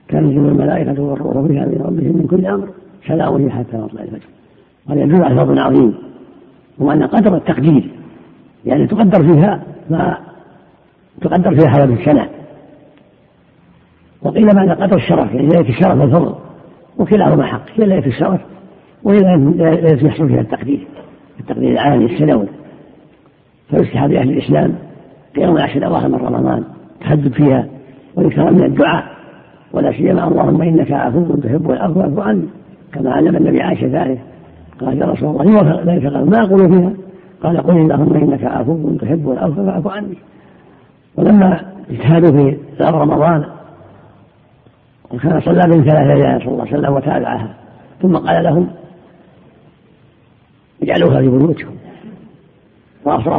تنزل 0.09 0.39
الملائكة 0.39 1.03
والروح 1.03 1.47
فيها 1.47 1.67
من 1.67 1.83
ربهم 1.85 2.17
من 2.17 2.27
كل 2.31 2.47
أمر 2.47 2.69
سلام 3.07 3.35
هي 3.35 3.51
حتى 3.51 3.77
مطلع 3.77 4.03
الفجر. 4.03 4.29
هذا 4.89 5.01
يدل 5.01 5.25
على 5.25 5.37
فضل 5.37 5.59
عظيم. 5.59 5.95
وأن 6.79 7.03
قدر 7.03 7.37
التقدير 7.37 7.91
يعني 8.65 8.87
تقدر 8.87 9.23
فيها 9.23 9.63
ما 9.91 10.19
تقدر 11.21 11.55
فيها 11.55 11.69
حوادث 11.69 11.99
السنة 12.01 12.29
وقيل 14.23 14.55
معنى 14.57 14.73
قدر 14.73 14.97
الشرف 14.97 15.35
يعني 15.35 15.49
ليلة 15.49 15.69
الشرف 15.69 16.01
والفضل. 16.01 16.35
وكلاهما 16.99 17.47
حق 17.47 17.63
هي 17.75 17.87
ليلة 17.87 18.07
الشرف. 18.07 18.41
وهي 19.05 19.19
ليلة 19.19 20.07
يحصل 20.07 20.29
فيها 20.29 20.41
التقدير 20.41 20.87
التقدير 21.41 21.71
العالي 21.71 22.05
السنوي. 22.05 22.47
فيستحب 23.71 24.11
لأهل 24.11 24.31
الإسلام 24.31 24.75
قيام 25.37 25.57
العشر 25.57 25.77
الأواخر 25.77 26.09
من 26.09 26.15
رمضان 26.15 26.65
تهدد 27.01 27.33
فيها 27.33 27.67
ويكثر 28.17 28.51
من 28.51 28.65
الدعاء 28.65 29.05
ولا 29.73 29.93
سيما 29.93 30.29
اللهم 30.29 30.63
إنك 30.63 30.93
عفو 30.93 31.35
تحب 31.35 31.71
العفو 31.71 31.95
فاعف 31.95 32.19
عني. 32.19 32.47
كما 32.93 33.13
علم 33.13 33.37
النبي 33.37 33.63
عائشة 33.63 33.87
ذلك 33.87 34.21
قال 34.81 34.99
يا 34.99 35.07
رسول 35.07 35.41
الله 35.41 35.83
ذلك 35.87 36.07
قال 36.07 36.31
ما 36.31 36.43
أقول 36.43 36.73
فيها؟ 36.73 36.93
قال 37.43 37.63
قل 37.63 37.77
اللهم 37.77 38.15
إنك 38.15 38.45
عفو 38.45 38.97
تحب 39.01 39.31
العفو 39.31 39.67
فاعف 39.67 39.89
عني. 39.89 40.19
ولما 41.17 41.61
اجتهدوا 41.91 42.31
في 42.31 42.57
رمضان 42.81 43.45
وكان 45.11 45.41
صلى 45.41 45.77
من 45.77 45.85
ثلاث 45.85 46.19
ليال 46.19 46.41
صلى 46.41 46.49
الله 46.49 46.67
عليه 46.67 46.79
وسلم 46.79 46.93
وتابعها. 46.93 47.55
ثم 48.03 48.17
قال 48.17 48.45
لهم 48.45 48.69
اجعلوها 50.83 51.21
في 51.21 51.29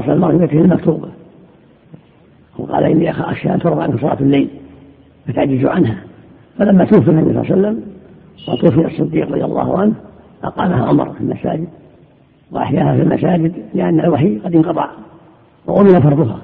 صلى 0.01 0.13
المغرب 0.13 0.45
في 0.45 0.57
المكتوبة 0.57 1.09
وقال 2.57 2.83
إني 2.83 3.11
أخشى 3.11 3.53
أن 3.53 3.59
ترضى 3.59 3.83
عنكم 3.83 3.97
صلاة 3.97 4.19
الليل 4.19 4.49
فتعجز 5.27 5.65
عنها. 5.65 6.03
فلما 6.57 6.85
توفي 6.85 7.11
النبي 7.11 7.33
صلى 7.33 7.41
الله 7.41 7.51
عليه 7.51 7.53
وسلم 7.53 7.83
وتوفي 8.47 8.87
الصديق 8.87 9.27
رضي 9.27 9.43
الله 9.45 9.79
عنه 9.79 9.93
أقامها 10.43 10.85
عمر 10.85 11.13
في 11.13 11.21
المساجد 11.21 11.67
وأحياها 12.51 12.95
في 12.95 13.01
المساجد 13.01 13.53
لأن 13.73 13.99
الوحي 13.99 14.39
قد 14.39 14.55
انقطع 14.55 14.89
وأمن 15.65 15.99
فرضها. 16.01 16.39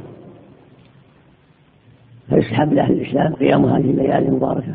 فيستحب 2.29 2.73
لأهل 2.73 2.93
الإسلام 2.93 3.33
قيام 3.33 3.65
هذه 3.65 3.91
الليالي 3.91 4.27
المباركة 4.27 4.73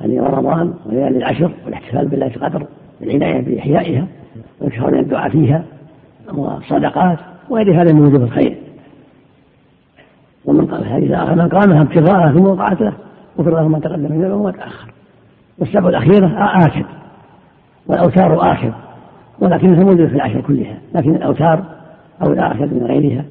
هذه 0.00 0.20
رمضان 0.20 0.74
وليالي 0.86 1.18
العشر 1.18 1.52
والاحتفال 1.64 2.08
بالليلة 2.08 2.36
القدر 2.36 2.66
بالعناية 3.00 3.40
بإحيائها. 3.40 4.06
وإكثار 4.60 4.90
من 4.90 4.98
الدعاء 4.98 5.30
فيها 5.30 5.64
والصدقات 6.32 7.18
وغير 7.48 7.82
هذا 7.82 7.92
من 7.92 8.00
وجوه 8.00 8.24
الخير. 8.24 8.58
ومن 10.44 10.66
قال 10.66 10.82
الحديث 10.82 11.10
الآخر 11.10 11.34
من 11.34 11.48
قامها 11.48 11.82
ابتغاء 11.82 12.32
ثم 12.32 12.44
وقعت 12.44 12.80
له 12.80 12.92
وفي 13.36 13.50
له 13.50 13.68
ما 13.68 13.78
تقدم 13.78 14.12
من 14.12 14.32
وما 14.32 14.50
تأخر. 14.50 14.92
والسبع 15.58 15.88
الأخيرة 15.88 16.32
آكد 16.66 16.84
والأوتار 17.86 18.52
آكد 18.52 18.72
ولكنها 19.40 19.84
موجودة 19.84 20.06
في 20.06 20.14
العشر 20.14 20.40
كلها 20.40 20.78
لكن 20.94 21.14
الأوتار 21.14 21.64
أو 22.22 22.32
الآكد 22.32 22.74
من 22.74 22.86
غيرها 22.86 23.24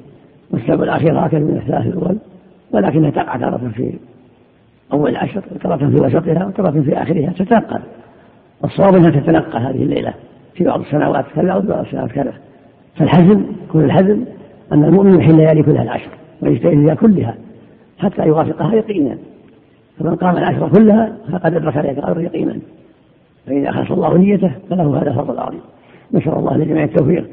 والسبع 0.50 0.84
الأخيرة 0.84 1.26
آكد 1.26 1.38
من 1.38 1.56
الثلاث 1.56 1.86
الأول 1.86 2.16
ولكنها 2.72 3.10
تقع 3.10 3.36
تارة 3.36 3.70
في 3.74 3.92
أول 4.92 5.10
العشر 5.10 5.42
وتارة 5.54 5.76
في 5.76 5.96
وسطها 5.96 6.46
وتارة 6.46 6.80
في 6.80 7.02
آخرها 7.02 7.30
تتنقل. 7.30 7.80
الصواب 8.64 8.94
أنها 8.94 9.10
تتنقل 9.10 9.58
هذه 9.58 9.82
الليلة. 9.82 10.14
في 10.60 10.66
بعض 10.66 10.80
السنوات 10.80 11.24
كذا 11.34 11.54
وفي 11.54 11.66
بعض 11.66 11.84
السنوات 11.84 12.12
كذا. 12.12 12.32
فالحزم 12.96 13.42
كل 13.72 13.78
الحزم 13.78 14.24
أن 14.72 14.84
المؤمن 14.84 15.20
يحل 15.20 15.30
الليالي 15.30 15.62
كلها 15.62 15.82
العشر 15.82 16.10
ويجتهد 16.42 16.84
فيها 16.84 16.94
كلها 16.94 17.34
حتى 17.98 18.26
يوافقها 18.26 18.74
يقينا. 18.74 19.18
فمن 19.98 20.14
قام 20.14 20.36
العشر 20.36 20.68
كلها 20.68 21.12
فقد 21.32 21.54
أدرك 21.54 21.76
ليلة 21.76 21.98
القدر 21.98 22.20
يقينا. 22.20 22.56
فإذا 23.46 23.70
أخلص 23.70 23.90
الله 23.90 24.18
نيته 24.18 24.52
فله 24.70 25.02
هذا 25.02 25.12
فضل 25.12 25.38
عظيم 25.38 25.60
نسأل 26.12 26.32
الله 26.32 26.56
لجميع 26.56 26.84
التوفيق. 26.84 27.26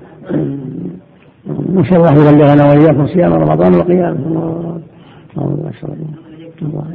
نسأل 1.73 1.97
الله 1.97 2.11
يبلغنا 2.11 2.65
وإياكم 2.65 3.07
صيام 3.07 3.33
رمضان 3.33 3.75
وقيامه. 3.75 4.17
الله 4.27 4.81
الله 5.37 5.71
الله 6.61 6.85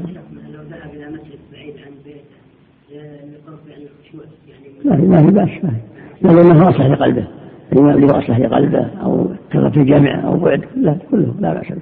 ما 4.84 4.96
في 4.96 5.02
ما 5.02 5.22
في 5.22 5.30
بأس 5.30 5.64
ما 5.64 5.70
في. 5.70 5.91
لأنه 6.24 6.68
أصلح 6.68 6.86
لقلبه. 6.86 7.24
الإمام 7.72 7.90
اللي 7.90 8.06
أصلح 8.06 8.38
لقلبه 8.38 8.86
أو 9.02 9.26
كثرة 9.50 9.68
في 9.68 9.76
الجامع 9.76 10.24
أو 10.24 10.36
بعد. 10.36 10.60
لا 10.76 10.96
كله. 11.10 11.34
لا 11.40 11.54
بأس 11.54 11.68
به. 11.68 11.76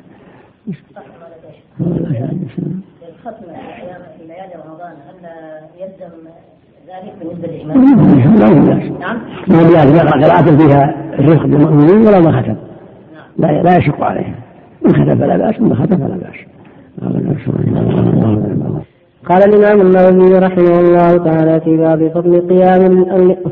الختم 1.80 3.32
في 4.18 4.26
ليالي 4.26 4.54
رمضان 4.66 4.92
هل 5.08 5.28
يلزم 5.80 6.12
ذلك 6.88 7.14
بالنسبة 7.20 7.48
للامام؟ 7.48 8.36
لا 8.36 8.74
بأس 8.74 9.00
نعم 9.00 9.18
ما 9.48 9.60
يقرأ 9.96 10.10
قراءة 10.10 10.56
فيها 10.56 10.94
الرفق 11.18 11.46
بالمؤمنين 11.46 12.06
ولا 12.06 12.20
ما 12.20 12.42
ختم. 12.42 12.56
لا 13.38 13.62
لا 13.62 13.76
يشق 13.76 14.04
عليه. 14.04 14.34
إن 14.86 14.92
ختم 14.92 15.18
فلا 15.18 15.36
بأس 15.36 15.60
وما 15.60 15.74
ختم 15.74 15.96
فلا 15.96 16.16
بأس. 16.16 16.36
قال 19.28 19.42
الإمام 19.48 19.80
النووي 19.80 20.38
رحمه 20.38 20.80
الله 20.80 21.16
تعالى 21.16 21.60
في 21.60 21.76
باب 21.76 22.10
فضل 22.14 22.48
قيام 22.48 23.04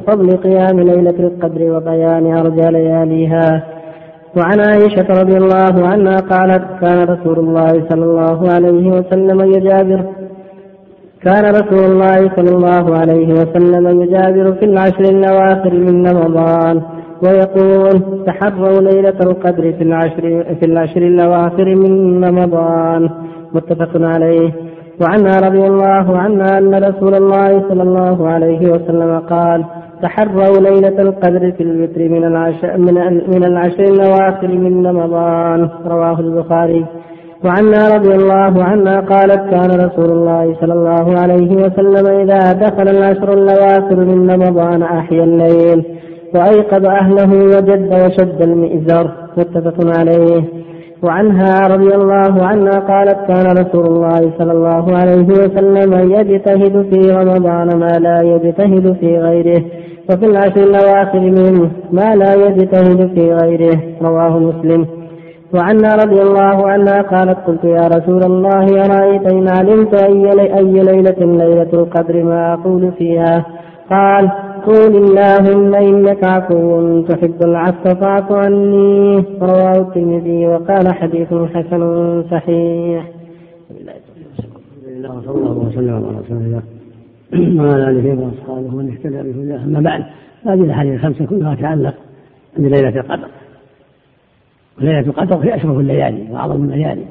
فضل 0.06 0.36
قيام 0.36 0.80
ليلة 0.80 1.14
القدر 1.20 1.76
وبيان 1.76 2.36
أرجى 2.36 2.70
لياليها. 2.70 3.64
وعن 4.36 4.60
عائشة 4.60 5.06
رضي 5.20 5.36
الله 5.36 5.88
عنها 5.88 6.16
قالت 6.16 6.64
كان 6.80 7.08
رسول 7.08 7.38
الله 7.38 7.68
صلى 7.88 8.04
الله 8.04 8.52
عليه 8.52 8.88
وسلم 8.90 9.40
يجابر. 9.40 10.04
كان 11.24 11.44
رسول 11.54 11.92
الله 11.92 12.30
صلى 12.36 12.56
الله 12.56 12.98
عليه 12.98 13.32
وسلم 13.32 14.02
يجابر 14.02 14.52
في 14.52 14.64
العشر 14.64 15.04
الأواخر 15.04 15.72
من 15.74 16.06
رمضان 16.06 16.82
ويقول 17.22 18.24
تحروا 18.26 18.80
ليلة 18.80 19.18
القدر 19.20 19.72
في 19.72 19.82
العشر 19.82 20.44
في 20.60 20.66
العشر 20.66 21.02
الأواخر 21.02 21.74
من 21.74 22.24
رمضان. 22.24 23.10
متفق 23.52 23.90
عليه. 23.94 24.67
وعنها 25.00 25.40
رضي 25.48 25.66
الله 25.66 26.18
عنها 26.18 26.58
أن 26.58 26.74
رسول 26.74 27.14
الله 27.14 27.68
صلى 27.68 27.82
الله 27.82 28.28
عليه 28.28 28.72
وسلم 28.72 29.18
قال 29.18 29.64
تحروا 30.02 30.60
ليلة 30.60 31.02
القدر 31.02 31.52
في 31.52 31.62
الوتر 31.62 32.08
من 32.08 32.24
العشر 32.24 32.76
من, 32.78 32.94
من 33.34 33.44
العشر 33.44 33.84
الأواخر 33.84 34.48
من 34.48 34.86
رمضان 34.86 35.68
رواه 35.86 36.20
البخاري. 36.20 36.86
وعنها 37.44 37.96
رضي 37.96 38.14
الله 38.14 38.64
عنها 38.64 39.00
قالت 39.00 39.50
كان 39.50 39.70
رسول 39.86 40.10
الله 40.10 40.56
صلى 40.60 40.72
الله 40.72 41.18
عليه 41.20 41.56
وسلم 41.56 42.06
إذا 42.20 42.52
دخل 42.52 42.88
العشر 42.88 43.32
الأواخر 43.32 43.96
من 43.96 44.30
رمضان 44.30 44.82
أحيا 44.82 45.24
الليل 45.24 45.84
وأيقظ 46.34 46.86
أهله 46.86 47.32
وجد 47.44 47.92
وشد 48.04 48.42
المئزر 48.42 49.10
متفق 49.36 49.98
عليه. 49.98 50.42
وعنها 51.02 51.60
رضي 51.60 51.94
الله 51.94 52.46
عنها 52.46 52.78
قالت 52.78 53.18
كان 53.28 53.46
رسول 53.56 53.86
الله 53.86 54.32
صلى 54.38 54.52
الله 54.52 54.96
عليه 54.96 55.26
وسلم 55.26 56.12
يجتهد 56.12 56.86
في 56.90 57.10
رمضان 57.10 57.78
ما 57.78 57.98
لا 57.98 58.22
يجتهد 58.22 58.96
في 59.00 59.18
غيره 59.18 59.64
وفي 60.10 60.26
العشر 60.26 60.62
الأواخر 60.62 61.20
منه 61.20 61.70
ما 61.92 62.14
لا 62.14 62.34
يجتهد 62.34 63.10
في 63.14 63.32
غيره 63.32 63.80
رواه 64.02 64.38
مسلم. 64.38 64.86
وعنها 65.54 65.96
رضي 65.96 66.22
الله 66.22 66.68
عنها 66.70 67.02
قالت 67.02 67.38
قلت 67.46 67.64
يا 67.64 67.88
رسول 67.88 68.22
الله 68.22 68.66
أرأيت 68.84 69.32
إن 69.32 69.48
علمت 69.48 69.94
أي, 69.94 70.30
أي 70.58 70.72
ليلة 70.72 71.20
ليلة 71.20 71.68
القدر 71.72 72.22
ما 72.24 72.54
أقول 72.54 72.92
فيها؟ 72.98 73.46
قال 73.90 74.30
قول 74.68 74.96
اللهم 74.96 75.74
إنك 75.74 76.24
عفو 76.24 77.00
تحب 77.02 77.42
العفو 77.42 77.94
فاعف 77.94 78.32
عني. 78.32 79.24
رواه 79.40 79.80
الترمذي 79.80 80.46
وقال 80.46 80.94
حديث 80.94 81.34
حسن 81.54 81.82
صحيح. 82.30 83.10
صلى 85.00 85.34
الله 85.34 85.68
وسلم 85.68 85.94
على 85.94 86.18
رسول 86.18 86.36
الله 86.36 86.62
وعلى 87.62 87.90
آله 87.90 88.24
وأصحابه 88.24 88.74
ومن 88.74 88.90
اهتدى 88.90 89.32
بهداه. 89.32 89.64
أما 89.64 89.80
بعد 89.80 90.04
هذه 90.44 90.60
الأحاديث 90.60 90.94
الخمسة 90.94 91.26
كلها 91.26 91.54
تتعلق 91.54 91.94
بليلة 92.56 93.00
القدر. 93.00 93.28
وليله 94.78 95.00
القدر 95.00 95.36
هي 95.36 95.54
أشرف 95.54 95.78
الليالي 95.78 96.32
وأعظم 96.32 96.64
الليالي. 96.64 97.04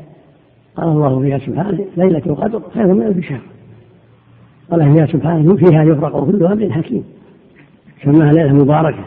قال 0.75 0.87
الله 0.87 1.19
فيها 1.19 1.37
سبحانه 1.37 1.85
ليلة 1.97 2.21
القدر 2.25 2.61
خير 2.73 2.87
من 2.87 3.01
ألف 3.01 3.25
شهر. 3.25 3.41
قال 4.71 4.93
فيها 4.93 5.05
سبحانه 5.05 5.55
فيها 5.55 5.83
يفرق 5.83 6.25
كل 6.25 6.45
أمر 6.45 6.69
حكيم. 6.69 7.03
سماها 8.03 8.33
ليلة 8.33 8.53
مباركة. 8.53 9.05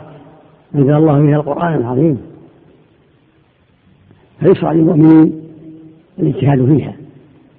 أنزل 0.75 0.95
الله 0.95 1.27
فيها 1.27 1.37
القرآن 1.37 1.75
العظيم. 1.75 2.19
فيشرع 4.41 4.73
للمؤمنين 4.73 5.41
الاجتهاد 6.19 6.67
فيها. 6.67 6.95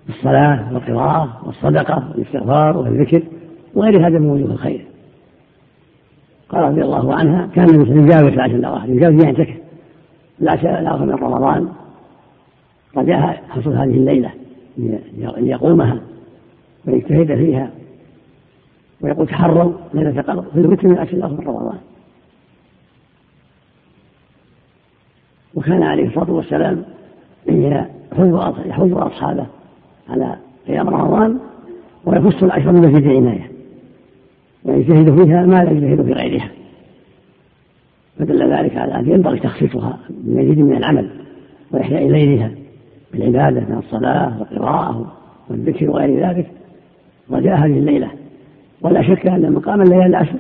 الصلاة 0.09 0.73
والقراءة 0.73 1.41
والصدقة 1.45 2.11
والاستغفار 2.11 2.77
والذكر 2.77 3.23
وغير 3.73 4.07
هذا 4.07 4.19
من 4.19 4.29
وجوه 4.29 4.51
الخير. 4.51 4.85
قال 6.49 6.63
رضي 6.63 6.81
الله 6.81 7.15
عنها 7.15 7.47
كان 7.55 7.79
مثل 7.79 7.91
يجاوز 7.91 8.33
العشر 8.33 8.55
الأواخر 8.55 8.89
يجاوز 8.89 9.23
يعتكف 9.23 9.57
العشر 10.41 10.79
الأواخر 10.79 11.05
من 11.05 11.13
رمضان. 11.13 11.67
رجاء 12.97 13.43
حصول 13.49 13.73
هذه 13.73 13.83
الليلة 13.83 14.31
أن 15.37 15.47
يقومها 15.47 16.01
ويجتهد 16.87 17.35
فيها. 17.35 17.69
ويقول 19.01 19.27
تحروا 19.27 19.73
ليلة 19.93 20.21
قدر 20.21 20.41
في 20.41 20.59
الوتر 20.59 20.87
من 20.87 20.97
عشر 20.97 21.13
الأخر 21.13 21.47
رمضان. 21.47 21.77
وكان 25.55 25.83
عليه 25.83 26.07
الصلاة 26.07 26.31
والسلام 26.31 26.83
يحوز 28.65 28.91
أصحابه 28.93 29.45
على 30.09 30.35
قيام 30.67 30.89
رمضان 30.89 31.39
ويخص 32.05 32.43
العشر 32.43 32.71
بمزيد 32.71 33.07
عناية. 33.07 33.51
ويجتهد 34.63 35.23
فيها 35.23 35.45
ما 35.45 35.63
لا 35.63 35.71
يجتهد 35.71 36.05
في 36.05 36.13
غيرها. 36.13 36.49
فدل 38.19 38.53
ذلك 38.53 38.77
على 38.77 38.95
أن 38.95 39.09
ينبغي 39.09 39.39
تخصيصها 39.39 39.99
بمزيد 40.09 40.59
من 40.59 40.77
العمل 40.77 41.09
وإحياء 41.71 42.07
ليلها 42.07 42.51
بالعبادة 43.13 43.59
من 43.61 43.77
الصلاة 43.77 44.39
والقراءة 44.39 45.13
والذكر 45.49 45.89
وغير 45.89 46.27
ذلك. 46.27 46.51
رجاء 47.31 47.55
هذه 47.57 47.77
الليلة 47.77 48.20
ولا 48.81 49.01
شك 49.01 49.27
أن 49.27 49.51
مقام 49.51 49.81
الليالي 49.81 50.05
العشر 50.05 50.35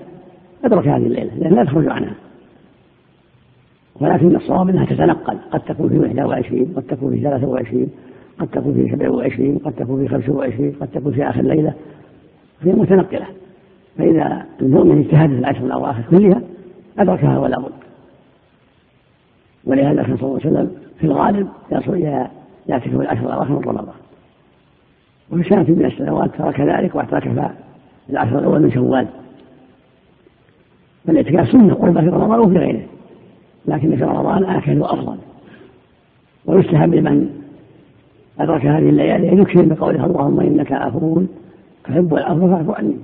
أدرك 0.65 0.87
هذه 0.87 1.05
الليلة 1.05 1.35
لأن 1.35 1.53
لا 1.53 1.61
يخرج 1.61 1.87
عنها. 1.87 2.13
ولكن 4.01 4.35
الصواب 4.35 4.69
أنها 4.69 4.85
تتنقل. 4.85 5.37
قد 5.51 5.59
تكون 5.59 5.89
في 5.89 5.99
21 5.99 6.73
قد 6.75 6.83
تكون 6.83 7.15
في 7.15 7.21
23 7.21 7.89
قد 8.39 8.47
تكون 8.47 8.73
في 8.73 8.95
27 8.95 9.57
قد 9.57 9.73
تكون 9.73 10.01
في 10.01 10.07
25 10.07 10.71
قد 10.81 10.87
تكون 10.87 11.13
في 11.13 11.29
آخر 11.29 11.41
ليلة. 11.41 11.73
هي 12.61 12.71
متنقلة. 12.71 13.25
فإذا 13.97 14.45
المؤمن 14.61 14.99
اجتهد 14.99 15.29
في 15.29 15.39
العشر 15.39 15.65
الأواخر 15.65 16.03
كلها 16.09 16.41
أدركها 16.99 17.39
ولا 17.39 17.59
بد. 17.59 17.71
ولهذا 19.65 20.03
كان 20.03 20.17
صلى 20.17 20.27
الله 20.27 20.39
عليه 20.45 20.51
وسلم 20.51 20.71
في 20.99 21.07
الغالب 21.07 21.47
يعتكف 22.67 22.93
العشر 22.93 23.25
الأواخر 23.25 23.53
من 23.53 23.63
رمضان. 23.63 23.95
وفي 25.31 25.49
سنة 25.49 25.65
من 25.69 25.85
السنوات 25.85 26.35
ترك 26.37 26.61
ذلك 26.61 26.95
واعتكف 26.95 27.51
العشر 28.09 28.39
الأول 28.39 28.61
من 28.61 28.71
شوال. 28.71 29.07
فالاعتكاف 31.07 31.51
سنة 31.51 31.73
قربة 31.73 32.01
في 32.01 32.07
رمضان 32.07 32.39
وفي 32.39 32.57
غيره. 32.57 32.81
لكن 33.67 33.95
في 33.95 34.03
رمضان 34.03 34.43
آكل 34.43 34.81
وأفضل. 34.81 35.17
ويستحب 36.45 36.95
لمن 36.95 37.29
أدرك 38.39 38.65
هذه 38.65 38.89
الليالي 38.89 39.31
أن 39.31 39.41
يكثر 39.41 39.65
بقوله 39.65 40.05
اللهم 40.05 40.39
إنك 40.39 40.71
عفو 40.71 41.21
تحب 41.83 42.13
العفو 42.13 42.47
فاعف 42.47 42.69
عني. 42.69 42.97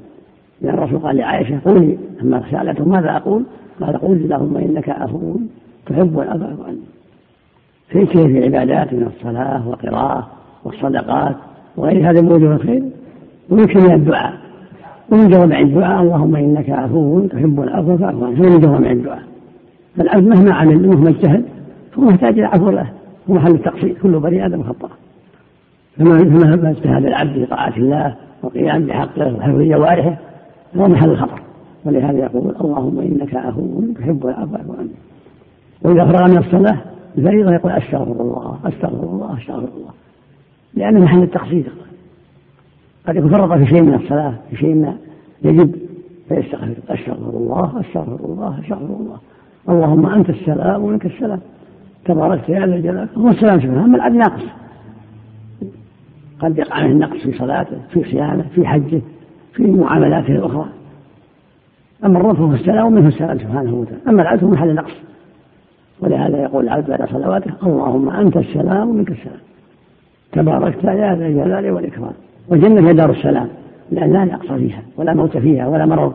لأن 0.62 0.74
الرسول 0.74 1.00
قال 1.00 1.16
لعائشة 1.16 1.60
قولي 1.66 1.98
لما 2.22 2.44
سألته 2.52 2.86
ماذا 2.86 3.18
أقول؟ 3.18 3.44
قال 3.82 3.98
قولي 3.98 4.24
اللهم 4.24 4.58
إنك 4.58 4.90
عفو 4.90 5.36
تحب 5.86 6.20
العفو 6.20 6.40
فاعف 6.40 6.62
عني. 6.68 6.82
في 7.90 8.06
كيف 8.06 8.26
العبادات 8.26 8.94
من 8.94 9.04
الصلاة 9.04 9.68
والقراءة 9.68 10.28
والصدقات 10.64 11.36
وغير 11.78 12.10
هذا 12.10 12.22
من 12.22 12.32
وجوه 12.32 12.56
الخير؟ 12.56 12.84
ويكفي 13.50 13.78
من 13.78 13.94
الدعاء. 13.94 14.47
ومن 15.12 15.30
جوامع 15.30 15.60
الدعاء 15.60 16.02
اللهم 16.04 16.36
إنك 16.36 16.70
عفو 16.70 17.28
تحب 17.28 17.60
العفو 17.60 17.98
فاعف 17.98 18.24
عنه 18.24 18.50
من 18.50 18.60
جوامع 18.60 18.92
الدعاء. 18.92 19.24
فالعبد 19.98 20.28
مهما 20.28 20.54
عمل 20.54 20.86
ومهما 20.86 21.10
اجتهد 21.10 21.46
فهو 21.92 22.06
محتاج 22.06 22.34
إلى 22.34 22.48
عفو 22.48 22.70
الله 22.70 22.92
هو 23.30 23.34
محل 23.34 23.52
التقصير. 23.52 23.98
كل 24.04 24.20
بني 24.20 24.46
آدم 24.46 24.64
خطأ. 24.64 24.90
فما 25.98 26.70
اجتهد 26.70 27.06
العبد 27.06 27.34
في 27.34 27.46
طاعة 27.46 27.78
الله 27.78 28.16
والقيام 28.44 28.86
بحقه 28.86 29.36
وحفظ 29.36 29.62
جوارحه 29.62 30.18
هو 30.78 30.88
محل 30.88 31.10
الخطر 31.10 31.42
ولهذا 31.86 32.18
يقول 32.18 32.56
اللهم 32.62 33.00
إنك 33.00 33.36
عفو 33.36 33.82
تحب 33.96 34.28
العفو 34.28 34.52
فاعف 34.52 34.80
عني. 34.80 34.90
وإذا 35.82 36.06
فرغ 36.06 36.32
من 36.32 36.38
الصلاة 36.38 36.78
الفريضة 37.18 37.54
يقول 37.54 37.72
أستغفر 37.72 38.22
الله 38.22 38.58
أستغفر 38.66 39.04
الله 39.04 39.38
أستغفر 39.38 39.68
الله. 39.78 39.94
لأنه 40.74 41.00
محل 41.00 41.24
التقصير 41.24 41.72
قد 43.08 43.16
يكون 43.16 43.30
فرط 43.30 43.58
في 43.58 43.66
شيء 43.66 43.82
من 43.82 43.94
الصلاة 43.94 44.34
في 44.50 44.56
شيء 44.56 44.76
ما 44.76 44.98
يجب. 45.44 45.76
فيستغفر. 46.30 46.76
أستغفر 46.90 47.30
الله 47.30 47.80
أستغفر 47.80 48.26
الله 48.26 48.60
أستغفر 48.60 48.96
الله. 49.00 49.18
اللهم 49.70 50.06
أنت 50.06 50.30
السلام 50.30 50.84
ومنك 50.84 51.06
السلام. 51.06 51.40
تباركت 52.06 52.50
يا 52.50 52.66
ذا 52.66 52.76
الجلال. 52.76 53.08
هو 53.18 53.28
السلام 53.28 53.60
سبحانه 53.60 53.86
أما 53.86 53.98
العبد 53.98 54.16
ناقص. 54.16 54.44
قد 56.40 56.58
يقع 56.58 56.84
منه 56.84 56.92
النقص 56.92 57.18
في 57.18 57.38
صلاته 57.38 57.78
في 57.90 58.04
صيامه 58.04 58.46
في 58.56 58.68
حجه 58.68 59.02
في 59.54 59.64
معاملاته 59.64 60.36
الأخرى. 60.36 60.66
أما 62.06 62.20
الرب 62.20 62.36
فهو 62.36 62.52
السلام 62.52 62.86
ومنه 62.88 63.08
السلام 63.08 63.40
سبحانه 63.40 63.74
وتعالى. 63.74 64.02
أما 64.08 64.22
العبد 64.22 64.44
هو 64.44 64.50
محل 64.50 64.76
نقص. 64.76 64.94
ولهذا 66.00 66.38
يقول 66.38 66.64
العبد 66.64 66.88
بعد 66.88 67.10
صلواته 67.10 67.52
اللهم 67.64 68.10
أنت 68.10 68.38
السلام 68.38 68.90
ومنك 68.90 69.12
السلام. 69.12 69.40
تباركت 70.32 70.84
يا 70.84 71.16
ذا 71.16 71.28
الجلال 71.28 71.72
والإكرام. 71.72 72.14
والجنة 72.48 72.90
هي 72.90 72.94
دار 72.94 73.12
السلام. 73.12 73.50
لأن 73.92 74.14
لا 74.14 74.26
نقص 74.26 74.52
فيها 74.52 74.82
ولا 74.98 75.14
موت 75.14 75.38
فيها 75.38 75.68
ولا 75.68 75.86
مرض. 75.86 76.14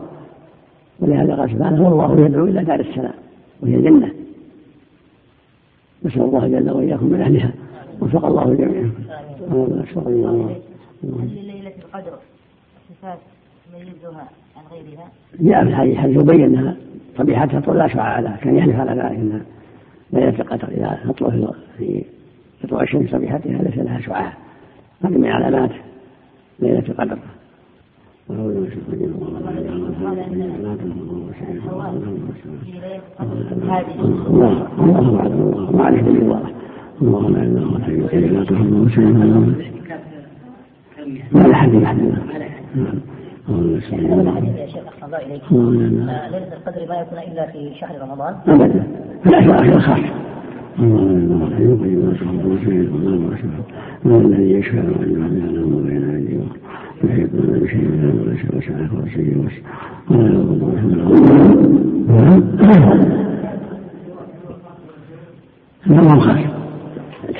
ولهذا 0.99 1.35
قال 1.35 1.49
سبحانه 1.49 1.89
والله 1.89 2.25
يدعو 2.25 2.45
إلى 2.45 2.63
دار 2.63 2.79
السلام 2.79 3.13
وهي 3.61 3.75
الجنة. 3.75 4.13
نسأل 6.05 6.21
الله 6.21 6.47
جل 6.47 6.71
وإياكم 6.71 7.05
من 7.05 7.21
أهلها. 7.21 7.51
وفق 8.01 8.25
الله 8.25 8.43
الجميع 8.43 8.89
أشكر 9.83 10.07
الله. 10.07 10.55
ليلة 11.03 11.71
القدر 11.85 12.17
صفات 12.89 13.17
تميزها 13.71 14.27
عن 14.57 14.63
غيرها. 14.71 15.07
جاء 15.39 15.63
في 15.63 15.69
الحديث 15.69 15.97
حديث 15.97 16.21
يبين 16.21 16.43
أنها 16.43 16.75
طبيعتها 17.17 17.73
لا 17.73 17.87
شعاع 17.87 18.19
لها 18.19 18.37
كان 18.41 18.55
يحلف 18.55 18.79
على 18.79 18.91
ذلك 18.91 19.19
أنها 19.19 19.41
ليلة 20.13 20.39
القدر 20.39 20.67
إذا 20.67 20.99
تطلع 21.09 21.51
في 21.77 22.03
تطلع 22.63 22.81
الشمس 22.81 23.15
بحدها 23.15 23.61
ليس 23.61 23.77
لها 23.77 24.01
شعاع 24.01 24.33
هذه 25.03 25.17
من 25.17 25.27
علامات 25.27 25.71
ليلة 26.59 26.83
القدر 26.89 27.17
الله 28.29 28.47
الله 35.27 35.71
ما 35.71 35.83
عليه 35.85 36.01
دليل 36.01 36.29
واضح 36.29 36.49
اللهم 37.01 37.35
لا 37.35 37.41
وسلم 38.03 39.55
ما 41.31 41.47
لا 41.47 41.55
حد 41.55 41.73
يحدث 41.73 42.17
يا 44.57 44.67
شيخ 44.67 44.87
احسن 44.87 45.05
الله 45.05 45.17
اليك 45.17 45.41
ليله 45.51 46.53
القدر 46.53 46.87
ما 46.89 46.95
يكون 46.95 47.19
الا 47.19 47.45
في 47.51 47.75
شهر 47.79 48.01
رمضان 48.01 48.35
ابدا 48.47 48.83
في 49.23 49.29
الذي 54.05 54.51
يشفع 54.51 54.81
بين 54.81 55.33
بشيء 57.55 57.97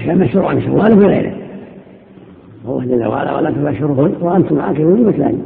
من 0.07 0.17
مشروع 0.19 0.49
عن 0.49 0.61
شوال 0.61 0.99
في 0.99 1.05
غيره 1.05 1.33
هو 2.65 2.81
جل 2.81 3.05
وعلا 3.05 3.35
ولا 3.35 3.51
تباشرهن 3.51 4.13
وأنتم 4.21 4.59
عاكفون 4.59 5.03
مثلان 5.03 5.41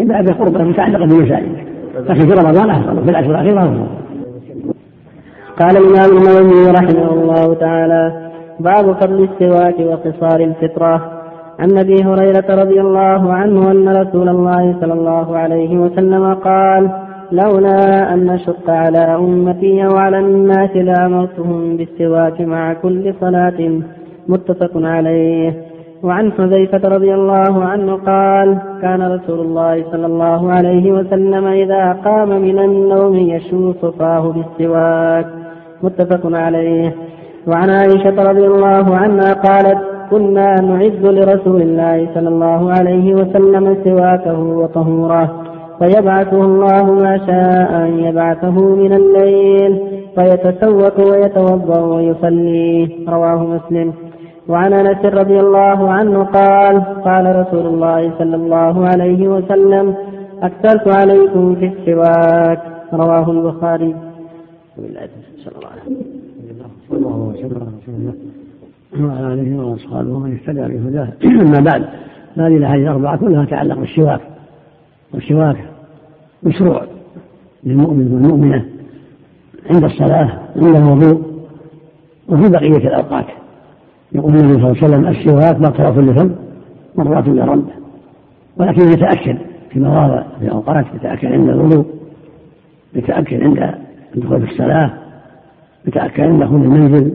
الا 0.00 0.22
بقربه 0.22 0.64
متعلقه 0.64 1.06
بمساجد 1.06 1.56
لكن 2.08 2.26
في 2.26 2.32
رمضان 2.32 2.70
افضل 2.70 2.98
وفي 2.98 3.10
العشر 3.10 3.30
الاخيره 3.30 3.62
افضل 3.64 4.01
قال 5.60 5.76
الإمام 5.76 6.10
النووي 6.18 6.70
رحمه 6.70 7.12
الله 7.12 7.54
تعالى 7.54 8.30
باب 8.60 8.92
فضل 8.92 9.28
السواك 9.28 9.74
وقصار 9.80 10.40
الفطرة. 10.40 10.94
عن 11.58 11.78
أبي 11.78 12.04
هريرة 12.04 12.62
رضي 12.62 12.80
الله 12.80 13.32
عنه 13.32 13.70
أن 13.70 13.88
رسول 13.88 14.28
الله 14.28 14.76
صلى 14.80 14.92
الله 14.92 15.36
عليه 15.36 15.76
وسلم 15.78 16.34
قال 16.34 16.90
لولا 17.32 18.14
أن 18.14 18.26
نشق 18.26 18.70
على 18.70 18.98
أمتي 18.98 19.86
وعلى 19.86 20.18
الناس 20.18 20.76
لأمرتهم 20.76 21.76
بالسواك 21.76 22.40
مع 22.40 22.72
كل 22.72 23.14
صلاة 23.20 23.80
متفق 24.28 24.70
عليه. 24.74 25.54
وعن 26.02 26.32
حذيفة 26.32 26.88
رضي 26.88 27.14
الله 27.14 27.64
عنه 27.64 27.96
قال 27.96 28.58
كان 28.82 29.02
رسول 29.02 29.40
الله 29.40 29.84
صلى 29.92 30.06
الله 30.06 30.52
عليه 30.52 30.92
وسلم 30.92 31.46
إذا 31.46 31.92
قام 32.04 32.28
من 32.28 32.58
النوم 32.58 33.14
يشو 33.14 33.72
صفاه 33.72 34.32
بالسواك. 34.34 35.41
متفق 35.82 36.20
عليه. 36.24 36.94
وعن 37.46 37.70
عائشة 37.70 38.30
رضي 38.30 38.46
الله 38.46 38.96
عنها 38.96 39.32
قالت 39.32 39.78
كنا 40.10 40.54
نعد 40.60 41.06
لرسول 41.06 41.62
الله 41.62 42.08
صلى 42.14 42.28
الله 42.28 42.72
عليه 42.72 43.14
وسلم 43.14 43.76
سواكه 43.84 44.40
وطهوره 44.40 45.42
فيبعثه 45.78 46.44
الله 46.44 46.84
ما 46.84 47.18
شاء 47.26 47.84
أن 47.84 47.98
يبعثه 47.98 48.60
من 48.60 48.92
الليل 48.92 49.80
فيتسوق 50.14 51.10
ويتوضأ 51.10 51.80
ويصلي. 51.80 53.04
رواه 53.08 53.44
مسلم. 53.44 53.92
وعن 54.48 54.72
أنس 54.72 55.04
رضي 55.04 55.40
الله 55.40 55.90
عنه 55.90 56.24
قال 56.24 56.82
قال 57.04 57.36
رسول 57.36 57.66
الله 57.66 58.12
صلى 58.18 58.36
الله 58.36 58.88
عليه 58.88 59.28
وسلم 59.28 59.94
أكثرت 60.42 60.88
عليكم 60.96 61.54
في 61.54 61.66
السواك. 61.66 62.60
رواه 62.92 63.30
البخاري. 63.30 63.94
الله 67.06 67.34
وسلم 67.82 68.14
وعلى 69.00 69.34
آله 69.34 69.64
وأصحابه 69.64 70.12
ومن 70.12 70.32
اهتدى 70.32 70.60
بهداه. 70.60 71.12
أما 71.44 71.60
بعد 71.60 71.84
هذه 72.36 72.56
الأحاديث 72.56 72.86
الأربعة 72.86 73.16
كلها 73.16 73.44
تتعلق 73.44 73.78
بالسواك 73.78 74.20
والسواك 75.14 75.56
مشروع 76.42 76.82
للمؤمن 77.64 78.12
والمؤمنة 78.12 78.64
عند 79.70 79.84
الصلاة 79.84 80.38
عند 80.56 80.76
الوضوء 80.76 81.22
وفي 82.28 82.48
بقية 82.48 82.88
الأوقات. 82.88 83.26
يقول 84.12 84.34
النبي 84.34 84.52
صلى 84.52 84.70
الله 84.70 84.76
عليه 84.82 84.84
وسلم 84.84 85.06
السواك 85.06 85.60
مطرف 85.60 85.98
لفم 85.98 86.30
مرات 86.96 87.28
لرب 87.28 87.64
ولكن 88.56 88.82
يتأكد 88.82 89.38
في 89.70 89.80
مواضع 89.80 90.22
في 90.40 90.50
أوقات 90.50 90.86
يتأكد 90.94 91.32
عند 91.32 91.48
الوضوء 91.48 91.86
يتأكد 92.94 93.42
عند 93.42 93.74
الدخول 94.14 94.46
في 94.46 94.52
الصلاة 94.52 95.01
يتأكد 95.86 96.20
عند 96.20 96.42
دخول 96.42 96.62
المنزل 96.62 97.12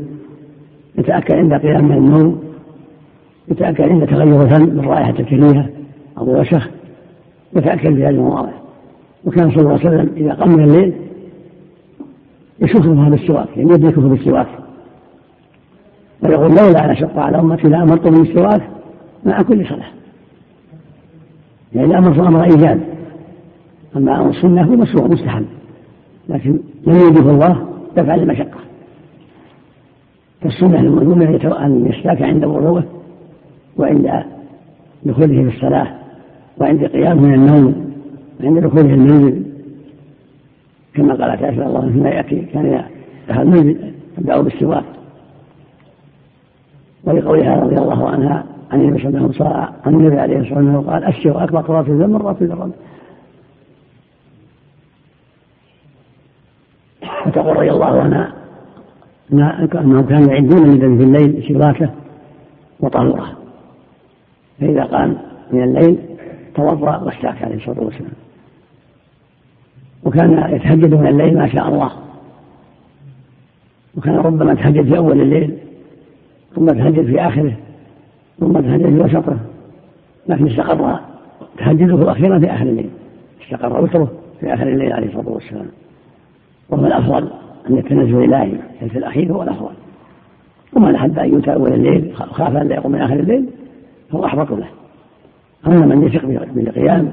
يتأكد 0.97 1.35
عند 1.35 1.53
قيام 1.53 1.85
من 1.85 1.97
النوم 1.97 2.43
يتأكد 3.47 3.89
عند 3.89 4.05
تغير 4.05 4.41
الفم 4.41 4.63
من 4.63 4.79
رائحة 4.79 5.13
الكريهة 5.19 5.69
أو 6.17 6.23
الوسخ 6.23 6.69
يتأكد 7.55 7.95
في 7.95 8.03
هذه 8.03 8.09
المواضع 8.09 8.51
وكان 9.25 9.51
صلى 9.51 9.59
الله 9.59 9.71
عليه 9.71 9.87
وسلم 9.89 10.09
إذا 10.17 10.33
قام 10.33 10.49
من 10.49 10.63
الليل 10.63 10.93
يشوفها 12.59 13.09
بالسواك 13.09 13.57
يعني 13.57 13.73
يدركه 13.73 14.01
بالسواك. 14.01 14.47
ويقول 16.23 16.49
لولا 16.49 16.85
أن 16.85 16.89
أشق 16.89 17.19
على 17.19 17.39
أمتي 17.39 17.67
لأمرت 17.67 18.07
بالسواك 18.07 18.61
مع 19.25 19.41
كل 19.41 19.67
صلاة. 19.67 19.87
يعني 21.75 21.87
الأمر 21.87 22.27
أمر 22.27 22.43
إيجاب. 22.43 22.81
أما 23.95 24.21
أمر 24.21 24.29
السنة 24.29 24.63
هو 24.63 24.75
مشروع 24.75 25.07
مستحب. 25.07 25.45
لكن 26.29 26.59
لم 26.87 26.95
يجب 26.95 27.29
الله 27.29 27.76
دفع 27.97 28.15
المشقة. 28.15 28.59
فالسنة 30.41 30.81
للمؤمن 30.81 31.41
أن 31.45 31.85
يستاك 31.85 32.21
عند 32.21 32.45
وضوءه 32.45 32.83
وعند 33.77 34.23
دخوله 35.03 35.49
في 35.49 35.55
الصلاة 35.55 35.87
وعند 36.57 36.85
قيامه 36.85 37.21
من 37.21 37.33
النوم 37.33 37.93
وعند 38.43 38.59
دخوله 38.59 38.93
المنزل. 38.93 39.43
كما 40.93 41.13
قالت 41.13 41.43
عائشة 41.43 41.67
الله 41.67 41.91
فيما 41.91 42.09
يأتي 42.09 42.41
كان 42.41 42.83
دخل 43.29 43.41
المنزل 43.41 43.93
يبدأ 44.17 44.41
بالسواك. 44.41 44.83
ولقولها 47.03 47.55
رضي 47.55 47.75
الله 47.75 48.09
عنها 48.09 48.43
عن 48.71 48.81
النبي 48.81 48.99
صلى 48.99 49.09
الله 49.09 49.69
عليه 49.85 50.39
وسلم 50.39 50.81
قال 50.81 51.05
السواك 51.05 51.53
مقرات 51.53 51.89
الذنب 51.89 52.09
مرات 52.09 52.41
الذنب 52.41 52.71
فتقول 57.37 57.57
رضي 57.57 57.71
الله 57.71 58.01
عنها 58.01 58.33
أنهم 59.31 60.01
كانوا 60.01 60.33
يعدون 60.33 60.63
النبي 60.63 60.97
في 60.97 61.03
الليل 61.03 61.43
سواكه 61.47 61.89
وطهورة. 62.79 63.37
فإذا 64.59 64.83
قام 64.83 65.17
من 65.51 65.63
الليل 65.63 65.97
توضأ 66.55 66.97
واستاك 66.97 67.43
عليه 67.43 67.55
الصلاة 67.55 67.83
والسلام. 67.83 68.11
وكان 70.03 70.53
يتهجد 70.55 70.93
من 70.93 71.07
الليل 71.07 71.37
ما 71.37 71.47
شاء 71.47 71.67
الله. 71.67 71.91
وكان 73.97 74.15
ربما 74.15 74.51
يتهجد 74.51 74.85
في 74.85 74.97
أول 74.97 75.21
الليل 75.21 75.57
ثم 76.55 76.65
تهجد 76.65 77.05
في 77.05 77.21
آخره 77.21 77.53
ثم 78.39 78.53
تهجد 78.53 78.85
في 78.85 78.99
وسطه 78.99 79.37
لكن 80.27 80.47
استقر 80.47 80.99
تهجده 81.57 81.95
الأخيرة 81.95 82.39
في 82.39 82.45
آخر 82.45 82.63
الليل. 82.63 82.89
استقر 83.43 83.83
وتره 83.83 84.11
في 84.39 84.53
آخر 84.53 84.67
الليل 84.67 84.93
عليه 84.93 85.07
الصلاة 85.07 85.29
والسلام. 85.29 85.67
وهو 86.69 86.85
الأفضل 86.85 87.27
أن 87.69 87.77
التنزل 87.77 88.23
إلهي 88.23 88.51
في 88.89 88.97
الأخير 88.97 89.33
هو 89.33 89.43
الأفضل. 89.43 89.73
ومن 90.73 90.95
أحب 90.95 91.19
أن 91.19 91.29
يؤتى 91.29 91.53
أول 91.53 91.73
الليل 91.73 92.15
خاف 92.15 92.55
أن 92.55 92.67
لا 92.67 92.75
يقوم 92.75 92.91
من 92.91 93.01
آخر 93.01 93.13
الليل 93.13 93.45
فهو 94.11 94.25
أحبط 94.25 94.51
له. 94.51 94.67
أما 95.67 95.95
من 95.95 96.03
يثق 96.07 96.25
بالقيام 96.53 97.11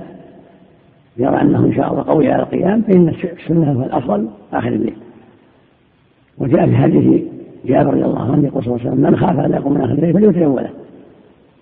يرى 1.17 1.41
أنه 1.41 1.59
إن 1.59 1.75
شاء 1.75 1.93
الله 1.93 2.03
قوي 2.03 2.33
على 2.33 2.43
القيام 2.43 2.83
فإن 2.83 3.09
السنة 3.09 3.73
هو 3.73 3.83
الأفضل 3.83 4.29
آخر 4.53 4.69
الليل. 4.69 4.97
وجاء 6.39 6.67
في 6.67 6.77
حديث 6.77 7.23
جابر 7.65 7.91
رضي 7.91 8.05
الله 8.05 8.33
عنه 8.33 8.47
يقول 8.47 8.65
صلى 8.65 8.75
الله 8.75 8.87
عليه 8.87 8.91
وسلم 8.91 9.11
من 9.11 9.17
خاف 9.17 9.41
أن 9.41 9.51
لا 9.51 9.57
يقوم 9.57 9.73
من 9.73 9.81
آخر 9.81 9.93
الليل 9.93 10.13
فليوتر 10.13 10.45
أوله 10.45 10.71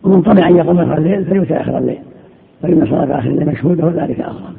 ومن 0.03 0.23
طمع 0.23 0.49
أن 0.49 0.57
يقوم 0.57 0.79
آخر 0.79 0.99
الليل 0.99 1.25
فليوتر 1.25 1.61
آخر 1.61 1.79
الليل. 1.79 1.99
فإن 2.63 2.87
صلاة 2.87 3.19
آخر 3.19 3.31
الليل 3.31 3.49
مشهودة 3.49 3.87
وذلك 3.87 4.21
أفضل. 4.21 4.55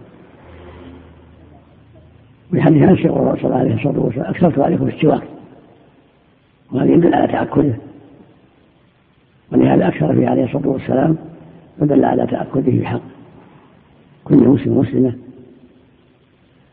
في 2.53 2.61
حديث 2.61 2.83
انس 2.83 2.99
يقول 2.99 3.37
الله 3.43 3.55
عليه 3.55 3.73
الصلاه 3.73 3.99
والسلام 3.99 4.25
أكثرت 4.25 4.59
عليكم 4.59 4.87
السواك 4.87 5.23
وهذا 6.71 6.91
يدل 6.91 7.13
على 7.13 7.27
تأكده. 7.27 7.77
ولهذا 9.51 9.87
أكثر 9.87 10.15
فيه 10.15 10.27
عليه 10.27 10.43
الصلاة 10.43 10.67
والسلام 10.67 11.17
ودل 11.79 12.05
على 12.05 12.27
تاكده 12.27 12.81
بحق. 12.81 13.01
كل 14.23 14.47
مسلم 14.47 14.77
مسلمه 14.77 15.13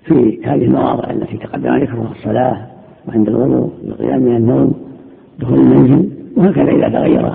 في 0.04 0.40
هذه 0.44 0.64
المواضع 0.64 1.10
التي 1.10 1.36
تقدم 1.36 1.76
ذكرها 1.76 2.12
الصلاة 2.18 2.66
وعند 3.08 3.28
الوضوء 3.28 3.72
والقيام 3.84 4.22
من 4.22 4.36
النوم 4.36 4.90
دخول 5.38 5.58
المنزل 5.58 6.10
وهكذا 6.36 6.70
إذا 6.70 6.88
تغير 6.88 7.34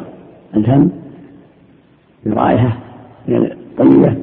الفم 0.56 0.90
برائحة 2.26 2.78
طيبه 3.78 4.16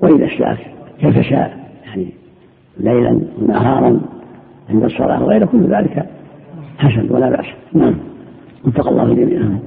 وإذا 0.00 0.26
استاك 0.26 0.74
كيف 0.98 1.18
شاء 1.18 1.70
يعني 1.84 2.12
ليلا 2.80 3.20
ونهارا 3.38 4.00
عند 4.70 4.84
الصلاة 4.84 5.22
وغير 5.24 5.46
كل 5.46 5.62
ذلك 5.62 6.08
حسن 6.78 7.06
ولا 7.10 7.30
بأس. 7.30 7.46
نعم. 7.72 7.94
اتقى 8.66 8.90
الله 8.90 9.14
جميعا. 9.14 9.58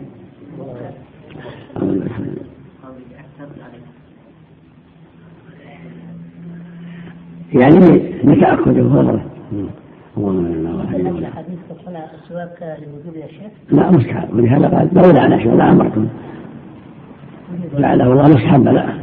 يعني 7.53 7.79
لتأكد 8.23 8.77
يا 13.15 13.27
شيخ؟ 13.27 13.51
لا 13.71 13.91
مستحب 13.91 14.35
ولهذا 14.35 14.67
قال 14.67 14.89
لولا 14.93 15.21
عن 15.21 15.33
أشياء 15.33 15.55
لا 15.55 15.71
أمركم. 15.71 16.07
لعله 17.73 18.11
الله 18.11 18.27
مستحب 18.27 18.63
لا 18.63 18.93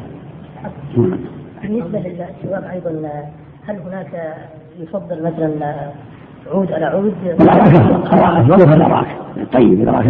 بالنسبة 1.69 1.99
للسواك 1.99 2.65
أيضا 2.73 2.91
هل 3.69 3.79
هناك 3.79 4.35
يفضل 4.79 5.23
مثلا 5.23 5.75
عود 6.53 6.73
على 6.73 6.85
عود؟ 6.85 7.15
أفضل 7.41 8.73
الأراك 8.73 9.07
طيب 9.53 9.81
الأراك 9.81 10.07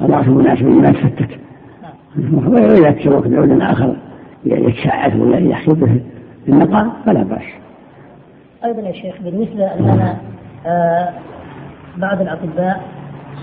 الأراك 0.00 0.28
مناسب 0.28 0.64
ما 0.66 0.88
يتفتت 0.88 1.38
وإذا 2.44 2.90
تسوق 2.90 3.26
بعود 3.26 3.60
آخر 3.60 3.96
يتشعث 4.44 5.16
ولا 5.16 5.38
يحصل 5.38 5.74
به 5.74 6.00
النقاء 6.48 6.86
فلا 7.06 7.22
بأس. 7.22 7.42
أيضا 8.64 8.80
يا 8.82 8.92
شيخ 8.92 9.14
بالنسبة 9.20 9.64
أننا 9.64 10.16
آه 10.66 11.08
بعض 11.96 12.20
الأطباء 12.20 12.80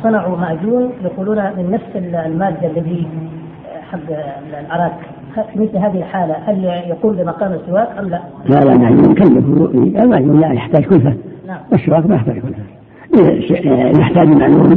صنعوا 0.03 0.37
معجون 0.37 0.91
يقولون 1.03 1.37
من 1.37 1.71
نفس 1.71 2.15
المادة 2.25 2.67
الذي 2.67 3.07
حق 3.91 3.99
الأراك 4.59 4.93
في 4.99 5.07
مثل 5.55 5.77
هذه 5.77 5.97
الحالة 5.97 6.33
هل 6.33 6.63
يقوم 6.63 7.15
بمقام 7.15 7.53
السواك 7.53 7.87
أم 7.99 8.09
لا؟ 8.09 8.21
لا 8.49 8.65
لا 8.65 8.77
نعم 8.77 9.11
يكلف 9.11 9.45
المعلوم 10.03 10.39
لا 10.39 10.51
يحتاج 10.53 10.83
كلفة 10.85 11.13
نعم. 11.47 11.59
والسواك 11.71 12.05
ما 12.05 12.15
يحتاج 12.15 12.35
كلفة 12.35 13.99
يحتاج 13.99 14.27
معلوم 14.27 14.69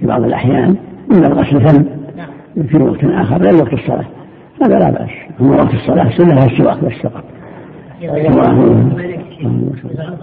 في 0.00 0.06
بعض 0.06 0.22
الأحيان 0.24 0.76
إلا 1.10 1.26
الغسل 1.26 1.56
الفم 1.56 1.84
نعم. 2.16 2.66
في 2.66 2.82
وقت 2.82 3.04
آخر 3.04 3.42
غير 3.42 3.54
وقت 3.54 3.72
الصلاة. 3.72 4.04
هذا 4.62 4.78
لا 4.78 4.90
بأس. 4.90 5.10
هو 5.40 5.50
وقت 5.50 5.74
الصلاة 5.74 6.10
سنة 6.16 6.44
السواك 6.44 6.84
بس 6.84 6.92
فقط. 6.92 7.24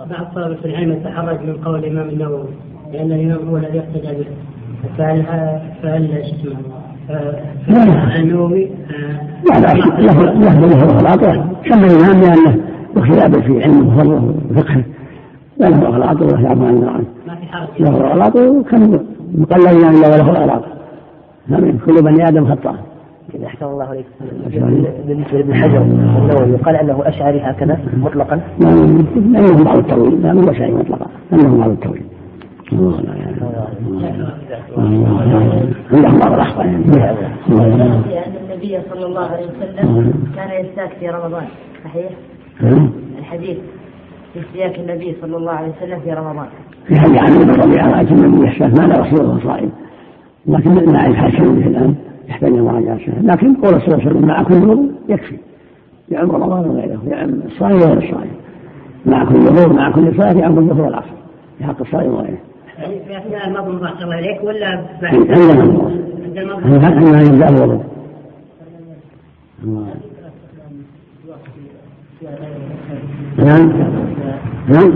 بعض 0.10 0.26
طلبة 0.36 0.66
العلم 0.66 0.92
يتحرج 0.92 1.42
من 1.42 1.58
قول 1.66 1.80
الإمام 1.80 2.10
النووي 2.10 2.48
لأن 2.94 3.12
الإمام 3.12 3.50
هو 3.50 3.58
الذي 3.58 3.80
اقتدى 3.80 4.08
به. 4.08 4.26
فهل 4.98 5.24
فهل 5.84 6.12
اسمه 6.12 6.56
النووي 8.20 8.70
لا 9.50 9.60
لا 9.60 9.74
له 9.74 10.24
له 10.24 10.60
له 10.60 10.84
اغلاط 10.84 11.20
سمى 11.70 11.88
الامام 11.88 12.22
لأنه 12.22 12.58
اختلاف 12.98 13.38
في 13.46 13.64
علمه 13.64 13.88
وفضله 13.88 14.36
وفقهه 14.52 14.84
لا 15.58 15.70
له 15.70 15.88
اغلاط 15.88 16.22
ولا 16.22 16.40
يعفو 16.42 16.66
عن 16.66 16.84
عنه 16.84 17.06
له 17.80 18.12
اغلاط 18.12 18.36
وكم 18.36 19.00
مقلد 19.36 19.82
يعني 19.82 20.00
له 20.02 20.16
اغلاط 20.16 20.64
كل 21.86 22.02
بني 22.04 22.28
آدم 22.28 22.46
خطأ 22.46 22.76
أحسن 23.46 23.66
الله 23.66 23.86
عليك 23.86 24.06
بالنسبة 25.08 25.38
لابن 25.38 25.54
حجر 25.54 25.82
النووي 25.82 26.58
قال 26.58 26.76
أنه 26.76 27.00
أشعري 27.06 27.40
هكذا 27.40 27.80
مطلقا 27.98 28.40
لا 28.60 29.40
يهم 29.40 29.64
بعض 29.64 29.78
التويل 29.78 30.22
لا 30.22 30.32
هو 30.32 30.52
أشعري 30.52 30.72
مطلقا 30.72 31.08
لا 31.32 31.58
بعض 31.58 31.70
التأويل 31.70 32.04
عندهم 35.92 36.20
بعض 36.20 36.34
الأخطاء 36.34 36.66
لأن 36.68 38.34
النبي 38.44 38.80
صلى 38.90 39.06
الله 39.06 39.26
عليه 39.26 39.46
وسلم 39.46 40.14
كان 40.36 40.66
يستاك 40.66 40.90
في 41.00 41.10
رمضان 41.10 41.44
صحيح؟ 41.84 42.10
الحديث 43.20 43.58
في 44.34 44.40
استياك 44.40 44.80
النبي 44.80 45.16
صلى 45.22 45.38
الله 45.38 45.52
عليه 45.52 45.72
وسلم 45.78 46.00
في 46.00 46.14
رمضان. 46.14 46.48
في 46.88 47.00
حديث 47.00 47.18
عن 47.18 47.34
ابن 47.34 47.62
ربيعة 47.62 47.92
رأيت 47.92 48.12
النبي 48.12 48.48
يستاك 48.48 48.80
ما 48.80 48.88
لا 48.88 49.02
رسول 49.02 49.20
الله 49.20 49.40
صائم 49.44 49.72
لكن 50.48 50.92
ما 50.92 51.00
حال 51.14 51.32
به 51.32 51.68
الآن 51.68 51.96
يحتاج 52.28 52.52
إلى 52.52 52.62
مراجعة 52.62 53.00
لكن 53.22 53.56
قول 53.56 53.82
صلى 53.82 53.88
الله 53.88 54.00
عليه 54.00 54.06
وسلم 54.06 54.28
مع 54.28 54.44
كل 54.44 54.54
وضوء 54.56 54.92
يكفي. 55.10 55.38
يعم 56.10 56.32
رمضان 56.32 56.70
وغيره 56.70 57.02
يعم 57.08 57.30
الصائم 57.46 57.76
وغير 57.76 57.98
الصائم 57.98 58.32
مع 59.06 59.26
كل 59.26 59.36
وضوء 59.36 59.74
مع 59.74 59.92
كل 59.92 60.16
صلاة 60.18 60.34
يعم 60.34 60.58
الظهر 60.60 60.82
والعصر 60.82 61.16
في 61.58 61.64
حق 61.64 61.82
الصائم 61.82 62.14
وغيره. 62.14 62.38
في 62.78 63.18
اثناء 63.18 63.48
المضمضه 63.48 63.86
احسن 63.86 64.04
الله 64.04 64.20
اليك 64.20 64.44
ولا 64.44 64.86
بعد؟ 65.02 65.16
عند 65.16 66.38
المضمضه. 66.38 66.86
عندما 66.86 67.22
يبدا 67.22 67.50
الوضوء. 67.50 67.84
نعم 73.38 73.72
نعم 74.68 74.94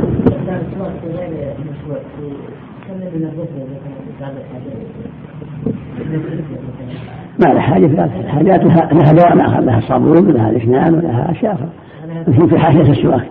ما 7.40 7.46
لا 7.54 7.60
حاجة 7.60 7.88
ثلاث 7.88 8.26
حاجات 8.28 8.64
لها 8.94 9.12
دواء 9.12 9.46
آخر 9.46 9.62
لها 9.62 9.82
صابون 9.82 10.32
لها 10.32 10.50
الإسنان 10.50 10.94
ولها 10.94 11.32
أخرى 11.32 11.70
في 12.50 12.60
حاجة 12.60 12.92
السواك 12.92 13.28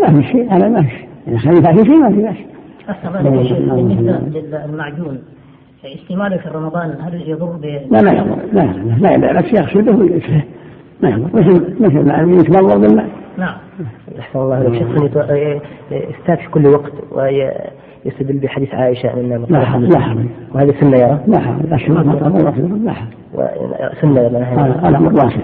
ما 0.00 0.20
في 0.20 0.28
شيء 0.28 0.52
هذا 0.54 0.68
ما 0.68 0.82
في 0.82 0.90
شيء 0.90 1.09
خليفة 1.26 1.72
في 1.72 1.84
شيء 1.84 1.96
ما 1.96 2.10
في 2.10 2.22
بأس 2.22 2.36
بالنسبة 3.22 4.40
للمعجون 4.66 5.18
استعماله 5.84 6.36
في 6.36 6.48
رمضان 6.48 6.94
هل 7.00 7.28
يضر 7.28 7.46
ب 7.46 7.64
لا 7.64 8.02
لا 8.02 8.12
يضر 8.12 8.36
لا 8.52 8.62
لا 9.00 9.16
لا 9.16 9.40
بس 9.40 9.52
يغسله 9.52 9.96
ويغسله 9.96 10.42
ما 11.02 11.08
يضر 11.08 11.28
مثل 11.34 11.74
مثل 11.80 12.06
ما 12.06 12.40
يتمضر 12.40 12.78
بالماء 12.78 13.08
نعم 13.38 13.56
أحسن 14.18 14.38
الله 14.38 14.62
لو 14.62 14.74
شخص 14.74 15.02
يستاك 15.90 16.40
في 16.40 16.50
كل 16.50 16.66
وقت 16.66 16.92
ويستدل 17.12 18.38
بحديث 18.38 18.74
عائشة 18.74 19.14
أن 19.14 19.46
لا 19.48 19.64
حرج 19.64 19.82
لا 19.82 20.00
حرج 20.00 20.26
وهذه 20.54 20.74
سنة 20.80 20.96
يرى 20.96 21.20
لا 21.26 21.38
حرج 21.38 21.60
الأشهر 21.60 22.02
لا 22.84 22.92
حرج 22.92 23.14
سنة 24.00 24.28
لا 24.28 24.42
هذا 24.42 24.88
أمر 24.88 25.12
واسع 25.14 25.40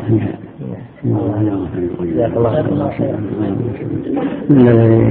جزاك 2.01 2.37
الله 2.37 2.91
خير 2.91 3.15
ما 4.51 5.11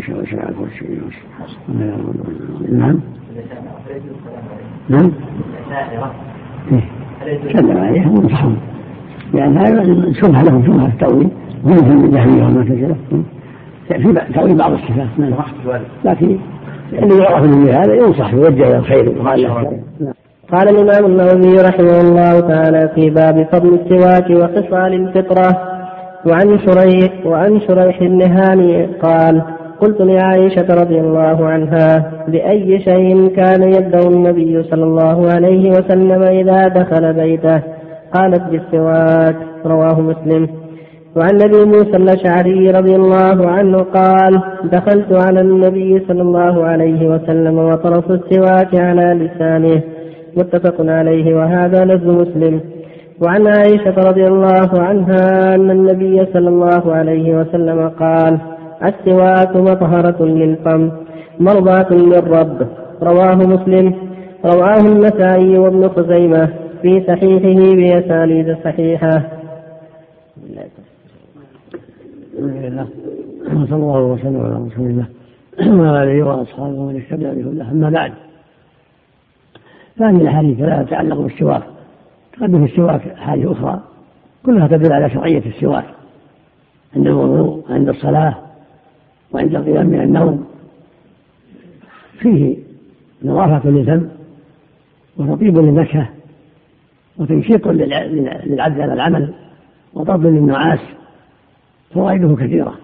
شاء 0.00 0.24
شاء 0.24 0.52
كل 0.58 0.70
شيء 0.78 1.00
نعم 2.72 3.00
نعم 4.88 5.10
ونصحهم 8.06 8.56
لأن 9.34 9.58
هذا 9.58 10.12
شبهة 10.12 10.42
لهم 10.42 10.66
شبهة 10.66 10.86
التأويل 10.86 11.28
وهم 11.64 11.96
من 11.98 12.04
الجهمية 12.04 12.44
والمعتزلة 12.44 12.96
في 13.88 14.14
تأويل 14.34 14.56
بعض 14.56 14.72
الصفات 14.72 15.08
نعم 15.18 15.32
لكن 16.04 16.38
اللي 16.92 17.18
يعرف 17.22 17.44
من 17.44 17.68
هذا 17.68 17.94
ينصح 17.94 18.32
يوجه 18.34 18.68
إلى 18.68 18.76
الخير 18.76 19.14
وقال 19.18 19.42
له 19.42 19.80
قال 20.52 20.68
الإمام 20.68 21.06
النووي 21.06 21.60
رحمه 21.60 22.00
الله 22.00 22.40
تعالى 22.40 22.90
في 22.94 23.10
باب 23.10 23.46
فضل 23.52 23.74
السواك 23.74 24.30
وخصال 24.30 24.94
الفطرة 24.94 25.58
وعن 26.26 26.58
شريح 26.58 27.26
وعن 27.26 27.60
شريح 27.60 28.00
بن 28.00 28.22
هاني 28.22 28.86
قال 29.02 29.42
قلت 29.80 30.00
لعائشة 30.00 30.66
رضي 30.70 31.00
الله 31.00 31.46
عنها 31.46 32.12
بأي 32.28 32.80
شيء 32.80 33.28
كان 33.28 33.62
يبدأ 33.62 34.08
النبي 34.08 34.62
صلى 34.62 34.84
الله 34.84 35.32
عليه 35.32 35.70
وسلم 35.70 36.22
إذا 36.22 36.68
دخل 36.68 37.12
بيته؟ 37.12 37.62
قالت 38.14 38.42
بالسواك 38.42 39.36
رواه 39.66 40.00
مسلم. 40.00 40.48
وعن 41.16 41.42
ابي 41.42 41.64
موسى 41.64 41.96
الأشعري 41.96 42.70
رضي 42.70 42.96
الله 42.96 43.48
عنه 43.48 43.78
قال 43.78 44.42
دخلت 44.64 45.12
على 45.12 45.40
النبي 45.40 46.04
صلى 46.08 46.22
الله 46.22 46.64
عليه 46.64 47.08
وسلم 47.08 47.58
وطرف 47.58 48.10
السواك 48.10 48.74
على 48.74 49.14
لسانه 49.14 49.82
متفق 50.38 50.76
عليه 50.80 51.34
وهذا 51.34 51.84
لفظ 51.84 52.08
مسلم. 52.08 52.60
وعن 53.22 53.46
عائشة 53.46 53.94
رضي 54.10 54.26
الله 54.26 54.70
عنها 54.72 55.54
أن 55.54 55.70
النبي 55.70 56.26
صلى 56.32 56.48
الله 56.48 56.92
عليه 56.92 57.40
وسلم 57.40 57.88
قال 57.88 58.38
السواك 58.82 59.56
مطهرة 59.56 60.24
للفم 60.24 60.90
مرضاة 61.40 61.92
للرب. 61.92 62.66
رواه 63.02 63.34
مسلم. 63.34 63.94
رواه 64.44 64.80
النسائي 64.80 65.58
وابن 65.58 65.88
خزيمة 65.88 66.48
في 66.82 67.02
صحيحه 67.08 67.60
بأسانيد 67.76 68.56
صحيحة. 68.64 69.22
صلى 73.70 73.76
الله 73.76 74.02
وسلم 74.02 74.40
على 74.40 74.54
رسول 74.66 74.86
الله. 74.86 75.06
وعلى 75.58 76.02
آله 76.02 76.26
وأصحابه 76.26 76.78
ومن 76.80 76.96
اهتدى 76.96 77.42
بهداه 77.42 77.70
أما 77.72 77.90
بعد 77.90 78.12
فهذه 79.98 80.16
الأحاديث 80.16 80.60
لا 80.60 80.82
تتعلق 80.82 81.16
بالسواك. 81.16 81.62
تقدم 82.32 82.64
السواك 82.64 83.08
أحاديث 83.08 83.46
أخرى 83.46 83.80
كلها 84.46 84.68
تدل 84.68 84.92
على 84.92 85.10
شرعية 85.10 85.42
السواك. 85.46 85.84
عند 86.96 87.06
الوضوء 87.06 87.64
وعند 87.70 87.88
الصلاة 87.88 88.34
وعند 89.32 89.54
القيام 89.54 89.86
من 89.86 90.00
النوم. 90.00 90.46
فيه 92.18 92.56
نظافة 93.24 93.70
للفم 93.70 94.08
وتطيب 95.16 95.58
للنكهة 95.58 96.08
وتنشيط 97.18 97.68
للعبد 97.68 98.80
على 98.80 98.92
العمل 98.92 99.34
وطرد 99.94 100.26
للنعاس. 100.26 100.80
فوائده 101.94 102.36
كثيرة. 102.36 102.74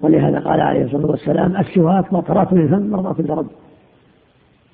ولهذا 0.00 0.38
قال 0.38 0.60
عليه 0.60 0.84
الصلاة 0.84 1.06
والسلام 1.06 1.56
السواك 1.56 2.12
مطرات 2.12 2.52
للفم 2.52 2.90
مرضاة 2.90 3.14
للرب. 3.18 3.46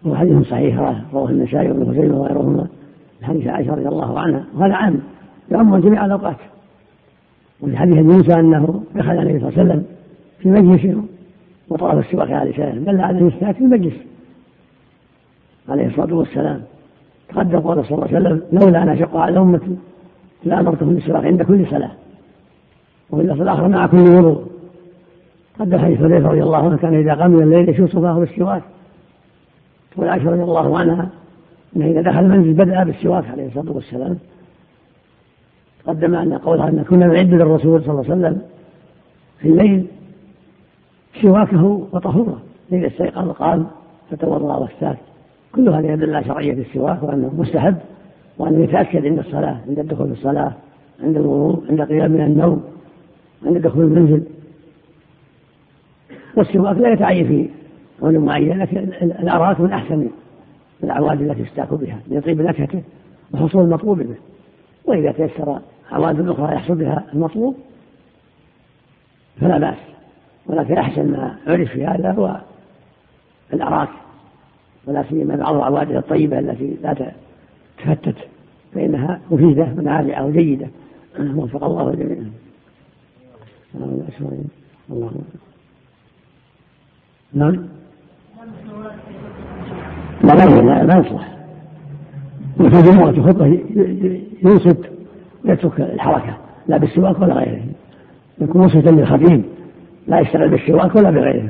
وهو 0.05 0.17
حديث 0.17 0.49
صحيح 0.49 0.79
رواه 1.15 1.31
النسائي 1.31 1.71
وابن 1.71 1.85
خزيمة 1.91 2.21
وغيرهما 2.21 2.67
حديث 3.23 3.47
عائشة 3.47 3.75
رضي 3.75 3.89
الله 3.89 4.19
عنها. 4.19 4.45
وهذا 4.55 4.75
عام. 4.75 5.01
يعم 5.51 5.77
جميع 5.77 6.05
الأوقات. 6.05 6.37
وفي 7.61 7.77
حديث 7.77 7.97
موسى 7.97 8.41
أنه 8.41 8.83
دخل 8.95 9.19
عليه 9.19 9.39
صلى 9.39 9.49
الله 9.49 9.59
عليه 9.59 9.71
وسلم 9.71 9.85
في 10.39 10.51
مجلس 10.51 10.97
وطلب 11.69 11.99
السواك 11.99 12.31
على 12.31 12.51
لسانه. 12.51 12.93
دل 12.93 13.01
على 13.01 13.19
السواك 13.19 13.55
في 13.55 13.61
المجلس. 13.61 13.95
عليه 15.69 15.87
الصلاة 15.87 16.15
والسلام. 16.15 16.63
تقدم 17.29 17.61
قول 17.61 17.85
صلى 17.85 17.95
الله 17.95 18.09
عليه 18.09 18.19
وسلم 18.19 18.43
لولا 18.53 18.83
أن 18.83 18.89
أشق 18.89 19.17
على 19.17 19.39
أمتي 19.39 19.77
لأمرتهم 20.45 20.95
بالسواك 20.95 21.25
عند 21.25 21.43
كل 21.43 21.67
صلاة. 21.67 21.91
وفي 23.11 23.23
اللفظ 23.23 23.41
الآخر 23.41 23.69
مع 23.69 23.87
كل 23.87 23.99
وضوء. 23.99 24.45
قد 25.61 25.77
حديث 25.77 25.99
حذيفة 25.99 26.29
رضي 26.29 26.43
الله 26.43 26.57
عنه 26.57 26.77
كان 26.77 26.95
إذا 26.95 27.15
قام 27.15 27.31
من 27.31 27.43
الليل 27.43 27.69
يشوف 27.69 27.91
صفاه 27.91 28.19
بالسواك 28.19 28.63
تقول 29.95 30.09
عائشة 30.09 30.31
رضي 30.31 30.43
الله 30.43 30.79
عنها 30.79 31.09
أنه 31.77 31.87
إذا 31.87 32.03
دخل 32.03 32.19
المنزل 32.19 32.53
بدأ 32.53 32.85
بالسواك 32.85 33.31
عليه 33.31 33.47
الصلاة 33.47 33.73
والسلام. 33.73 34.19
تقدم 35.85 36.15
أن 36.15 36.33
قولها 36.33 36.69
أن 36.69 36.85
كنا 36.89 37.07
نعد 37.07 37.35
للرسول 37.35 37.83
صلى 37.83 37.91
الله 37.91 38.05
عليه 38.11 38.15
وسلم 38.15 38.43
في 39.39 39.49
الليل 39.49 39.87
سواكه 41.23 41.65
وطهوره. 41.93 42.43
إذا 42.73 42.87
استيقظ 42.87 43.31
قال 43.31 43.65
فتوضأ 44.11 44.57
واستاك. 44.57 44.99
كل 45.53 45.69
هذا 45.69 45.93
يدل 45.93 46.15
على 46.15 46.25
شرعية 46.25 46.53
السواك 46.53 47.03
وأنه 47.03 47.35
مستحب 47.39 47.77
وأنه 48.39 48.65
يتأكد 48.65 49.07
عند 49.07 49.19
الصلاة 49.19 49.61
عند 49.69 49.79
الدخول 49.79 50.07
في 50.07 50.13
الصلاة 50.13 50.53
عند 51.03 51.17
الوضوء 51.17 51.65
عند 51.71 51.81
القيام 51.81 52.11
من 52.11 52.21
النوم 52.21 52.65
عند 53.47 53.59
دخول 53.59 53.85
المنزل. 53.85 54.23
والسواك 56.37 56.77
لا 56.77 56.93
يتعين 56.93 57.27
في 57.27 57.49
قول 58.01 58.19
معين 58.19 58.59
لكن 58.59 58.79
الأراك 59.03 59.61
من 59.61 59.73
أحسن 59.73 60.09
الأعواد 60.85 61.23
التي 61.23 61.43
يستاك 61.43 61.75
بها 61.75 61.99
ليطيب 62.09 62.41
نكهته 62.41 62.83
وحصول 63.33 63.65
المطلوب 63.65 63.99
به 63.99 64.17
وإذا 64.85 65.13
تيسر 65.13 65.61
أعواد 65.93 66.29
أخرى 66.29 66.55
يحصل 66.55 66.75
بها 66.75 67.05
المطلوب 67.15 67.57
فلا 69.41 69.59
بأس. 69.59 69.79
ولكن 70.47 70.79
أحسن 70.79 71.11
ما 71.13 71.37
عرف 71.47 71.71
في 71.71 71.87
هذا 71.87 72.13
هو 72.13 72.41
الأراك. 73.53 73.89
ولا 74.87 75.05
سيما 75.09 75.37
بعض 75.37 75.55
الأعواد 75.55 75.91
الطيبة 75.91 76.39
التي 76.39 76.77
لا 76.83 77.13
تفتت 77.79 78.17
فإنها 78.75 79.21
مفيدة 79.31 79.75
ونافعة 79.79 80.27
وجيدة. 80.27 80.69
وفق 81.21 81.65
الله 81.65 81.95
جميعا. 81.95 82.31
الله 84.91 85.13
نعم. 87.33 87.67
لا 90.25 90.33
لا 90.33 90.85
لا 90.85 90.99
يصلح. 90.99 91.35
وفي 92.61 92.83
جمعة 92.83 93.11
الخطبة 93.11 93.47
ينصت 94.43 94.79
ويترك 95.45 95.81
الحركة 95.81 96.37
لا 96.69 96.77
بالسواك 96.77 97.21
ولا 97.21 97.35
غيره 97.35 97.63
يكون 98.41 98.63
منصتا 98.63 98.91
للخطيب 98.91 99.45
لا 100.09 100.21
يشتغل 100.21 100.49
بالسواك 100.49 100.97
ولا 100.97 101.11
بغيره؟ 101.11 101.49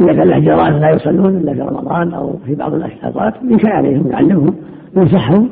إذا 0.00 0.12
كان 0.12 0.28
له 0.28 0.38
جيران 0.38 0.80
لا 0.80 0.90
يصلون 0.90 1.36
إلا 1.36 1.54
في 1.54 1.60
رمضان 1.60 2.14
أو 2.14 2.38
في 2.46 2.54
بعض 2.54 2.74
الأوقات 2.74 3.34
إن 3.42 3.58
كان 3.58 3.72
عليهم 3.72 4.10
يعلمهم 4.10 4.54
ينصحهم 4.96 5.50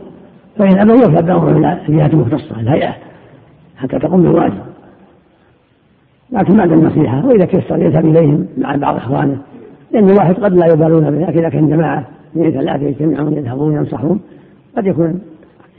فإن 0.59 0.79
أبوا 0.79 0.97
يرفع 0.97 1.21
بأمر 1.21 1.57
إلى 1.57 1.79
الجهة 1.89 2.07
المختصة 2.07 2.61
الهيئة 2.61 2.95
حتى 3.77 3.99
تقوم 3.99 4.23
بالواجب. 4.23 4.72
لكن 6.33 6.57
بعد 6.57 6.73
النصيحة 6.73 7.27
وإذا 7.27 7.45
تيسر 7.45 7.83
يذهب 7.83 8.07
إليهم 8.07 8.47
مع 8.59 8.77
بعض 8.77 8.97
إخوانه؟ 8.97 9.39
لأن 9.93 10.11
الواحد 10.11 10.35
قد 10.35 10.53
لا 10.53 10.67
يبالون 10.67 11.11
به 11.11 11.27
لكن 11.27 11.39
إذا 11.39 11.49
كان 11.49 11.69
جماعة 11.69 12.05
من 12.35 12.51
ثلاثة 12.51 12.87
يجتمعون 12.87 13.33
يذهبون 13.33 13.75
ينصحون 13.75 14.21
قد 14.77 14.87
يكون 14.87 15.21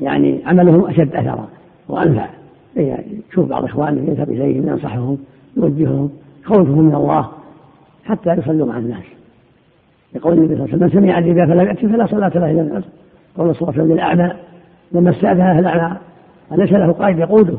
يعني 0.02 0.42
عملهم 0.46 0.86
أشد 0.86 1.16
أثرا 1.16 1.48
وأنفع. 1.90 2.28
يشوف 2.76 3.50
بعض 3.50 3.64
إخوانه 3.64 4.12
يذهب 4.12 4.30
إليهم 4.30 4.68
ينصحهم 4.68 5.18
يوجههم 5.58 6.10
يخوفهم 6.44 6.80
من 6.80 6.96
الله 6.96 7.28
حتى 8.06 8.34
يصلوا 8.34 8.68
مع 8.68 8.78
الناس. 8.78 9.04
يقول 10.16 10.34
النبي 10.34 10.56
صلى 10.56 10.66
الله 10.66 10.74
عليه 10.74 10.86
وسلم 10.86 11.02
من 11.04 11.08
سمع 11.08 11.20
الربا 11.20 11.46
فلا 11.46 11.64
يأتي 11.64 11.88
فلا 11.88 12.06
صلاة 12.06 12.32
له 12.36 12.52
إلا 12.52 12.62
العصر 12.62 12.88
قول 13.38 13.56
صلى 13.56 13.70
الله 13.70 13.74
عليه 13.74 13.84
وسلم 13.84 13.94
للأعمى 13.94 14.34
لما 14.92 15.10
استأذن 15.10 15.60
الأعمى 15.60 15.98
أليس 16.52 16.72
له 16.72 16.92
قائد 16.92 17.20
يقوده؟ 17.20 17.58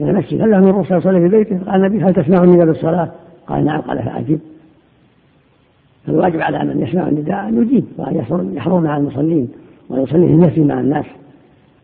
إلى 0.00 0.10
المسجد. 0.10 0.40
هل 0.40 0.60
من 0.60 0.68
رخصة 0.68 0.96
يصلي 0.96 1.20
في 1.20 1.28
بيته. 1.28 1.58
قال 1.58 1.84
النبي 1.84 2.04
هل 2.04 2.14
تسمعني 2.14 2.66
بالصلاة 2.66 3.10
قال 3.46 3.64
نعم. 3.64 3.80
قال 3.80 4.02
فأجب. 4.02 4.40
فالواجب 6.06 6.40
على 6.40 6.64
من 6.64 6.80
يسمع 6.80 7.08
النداء 7.08 7.48
أن 7.48 7.62
يجيب 7.62 7.84
وأن 7.98 8.16
يحضر 8.56 8.80
مع 8.80 8.96
المصلين 8.96 9.48
ويصلي 9.90 10.26
في 10.26 10.32
المسجد 10.32 10.66
مع 10.66 10.80
الناس. 10.80 11.06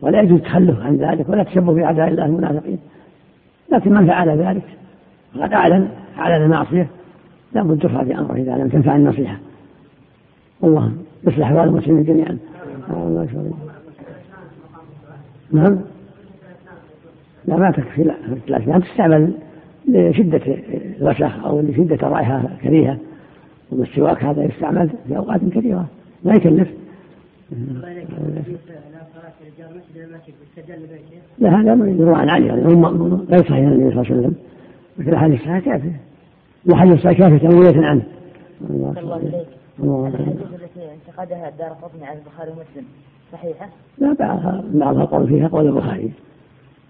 ولا 0.01 0.21
يجوز 0.21 0.39
التخلف 0.39 0.81
عن 0.81 0.97
ذلك 0.97 1.29
ولا 1.29 1.43
تشبه 1.43 1.73
بأعداء 1.73 2.09
الله 2.09 2.27
المنافقين. 2.27 2.79
لكن 3.73 3.93
من 3.93 4.07
فعل 4.07 4.29
ذلك 4.29 4.63
فقد 5.35 5.53
أعلن 5.53 5.89
أعلن 6.19 6.45
المعصية. 6.45 6.87
لا 7.53 7.63
بد 7.63 7.83
ترفع 7.83 8.03
بأمره 8.03 8.35
إذا 8.35 8.57
لم 8.57 8.69
تنفع 8.69 8.97
النصيحة. 8.97 9.37
والله 10.61 10.93
يصلح 11.27 11.47
أحوال 11.47 11.69
المسلمين 11.69 12.05
جميعا. 12.05 12.39
نعم. 15.53 15.79
لا 17.47 17.57
ما 17.57 17.71
تكفي 17.71 18.03
لا 18.03 18.15
لا 18.49 18.79
تستعمل 18.79 19.33
لشدة 19.89 20.41
الوسخ 21.01 21.45
أو 21.45 21.61
لشدة 21.61 21.95
الرائحة 21.95 22.43
الكريهة 22.55 22.99
والسواك 23.73 24.25
هذا 24.25 24.45
يستعمل 24.45 24.91
في 25.09 25.17
أوقات 25.17 25.41
كثيرة. 25.45 25.87
لا 26.25 26.35
يكلف. 26.35 26.69
لا 31.39 31.61
هذا 31.61 31.73
يروى 31.73 32.15
عن 32.15 32.29
علي 32.29 32.47
لا 33.29 33.37
يصحح 33.37 33.57
النبي 33.57 33.91
صلى 33.91 34.03
الله 34.03 34.07
عليه 34.11 34.21
وسلم. 34.21 34.35
مثل 34.99 35.09
الاحاديث 35.09 35.41
الصحيحه 35.41 35.61
كافية. 35.61 36.01
الاحاديث 36.67 36.95
الصحيحه 36.95 37.19
كافية 37.19 37.49
تمويله 37.49 37.87
عنه. 37.87 38.03
الله 38.71 39.17
اليك 39.17 39.47
التي 40.55 40.93
انتقدها 40.95 41.49
الدار 41.49 41.69
قطني 41.69 42.07
على 42.07 42.19
البخاري 42.19 42.51
ومسلم. 42.51 42.85
صحيحة؟ 43.33 43.69
لا 43.99 44.13
بعضها 44.13 44.65
بعضها 44.75 45.05
قول 45.05 45.29
فيها 45.29 45.49
قول 45.49 45.67
البخاري. 45.67 46.11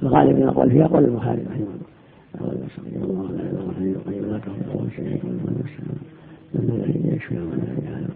الغالب 0.05 0.37
من 0.37 0.43
القول 0.43 0.71
فيها 0.71 0.87
قول 0.87 1.05
البخاري 1.05 1.43
رحمه 1.43 1.67
الله 2.41 2.55
الله 2.97 3.31
لا 3.33 3.43
اله 3.43 3.71
الا 3.79 3.97
هو 3.97 4.01
القيوم 4.01 4.31
لا 4.31 4.39
تاخذه 4.39 4.89
سنه 4.97 5.19
ولا 5.25 5.53
نوم 6.55 6.79
من 6.79 7.13
يشفي 7.17 7.35
ولا 7.35 7.91
يعلم 7.91 8.09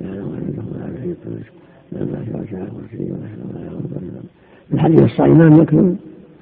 يعلم 0.00 0.34
انه 0.34 0.64
لا 0.78 0.98
يحيط 0.98 1.16
الحديث 4.72 5.02
الصائمان 5.02 5.62
يكمل 5.62 5.96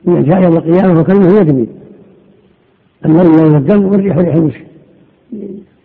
إذا 0.09 0.21
جاء 0.21 0.43
يوم 0.43 0.57
القيامة 0.57 1.01
وكلمه 1.01 1.41
يدمي 1.41 1.67
المرء 3.05 3.43
يوم 3.43 3.57
الدم 3.57 3.85
والريح 3.85 4.17
ريح 4.17 4.35
المسك 4.35 4.67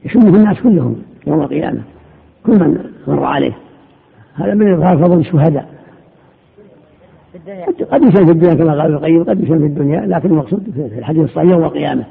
يشمه 0.06 0.36
الناس 0.36 0.58
كلهم 0.62 0.96
يوم 1.28 1.42
القيامة 1.42 1.82
كل 2.46 2.60
من 2.60 2.86
مر 3.08 3.24
عليه 3.24 3.58
هذا 4.34 4.54
من 4.54 4.74
إظهار 4.74 4.98
فضل 4.98 5.20
الشهداء 5.20 5.73
قد 7.92 8.04
يسلم 8.04 8.26
في 8.26 8.32
الدنيا 8.32 8.54
كما 8.54 8.82
قال 8.82 8.94
القيم 8.94 9.24
قد 9.24 9.44
يسلم 9.44 9.60
في 9.60 9.66
الدنيا 9.66 10.02
لكن 10.02 10.30
المقصود 10.30 10.72
في 10.76 11.00
الحديث 11.00 11.24
الصحيح 11.24 11.52
يوم 11.52 11.64
القيامة 11.64 12.06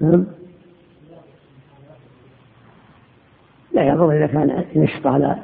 نعم. 0.00 0.24
لا 3.72 3.82
يضر 3.82 4.16
إذا 4.16 4.26
كان 4.26 4.64
يشط 4.74 5.06
على 5.06 5.36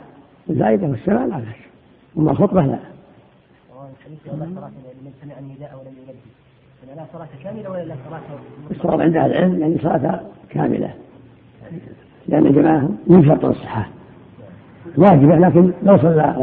الزائدة 0.50 0.86
والسماع 0.86 1.24
لا 1.24 1.36
بأس. 1.36 1.46
أما 2.18 2.30
الخطبة 2.30 2.62
لا. 2.62 2.78
الصواب 8.70 9.00
عند 9.00 9.16
أهل 9.16 9.30
العلم 9.30 9.60
يعني 9.60 9.78
صلاة 9.78 10.20
كاملة. 10.50 10.94
لأن 12.28 12.46
الجماعة 12.46 12.88
من 13.06 13.24
شرط 13.24 13.44
الصحة. 13.44 13.88
واجبة 14.96 15.36
لكن 15.36 15.70
لو 15.82 15.96
صلى 15.98 16.34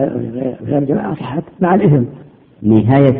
غير 0.66 0.78
الجماعة 0.78 1.16
صحت 1.16 1.44
مع 1.60 1.76
الإثم. 1.76 2.04
نهاية 2.64 3.18